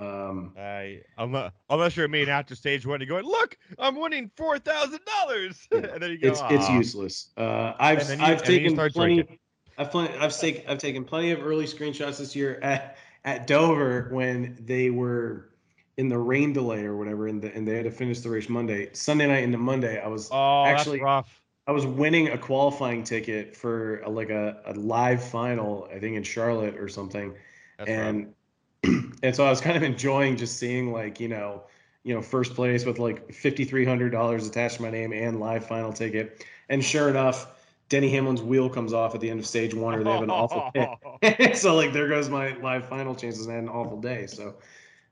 Um, 0.00 0.52
I 0.58 1.02
unless, 1.16 1.52
unless 1.70 1.96
you're 1.96 2.08
me 2.08 2.22
and 2.22 2.30
after 2.30 2.56
stage 2.56 2.84
one, 2.84 2.98
you're 3.00 3.06
going, 3.08 3.24
look, 3.24 3.56
I'm 3.78 3.94
winning 3.94 4.32
four 4.36 4.58
thousand 4.58 4.98
dollars, 5.06 5.68
and 5.70 6.02
then 6.02 6.10
you 6.10 6.18
go, 6.18 6.28
it's 6.28 6.42
it's 6.50 6.68
useless. 6.70 7.28
Uh, 7.36 7.74
I've 7.78 8.08
you- 8.08 8.16
I've 8.24 8.38
and 8.40 8.46
then 8.48 8.60
you 8.60 8.66
taken 8.74 8.74
plenty. 8.74 9.14
drinking. 9.14 9.38
I've 9.78 9.90
plenty. 9.92 10.18
I've 10.18 10.36
taken 10.36 10.64
I've 10.68 10.78
taken 10.78 11.04
plenty 11.04 11.30
of 11.30 11.46
early 11.46 11.66
screenshots 11.66 12.18
this 12.18 12.34
year 12.34 12.58
at 12.62 12.96
at 13.24 13.46
Dover 13.46 14.08
when 14.10 14.56
they 14.60 14.90
were 14.90 15.50
in 15.96 16.08
the 16.08 16.18
rain 16.18 16.52
delay 16.52 16.84
or 16.84 16.96
whatever, 16.96 17.28
and, 17.28 17.42
the, 17.42 17.54
and 17.54 17.66
they 17.68 17.76
had 17.76 17.84
to 17.84 17.90
finish 17.90 18.20
the 18.20 18.30
race 18.30 18.48
Monday, 18.48 18.90
Sunday 18.94 19.26
night 19.26 19.44
into 19.44 19.58
Monday. 19.58 20.00
I 20.00 20.08
was 20.08 20.30
Oh, 20.30 20.64
actually 20.64 21.00
rough. 21.00 21.42
I 21.66 21.72
was 21.72 21.86
winning 21.86 22.28
a 22.28 22.38
qualifying 22.38 23.04
ticket 23.04 23.56
for 23.56 24.00
a, 24.00 24.10
like 24.10 24.30
a, 24.30 24.60
a 24.66 24.74
live 24.74 25.22
final, 25.22 25.88
I 25.94 25.98
think 26.00 26.16
in 26.16 26.24
Charlotte 26.24 26.76
or 26.76 26.88
something. 26.88 27.34
That's 27.78 27.96
rough. 27.96 27.96
and 27.96 28.34
and 29.22 29.34
so 29.36 29.46
I 29.46 29.50
was 29.50 29.60
kind 29.60 29.76
of 29.76 29.82
enjoying 29.82 30.36
just 30.36 30.58
seeing 30.58 30.92
like 30.92 31.20
you 31.20 31.28
know 31.28 31.64
you 32.04 32.14
know 32.14 32.22
first 32.22 32.54
place 32.54 32.84
with 32.84 32.98
like 32.98 33.32
fifty 33.32 33.64
three 33.64 33.84
hundred 33.84 34.10
dollars 34.10 34.46
attached 34.46 34.76
to 34.76 34.82
my 34.82 34.90
name 34.90 35.12
and 35.12 35.38
live 35.40 35.66
final 35.66 35.92
ticket, 35.92 36.44
and 36.68 36.84
sure 36.84 37.08
enough, 37.08 37.61
Denny 37.92 38.08
Hamlin's 38.10 38.40
wheel 38.40 38.70
comes 38.70 38.94
off 38.94 39.14
at 39.14 39.20
the 39.20 39.28
end 39.28 39.38
of 39.38 39.44
stage 39.46 39.74
one, 39.74 39.94
or 39.94 40.02
they 40.02 40.10
have 40.10 40.22
an 40.22 40.30
awful 40.30 40.70
pit. 40.72 41.54
so 41.58 41.74
like 41.76 41.92
there 41.92 42.08
goes 42.08 42.30
my 42.30 42.56
live 42.56 42.88
final 42.88 43.14
chances. 43.14 43.44
and 43.44 43.52
I 43.52 43.56
had 43.56 43.64
an 43.64 43.68
awful 43.68 44.00
day. 44.00 44.26
So 44.26 44.54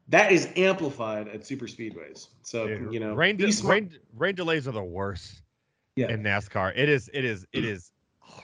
that 0.09 0.33
is 0.33 0.49
amplified 0.57 1.28
at 1.28 1.47
super 1.47 1.66
speedways. 1.66 2.28
So 2.43 2.66
Dude, 2.66 2.91
you 2.91 2.99
know, 2.99 3.12
rain, 3.12 3.37
de- 3.37 3.53
rain 3.64 3.91
rain 4.16 4.35
delays 4.35 4.66
are 4.66 4.72
the 4.72 4.83
worst 4.83 5.43
Yeah. 5.95 6.09
in 6.09 6.22
NASCAR. 6.22 6.72
It 6.74 6.89
is 6.89 7.11
it 7.12 7.22
is 7.26 7.45
it 7.53 7.66
is. 7.66 7.91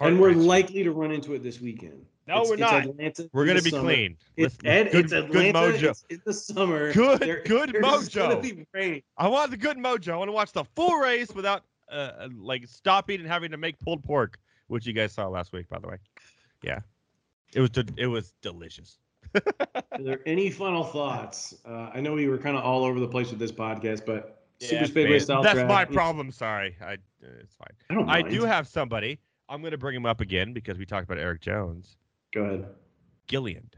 and 0.01 0.21
we're 0.21 0.33
likely 0.35 0.85
to 0.85 0.91
run 0.93 1.13
into 1.13 1.33
it 1.33 1.43
this 1.43 1.59
weekend. 1.63 2.05
No, 2.29 2.43
It's- 2.43 2.51
we're 2.51 2.57
not. 2.57 2.85
Atlanta 2.85 3.31
We're 3.33 3.47
gonna 3.47 3.63
be 3.63 3.71
summer. 3.71 3.85
clean. 3.85 4.19
It's 4.37 4.59
Ed, 4.67 4.93
good, 4.93 5.05
it's 5.07 5.13
good 5.13 5.55
mojo. 5.55 5.83
It's, 5.93 6.05
it's 6.11 6.25
the 6.25 6.35
summer. 6.35 6.93
Good- 6.93 7.21
There- 7.21 7.43
good 7.47 7.73
gonna 7.81 7.87
mojo. 7.87 8.43
be 8.43 8.67
rain. 8.75 9.03
I 9.17 9.29
want 9.29 9.51
the 9.51 9.57
good 9.57 9.79
mojo. 9.79 10.13
I 10.13 10.17
want 10.17 10.29
to 10.29 10.33
watch 10.33 10.53
the 10.53 10.65
full 10.75 10.97
race 10.99 11.31
without 11.35 11.63
uh, 11.91 12.29
like 12.37 12.67
stopping 12.67 13.21
and 13.21 13.29
having 13.29 13.51
to 13.51 13.57
make 13.57 13.79
pulled 13.81 14.03
pork, 14.05 14.39
which 14.69 14.87
you 14.87 14.93
guys 14.93 15.13
saw 15.13 15.29
last 15.29 15.53
week, 15.53 15.69
by 15.69 15.79
the 15.79 15.89
way. 15.89 15.97
Yeah, 16.63 16.81
it 17.55 17.61
was 17.61 17.71
de- 17.71 17.87
it 17.97 18.07
was 18.07 18.33
delicious. 18.43 18.99
Are 19.35 20.03
there 20.03 20.21
any 20.27 20.51
final 20.51 20.85
thoughts? 20.85 21.55
Uh, 21.65 21.91
I 21.93 22.01
know 22.01 22.15
we 22.15 22.29
were 22.29 22.39
kind 22.39 22.57
of 22.57 22.65
all 22.65 22.85
over 22.85 23.01
the 23.01 23.09
place 23.09 23.31
with 23.31 23.39
this 23.39 23.53
podcast, 23.53 24.07
but 24.07 24.45
Super 24.61 24.87
Speedway 24.87 25.19
style 25.19 25.43
That's 25.43 25.69
my 25.69 25.85
problem. 25.85 26.31
Sorry, 26.31 26.77
I 26.81 26.95
uh, 26.95 26.97
it's 27.41 27.55
fine. 27.55 27.69
I 27.91 27.95
don't 27.95 28.09
I 28.09 28.23
do 28.23 28.45
have 28.45 28.67
somebody. 28.67 29.19
I'm 29.49 29.61
going 29.61 29.73
to 29.73 29.79
bring 29.79 29.95
him 29.95 30.07
up 30.07 30.21
again 30.21 30.53
because 30.53 30.79
we 30.79 30.87
talked 30.87 31.05
about 31.05 31.19
Erik 31.19 31.41
Jones. 31.41 31.97
Go 32.33 32.43
ahead. 32.43 32.67
Gilliland, 33.29 33.77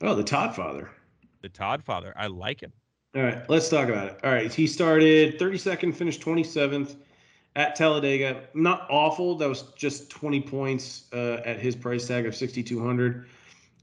Oh, 0.00 0.14
the 0.14 0.24
Todd 0.24 0.54
father. 0.54 0.90
the 1.42 1.48
Todd 1.48 1.82
father. 1.82 2.12
I 2.16 2.26
like 2.26 2.60
him. 2.62 2.72
All 3.14 3.22
right, 3.22 3.48
let's 3.50 3.68
talk 3.68 3.88
about 3.88 4.08
it. 4.08 4.18
All 4.24 4.32
right, 4.32 4.52
he 4.52 4.66
started 4.66 5.38
32nd, 5.38 5.94
finished 5.94 6.22
27th 6.22 6.96
at 7.56 7.76
Talladega. 7.76 8.44
Not 8.54 8.86
awful. 8.88 9.34
That 9.36 9.48
was 9.48 9.62
just 9.76 10.08
20 10.10 10.40
points 10.40 11.04
uh, 11.12 11.42
at 11.44 11.60
his 11.60 11.76
price 11.76 12.06
tag 12.06 12.24
of 12.26 12.34
6,200. 12.34 13.26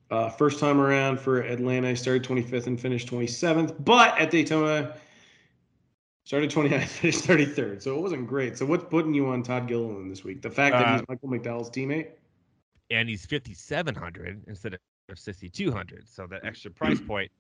Uh, 0.10 0.30
first 0.30 0.60
time 0.60 0.82
around 0.82 1.20
for 1.20 1.42
Atlanta, 1.42 1.90
he 1.90 1.96
started 1.96 2.24
25th 2.24 2.66
and 2.66 2.82
finished 2.82 3.08
27th. 3.10 3.76
But 3.86 4.20
at 4.20 4.32
Daytona, 4.32 4.96
started 6.24 6.50
29th, 6.50 6.84
finished 6.88 7.24
33rd. 7.26 7.84
So 7.84 7.96
it 7.96 8.02
wasn't 8.02 8.28
great. 8.28 8.58
So 8.58 8.66
what's 8.66 8.86
putting 8.86 9.14
you 9.14 9.28
on 9.28 9.44
Todd 9.44 9.68
Gilliland 9.68 10.10
this 10.10 10.24
week? 10.24 10.42
The 10.42 10.50
fact 10.50 10.74
that 10.74 10.88
Uh, 10.88 10.94
he's 10.94 11.04
Michael 11.08 11.30
McDowell's 11.30 11.70
teammate? 11.70 12.08
And 12.90 13.08
he's 13.08 13.28
5,700 13.28 14.44
instead 14.48 14.74
of 14.74 14.80
6,200. 15.20 16.08
So 16.08 16.26
that 16.26 16.44
extra 16.44 16.72
price 16.72 17.00
point. 17.00 17.32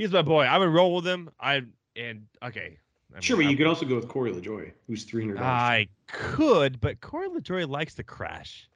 He's 0.00 0.12
my 0.12 0.22
boy. 0.22 0.44
I 0.44 0.56
would 0.58 0.68
roll 0.70 0.94
with 0.96 1.06
him. 1.06 1.30
I 1.38 1.62
and 1.94 2.26
okay. 2.42 2.78
I 3.10 3.14
mean, 3.14 3.22
Sure, 3.22 3.36
but 3.36 3.46
I- 3.46 3.50
you 3.50 3.56
could 3.56 3.66
also 3.66 3.84
go 3.84 3.96
with 3.96 4.08
Corey 4.08 4.32
LaJoie, 4.32 4.72
who's 4.86 5.04
$300. 5.04 5.38
I 5.38 5.88
could, 6.06 6.80
but 6.80 7.00
Corey 7.00 7.28
LaJoie 7.28 7.68
likes 7.68 7.94
to 7.96 8.02
crash. 8.02 8.68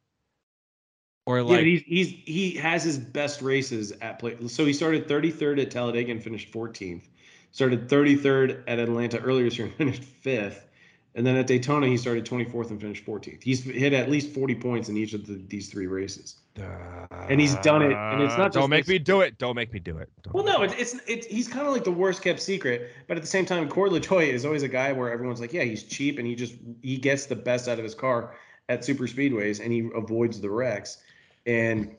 Or 1.26 1.42
like 1.42 1.58
but 1.58 1.64
he's, 1.64 1.82
he's 1.86 2.08
he 2.10 2.50
has 2.56 2.82
his 2.84 2.98
best 2.98 3.40
races 3.40 3.92
at 4.02 4.18
play. 4.18 4.36
So 4.48 4.66
he 4.66 4.74
started 4.74 5.08
33rd 5.08 5.62
at 5.62 5.70
Talladega 5.70 6.12
and 6.12 6.22
finished 6.22 6.52
14th. 6.52 7.08
Started 7.52 7.88
33rd 7.88 8.62
at 8.66 8.78
Atlanta 8.78 9.18
earlier 9.20 9.44
this 9.44 9.56
year 9.56 9.68
and 9.68 9.76
finished 9.76 10.02
fifth. 10.02 10.66
And 11.14 11.26
then 11.26 11.36
at 11.36 11.46
Daytona 11.46 11.86
he 11.86 11.96
started 11.96 12.26
24th 12.26 12.70
and 12.70 12.80
finished 12.80 13.06
14th. 13.06 13.42
He's 13.42 13.62
hit 13.64 13.94
at 13.94 14.10
least 14.10 14.34
40 14.34 14.56
points 14.56 14.88
in 14.90 14.96
each 14.98 15.14
of 15.14 15.26
the, 15.26 15.42
these 15.48 15.70
three 15.70 15.86
races. 15.86 16.36
And 16.56 17.40
he's 17.40 17.56
done 17.56 17.82
it, 17.82 17.92
and 17.92 18.22
it's 18.22 18.36
not 18.36 18.54
Uh, 18.56 18.60
Don't 18.60 18.70
make 18.70 18.84
this- 18.84 18.92
me 18.92 18.98
do 18.98 19.22
it. 19.22 19.38
Don't 19.38 19.56
make 19.56 19.72
me 19.72 19.80
do 19.80 19.98
it. 19.98 20.08
Don't 20.22 20.34
Well, 20.34 20.44
no, 20.44 20.62
it's 20.62 20.74
it's, 20.74 21.00
it's 21.08 21.26
he's 21.26 21.48
kind 21.48 21.66
of 21.66 21.72
like 21.72 21.84
the 21.84 21.90
worst 21.90 22.22
kept 22.22 22.40
secret, 22.40 22.90
but 23.08 23.16
at 23.16 23.22
the 23.22 23.28
same 23.28 23.44
time, 23.46 23.68
Corey 23.68 23.90
LaJoie 23.90 24.28
is 24.28 24.44
always 24.44 24.62
a 24.62 24.68
guy 24.68 24.92
where 24.92 25.10
everyone's 25.10 25.40
like, 25.40 25.52
yeah, 25.52 25.62
he's 25.64 25.82
cheap 25.82 26.18
and 26.18 26.26
he 26.26 26.34
just 26.34 26.54
he 26.82 26.96
gets 26.96 27.26
the 27.26 27.36
best 27.36 27.68
out 27.68 27.78
of 27.78 27.84
his 27.84 27.94
car 27.94 28.34
at 28.68 28.84
super 28.84 29.04
speedways 29.06 29.62
and 29.62 29.72
he 29.72 29.88
avoids 29.94 30.40
the 30.40 30.50
wrecks. 30.50 30.98
And 31.46 31.96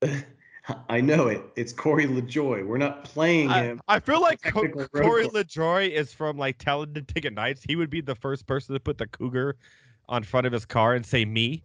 I 0.88 1.00
know 1.00 1.26
it. 1.26 1.42
It's 1.56 1.72
Corey 1.72 2.06
LaJoie. 2.06 2.64
We're 2.64 2.78
not 2.78 3.04
playing 3.04 3.50
him. 3.50 3.80
I 3.88 3.98
feel 3.98 4.20
like 4.20 4.40
Co- 4.42 4.68
Corey 4.68 4.88
course. 4.88 5.26
LaJoie 5.28 5.90
is 5.90 6.12
from 6.12 6.38
like 6.38 6.58
Talladega 6.58 7.30
Nights. 7.30 7.62
He 7.66 7.74
would 7.74 7.90
be 7.90 8.00
the 8.00 8.14
first 8.14 8.46
person 8.46 8.74
to 8.74 8.80
put 8.80 8.98
the 8.98 9.08
cougar 9.08 9.56
on 10.08 10.22
front 10.22 10.46
of 10.46 10.52
his 10.52 10.64
car 10.64 10.94
and 10.94 11.04
say 11.04 11.24
me. 11.24 11.64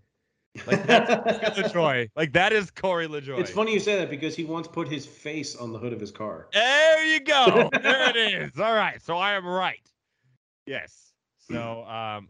Like 0.65 0.85
that's 0.85 1.71
Corey 1.73 2.07
LaJoie. 2.07 2.09
Like 2.15 2.33
that 2.33 2.53
is 2.53 2.71
Corey 2.71 3.07
LaJoie. 3.07 3.39
it's 3.39 3.51
funny 3.51 3.73
you 3.73 3.79
say 3.79 3.97
that 3.97 4.09
because 4.09 4.35
he 4.35 4.43
once 4.43 4.67
put 4.67 4.87
his 4.87 5.05
face 5.05 5.55
on 5.55 5.71
the 5.71 5.79
hood 5.79 5.93
of 5.93 5.99
his 5.99 6.11
car. 6.11 6.47
There 6.53 7.05
you 7.05 7.19
go. 7.19 7.69
there 7.81 8.09
it 8.09 8.15
is. 8.15 8.59
All 8.59 8.73
right. 8.73 9.01
So 9.01 9.17
I 9.17 9.33
am 9.33 9.45
right. 9.45 9.85
Yes. 10.65 11.13
So 11.51 11.83
um 11.85 12.29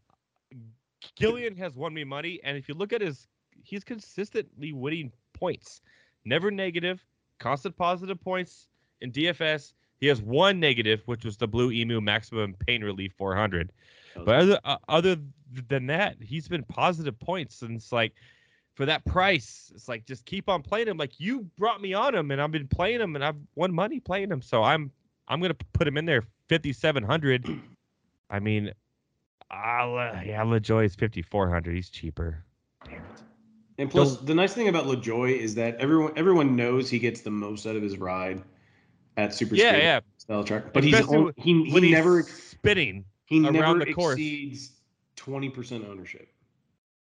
Gillian 1.16 1.56
has 1.56 1.76
won 1.76 1.94
me 1.94 2.04
money, 2.04 2.40
and 2.44 2.58
if 2.58 2.68
you 2.68 2.76
look 2.76 2.94
at 2.94 3.02
his 3.02 3.28
he's 3.64 3.84
consistently 3.84 4.74
winning 4.74 5.12
points. 5.34 5.82
Never 6.26 6.52
negative, 6.52 7.04
constant 7.40 7.76
positive 7.76 8.20
points 8.22 8.68
in 9.02 9.12
DFS. 9.12 9.74
He 10.00 10.08
has 10.08 10.22
one 10.22 10.60
negative, 10.60 11.02
which 11.06 11.26
was 11.26 11.38
the 11.38 11.48
Blue 11.48 11.72
Emu 11.72 12.02
Maximum 12.02 12.54
Pain 12.66 12.84
Relief 12.84 13.14
400. 13.18 13.72
But 14.26 14.36
other 14.36 14.60
uh, 14.64 14.78
other 14.88 15.18
than 15.70 15.88
that, 15.88 16.18
he's 16.22 16.48
been 16.48 16.64
positive 16.64 17.20
points, 17.20 17.62
and 17.62 17.76
it's 17.76 17.92
like 17.92 18.14
for 18.76 18.86
that 18.86 19.04
price, 19.06 19.72
it's 19.74 19.88
like 19.88 20.06
just 20.06 20.26
keep 20.26 20.50
on 20.50 20.62
playing 20.62 20.88
him. 20.88 20.98
Like 20.98 21.20
you 21.20 21.42
brought 21.58 21.82
me 21.82 21.94
on 21.94 22.14
him, 22.14 22.32
and 22.32 22.42
I've 22.42 22.52
been 22.52 22.68
playing 22.68 23.02
him, 23.02 23.16
and 23.16 23.24
I've 23.24 23.38
won 23.56 23.74
money 23.74 24.00
playing 24.00 24.32
him. 24.32 24.42
So 24.42 24.64
I'm 24.64 24.92
I'm 25.28 25.42
gonna 25.42 25.56
put 25.74 25.88
him 25.88 25.98
in 25.98 26.06
there, 26.06 26.24
5700. 26.50 27.50
I 28.30 28.40
mean, 28.40 28.72
I'll, 29.50 29.98
uh, 29.98 30.22
yeah, 30.26 30.44
LaJoie 30.44 30.86
is 30.86 30.96
5400. 30.96 31.74
He's 31.74 31.90
cheaper. 31.90 32.44
Damn 32.84 32.96
it. 32.96 33.02
And 33.80 33.90
plus, 33.92 34.18
the 34.18 34.34
nice 34.34 34.54
thing 34.54 34.68
about 34.68 34.86
LaJoie 34.86 35.38
is 35.38 35.54
that 35.56 35.76
everyone 35.76 36.12
everyone 36.16 36.56
knows 36.56 36.90
he 36.90 36.98
gets 36.98 37.22
the 37.22 37.30
most 37.30 37.68
out 37.68 37.76
of 37.76 37.84
his 37.84 37.98
ride 37.98 38.42
at 39.18 39.34
super 39.34 39.56
Yeah, 39.56 39.72
speed 39.72 39.84
yeah. 39.84 40.00
style 40.18 40.44
track. 40.44 40.74
But 40.74 40.84
he's 40.84 40.96
Especially 40.96 41.18
on, 41.18 41.34
he, 41.38 41.72
when 41.72 41.84
he 41.84 41.90
he's 41.90 41.98
never 41.98 42.24
spinning. 42.24 43.06
He 43.28 43.44
around 43.44 43.54
never 43.54 43.86
the 43.86 43.94
course. 43.94 44.14
exceeds 44.16 44.72
twenty 45.16 45.50
percent 45.50 45.86
ownership. 45.88 46.28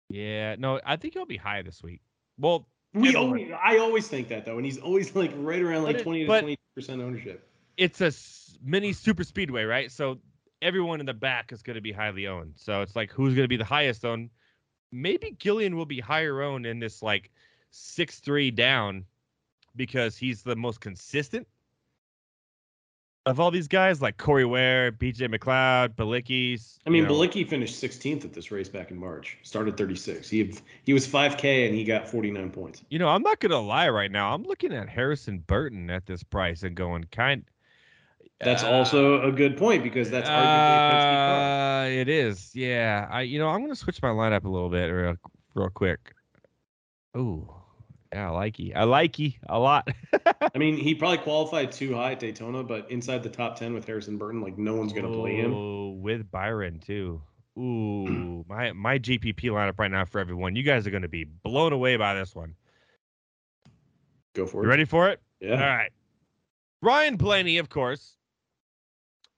Yeah, 0.10 0.56
no, 0.60 0.80
I 0.86 0.96
think 0.98 1.14
he'll 1.14 1.26
be 1.26 1.38
high 1.38 1.62
this 1.62 1.82
week. 1.84 2.02
Well, 2.38 2.68
We 2.94 3.10
Everyone. 3.10 3.28
always, 3.28 3.52
I 3.64 3.78
always 3.78 4.08
think 4.08 4.28
that 4.30 4.46
though, 4.46 4.58
and 4.58 4.66
he's 4.66 4.80
always 4.80 5.16
like 5.16 5.32
right 5.38 5.62
around 5.62 5.84
like 5.84 6.02
twenty 6.04 6.22
to 6.22 6.26
twenty 6.26 6.58
percent 6.76 7.02
ownership. 7.02 7.48
it's 7.78 8.02
a 8.02 8.12
mini 8.64 8.92
super 8.94 9.24
speedway, 9.24 9.64
right? 9.64 9.92
So 9.92 10.20
everyone 10.62 11.00
in 11.00 11.06
the 11.06 11.14
back 11.14 11.52
is 11.54 11.62
going 11.62 11.76
to 11.76 11.82
be 11.82 11.92
highly 11.94 12.28
owned. 12.28 12.54
So 12.58 12.82
it's 12.82 12.96
like 12.96 13.12
who's 13.12 13.34
going 13.34 13.46
to 13.46 13.50
be 13.50 13.58
the 13.58 13.64
highest 13.64 14.04
owned? 14.04 14.30
Maybe 14.92 15.36
Gillian 15.40 15.76
will 15.78 15.86
be 15.86 16.00
higher 16.00 16.42
owned 16.42 16.66
in 16.66 16.80
this 16.80 17.02
like 17.04 17.32
six 17.72 18.20
three 18.20 18.50
down 18.52 19.06
because 19.76 20.18
he's 20.18 20.42
the 20.42 20.56
most 20.56 20.82
consistent 20.82 21.48
of 23.26 23.40
all 23.40 23.52
these 23.52 23.68
guys, 23.68 24.02
like 24.02 24.18
Cody 24.18 24.46
Ware, 24.46 24.92
BJ 24.92 25.34
McLeod, 25.34 25.96
Bilicki's. 25.96 26.80
I 26.86 26.90
mean, 26.90 27.04
you 27.04 27.10
know. 27.10 27.14
Balicki 27.14 27.48
finished 27.48 27.80
sixteenth 27.80 28.26
at 28.26 28.34
this 28.34 28.52
race 28.52 28.70
back 28.70 28.92
in 28.92 28.98
March. 28.98 29.38
Started 29.44 29.78
thirty 29.78 29.96
six. 29.96 30.30
He 30.30 30.54
he 30.84 30.94
was 30.94 31.06
five 31.06 31.38
k 31.38 31.68
and 31.68 31.76
he 31.76 31.84
got 31.84 32.08
forty 32.08 32.32
nine 32.32 32.50
points. 32.50 32.84
You 32.90 33.00
know, 33.00 33.10
I'm 33.10 33.22
not 33.22 33.40
gonna 33.40 33.60
lie 33.60 33.90
right 33.90 34.12
now. 34.12 34.34
I'm 34.34 34.44
looking 34.44 34.74
at 34.74 34.90
Harrison 34.90 35.40
Burton 35.40 35.90
at 35.90 36.06
this 36.06 36.24
price 36.24 36.64
and 36.64 36.76
going 36.76 37.06
kind. 37.12 37.44
That's 38.40 38.64
uh, 38.64 38.72
also 38.72 39.22
a 39.28 39.32
good 39.32 39.58
point 39.58 39.84
because 39.84 40.10
that's 40.10 40.30
arguably 40.30 40.34
a 40.34 40.94
Penske 40.94 41.28
car. 41.28 41.82
Uh, 41.82 41.88
it 41.88 42.10
is. 42.10 42.56
Yeah. 42.56 43.08
I 43.12 43.22
you 43.22 43.38
know, 43.38 43.50
I'm 43.50 43.62
gonna 43.62 43.76
switch 43.76 44.02
my 44.02 44.10
lineup 44.10 44.46
a 44.46 44.50
little 44.50 44.70
bit 44.70 44.88
real 44.88 45.16
real 45.56 45.70
quick. 45.70 46.14
Ooh. 47.18 47.59
Yeah, 48.14 48.30
I 48.30 48.32
like 48.32 48.58
you. 48.58 48.74
I 48.76 48.86
like 48.86 49.20
you 49.20 49.34
a 49.48 49.60
lot. 49.60 49.88
I 50.26 50.58
mean, 50.58 50.78
he 50.78 50.96
probably 50.96 51.20
qualified 51.20 51.72
too 51.72 51.94
high 51.94 52.14
at 52.14 52.20
Daytona, 52.20 52.64
but 52.64 52.90
inside 52.90 53.22
the 53.22 53.30
top 53.30 53.56
ten 53.56 53.74
with 53.74 53.86
Harrison 53.86 54.18
Burton, 54.18 54.42
like 54.42 54.58
no 54.58 54.76
one's 54.76 54.94
gonna 54.94 55.10
play 55.10 55.36
him. 55.36 56.02
With 56.02 56.30
Byron 56.32 56.80
too. 56.80 57.22
Ooh, 57.60 58.46
my 58.48 58.72
my 58.72 58.98
GPP 58.98 59.44
lineup 59.52 59.78
right 59.78 59.92
now 59.92 60.06
for 60.06 60.20
everyone. 60.20 60.56
You 60.56 60.64
guys 60.64 60.88
are 60.88 60.92
gonna 60.92 61.08
be 61.08 61.26
blown 61.26 61.72
away 61.72 61.98
by 61.98 62.16
this 62.16 62.34
one. 62.34 62.56
Go 64.34 64.48
for 64.48 64.62
it. 64.62 64.64
You 64.64 64.70
ready 64.70 64.86
for 64.86 65.10
it? 65.10 65.22
Yeah. 65.40 65.54
All 65.54 65.78
right. 65.78 65.92
Ryan 66.82 67.18
Blaney, 67.18 67.58
of 67.58 67.70
course. 67.70 68.16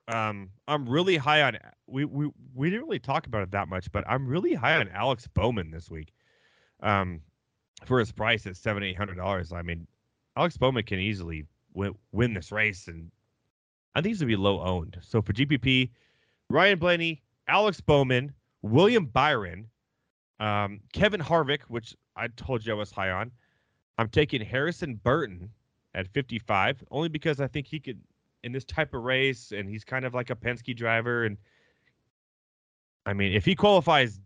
Um, 0.07 0.49
I'm 0.67 0.88
really 0.88 1.17
high 1.17 1.41
on 1.41 1.57
we 1.88 2.05
we 2.05 2.30
we 2.53 2.69
didn't 2.69 2.86
really 2.86 2.99
talk 2.99 3.28
about 3.28 3.43
it 3.43 3.51
that 3.51 3.67
much, 3.67 3.91
but 3.91 4.03
I'm 4.07 4.28
really 4.28 4.53
high 4.53 4.76
on 4.76 4.89
Alex 4.89 5.28
Bowman 5.28 5.72
this 5.72 5.89
week. 5.89 6.13
Um, 6.82 7.22
for 7.86 8.00
his 8.00 8.12
price 8.12 8.46
at 8.48 8.56
seven 8.56 8.84
eight 8.84 8.98
hundred 8.98 9.18
dollars. 9.18 9.52
I 9.52 9.62
mean, 9.62 9.88
Alex 10.38 10.58
Bowman 10.58 10.84
can 10.84 11.00
easily 11.00 11.46
win, 11.74 11.96
win 12.12 12.34
this 12.34 12.52
race, 12.52 12.88
and 12.88 13.12
I 13.96 14.02
think 14.02 14.12
he's 14.12 14.20
gonna 14.20 14.28
be 14.28 14.36
low 14.36 14.62
owned. 14.62 14.98
So 15.02 15.22
for 15.22 15.34
GPP, 15.34 15.90
Ryan 16.50 16.80
Blaney, 16.80 17.22
Alex 17.48 17.82
Bowman, 17.82 18.34
William 18.62 19.06
Byron, 19.06 19.68
um, 20.40 20.80
Kevin 20.94 21.22
Harvick, 21.22 21.62
which 21.68 21.96
I 22.16 22.28
told 22.30 22.66
you 22.66 22.74
I 22.74 22.76
was 22.76 22.92
high 22.92 23.12
on. 23.12 23.32
I'm 23.98 24.10
taking 24.10 24.42
Harrison 24.42 24.96
Burton 24.96 25.50
at 25.94 26.08
55, 26.08 26.84
only 26.92 27.10
because 27.10 27.40
I 27.40 27.48
think 27.48 27.68
he 27.68 27.80
could 27.80 28.00
in 28.44 28.52
this 28.52 28.66
type 28.66 28.94
of 28.94 29.04
race, 29.04 29.52
and 29.52 29.70
he's 29.70 29.84
kind 29.84 30.06
of 30.06 30.14
like 30.14 30.30
a 30.30 30.36
Penske 30.36 30.76
driver. 30.76 31.26
And 31.26 31.38
I 33.06 33.14
mean, 33.14 33.34
if 33.34 33.46
he 33.46 33.56
qualifies 33.56 34.20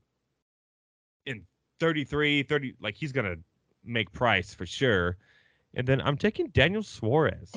33, 1.79 2.43
30, 2.43 2.75
like 2.81 2.95
he's 2.95 3.11
gonna 3.11 3.35
make 3.83 4.11
price 4.11 4.53
for 4.53 4.65
sure. 4.65 5.17
And 5.75 5.85
then 5.87 6.01
I'm 6.01 6.17
taking 6.17 6.47
Daniel 6.47 6.83
Suarez. 6.83 7.51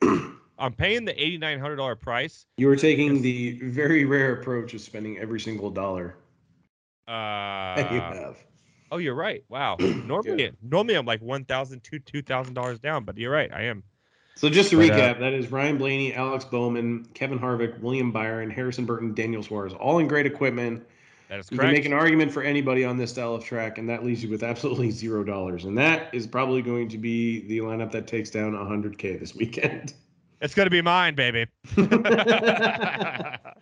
I'm 0.60 0.72
paying 0.76 1.04
the 1.04 1.12
$8,900 1.14 2.00
price. 2.00 2.46
You 2.56 2.66
were 2.68 2.76
taking 2.76 3.22
the 3.22 3.58
very 3.62 4.04
rare 4.04 4.32
approach 4.40 4.74
of 4.74 4.80
spending 4.80 5.18
every 5.18 5.40
single 5.40 5.70
dollar 5.70 6.16
that 7.06 7.90
you 7.92 7.98
Uh, 7.98 8.14
have. 8.14 8.36
oh, 8.92 8.98
you're 8.98 9.14
right. 9.14 9.44
Wow. 9.48 9.76
Normally, 10.04 10.52
normally 10.62 10.94
I'm 10.94 11.06
like 11.06 11.20
one 11.22 11.44
thousand, 11.44 11.82
two, 11.84 11.98
two 11.98 12.22
thousand 12.22 12.54
dollars 12.54 12.78
down, 12.78 13.04
but 13.04 13.16
you're 13.18 13.32
right. 13.32 13.52
I 13.52 13.62
am. 13.64 13.82
So 14.36 14.48
just 14.48 14.70
to 14.70 14.76
But, 14.76 14.90
uh, 14.90 14.94
recap, 14.94 15.18
that 15.20 15.32
is 15.32 15.50
Ryan 15.50 15.78
Blaney, 15.78 16.14
Alex 16.14 16.44
Bowman, 16.44 17.06
Kevin 17.14 17.38
Harvick, 17.40 17.78
William 17.80 18.12
Byron, 18.12 18.50
Harrison 18.50 18.84
Burton, 18.84 19.12
Daniel 19.12 19.42
Suarez, 19.42 19.72
all 19.74 19.98
in 19.98 20.06
great 20.06 20.26
equipment. 20.26 20.86
That 21.28 21.40
is 21.40 21.50
You 21.50 21.58
can 21.58 21.72
make 21.72 21.84
an 21.84 21.92
argument 21.92 22.32
for 22.32 22.42
anybody 22.42 22.84
on 22.84 22.96
this 22.96 23.10
style 23.10 23.34
of 23.34 23.44
track, 23.44 23.78
and 23.78 23.88
that 23.88 24.04
leaves 24.04 24.22
you 24.22 24.30
with 24.30 24.42
absolutely 24.42 24.90
zero 24.90 25.22
dollars. 25.24 25.64
And 25.64 25.76
that 25.76 26.12
is 26.14 26.26
probably 26.26 26.62
going 26.62 26.88
to 26.88 26.98
be 26.98 27.46
the 27.46 27.58
lineup 27.58 27.90
that 27.92 28.06
takes 28.06 28.30
down 28.30 28.52
100K 28.52 29.18
this 29.20 29.34
weekend. 29.34 29.94
It's 30.40 30.54
gonna 30.54 30.70
be 30.70 30.80
mine, 30.80 31.16
baby. 31.16 31.46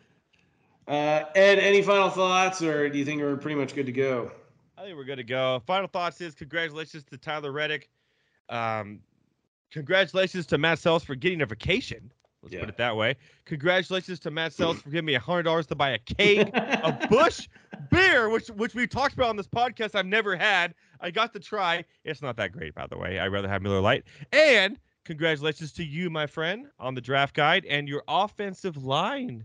Uh, 0.89 1.25
Ed, 1.35 1.59
any 1.59 1.83
final 1.83 2.09
thoughts, 2.09 2.63
or 2.63 2.89
do 2.89 2.97
you 2.97 3.05
think 3.05 3.21
we're 3.21 3.37
pretty 3.37 3.57
much 3.57 3.75
good 3.75 3.87
to 3.87 3.93
go? 3.93 4.31
I 4.79 4.85
think 4.85 4.97
we're 4.97 5.05
good 5.05 5.17
to 5.17 5.25
go. 5.25 5.61
Final 5.67 5.89
thoughts 5.89 6.21
is 6.21 6.35
congratulations 6.35 7.03
to 7.11 7.19
Tyler 7.19 7.51
Reddick. 7.51 7.89
Um, 8.49 9.01
congratulations 9.73 10.47
to 10.47 10.59
Matt 10.59 10.79
Selz 10.79 11.05
for 11.05 11.17
getting 11.17 11.43
a 11.43 11.47
vacation. 11.47 12.13
Let's 12.47 12.55
Yeah. 12.55 12.61
put 12.61 12.69
it 12.69 12.77
that 12.77 12.97
way. 12.97 13.17
Congratulations 13.45 14.21
to 14.21 14.31
Matt 14.31 14.53
Selz 14.53 14.77
for 14.83 14.89
giving 14.91 15.07
me 15.07 15.15
hundred 15.15 15.43
dollars 15.43 15.67
to 15.67 15.75
buy 15.75 15.91
a 15.91 15.99
cake 15.99 16.49
a 16.55 17.07
Busch 17.11 17.49
beer, 17.91 18.29
which 18.31 18.47
which 18.51 18.73
we 18.75 18.87
talked 18.87 19.15
about 19.15 19.31
on 19.31 19.37
this 19.37 19.49
podcast. 19.49 19.97
I've 19.97 20.07
never 20.07 20.37
had. 20.37 20.75
I 21.01 21.11
got 21.11 21.33
to 21.33 21.41
try. 21.41 21.85
It's 22.05 22.23
not 22.23 22.37
that 22.37 22.53
great, 22.53 22.73
by 22.75 22.87
the 22.87 22.97
way. 22.97 23.19
I'd 23.19 23.33
rather 23.33 23.49
have 23.49 23.63
Miller 23.63 23.81
Lite. 23.81 24.05
And 24.33 24.79
congratulations 25.05 25.73
to 25.73 25.85
you, 25.85 26.09
my 26.09 26.29
friend, 26.29 26.69
on 26.79 26.95
the 26.95 27.01
draft 27.01 27.35
guide 27.35 27.65
and 27.67 27.89
your 27.89 28.05
offensive 28.07 28.77
line. 28.85 29.45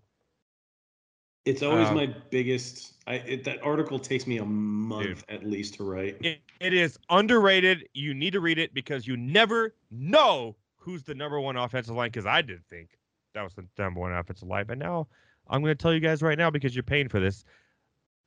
It's 1.45 1.63
always 1.63 1.87
Um, 1.87 1.95
my 1.95 2.05
biggest. 2.29 2.93
I 3.07 3.15
it, 3.15 3.43
that 3.45 3.63
article 3.63 3.97
takes 3.97 4.27
me 4.27 4.37
a 4.37 4.45
month 4.45 5.23
at 5.27 5.43
least 5.43 5.73
to 5.75 5.83
write. 5.83 6.17
It, 6.21 6.39
it 6.59 6.71
is 6.71 6.99
underrated. 7.09 7.89
You 7.95 8.13
need 8.13 8.33
to 8.33 8.39
read 8.39 8.59
it 8.59 8.75
because 8.75 9.07
you 9.07 9.17
never 9.17 9.73
know 9.89 10.55
who's 10.81 11.03
the 11.03 11.15
number 11.15 11.39
one 11.39 11.55
offensive 11.57 11.95
line. 11.95 12.09
Because 12.09 12.25
I 12.25 12.41
did 12.41 12.65
think 12.67 12.89
that 13.33 13.43
was 13.43 13.53
the 13.53 13.65
number 13.77 13.99
one 13.99 14.11
offensive 14.13 14.47
line, 14.47 14.65
but 14.67 14.77
now 14.77 15.07
I'm 15.47 15.61
going 15.61 15.75
to 15.75 15.81
tell 15.81 15.93
you 15.93 15.99
guys 15.99 16.21
right 16.21 16.37
now 16.37 16.49
because 16.49 16.75
you're 16.75 16.83
paying 16.83 17.07
for 17.07 17.19
this. 17.19 17.43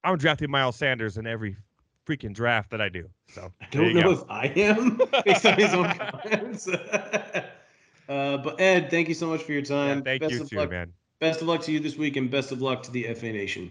I'm 0.05 0.17
drafting 0.19 0.51
Miles 0.51 0.77
Sanders 0.77 1.17
in 1.17 1.27
every 1.27 1.57
freaking 2.07 2.35
draft 2.35 2.71
that 2.71 2.81
I 2.81 2.89
do. 2.89 3.09
So 3.29 3.51
I 3.61 3.67
don't 3.71 3.95
know 3.95 4.03
go. 4.03 4.11
if 4.13 4.23
I 4.29 4.47
am 4.57 5.01
based 5.25 5.47
on 5.47 5.59
his 5.59 5.73
own 5.75 5.89
comments. 5.89 6.69
uh, 8.09 8.37
but 8.39 8.61
Ed, 8.61 8.91
thank 8.91 9.09
you 9.09 9.15
so 9.15 9.27
much 9.27 9.43
for 9.43 9.53
your 9.53 9.63
Yeah, 9.63 9.69
time. 9.69 10.03
thank 10.03 10.21
best 10.21 10.35
you 10.35 10.43
of 10.43 10.51
too, 10.51 10.57
luck, 10.57 10.71
man. 10.71 10.93
Best 11.21 11.41
of 11.41 11.49
luck 11.49 11.63
to 11.63 11.73
you 11.73 11.81
this 11.81 11.97
week, 11.97 12.17
and 12.17 12.31
best 12.31 12.53
of 12.53 12.61
luck 12.61 12.83
to 12.83 12.91
the 12.91 13.05
FA 13.15 13.33
Nation. 13.33 13.71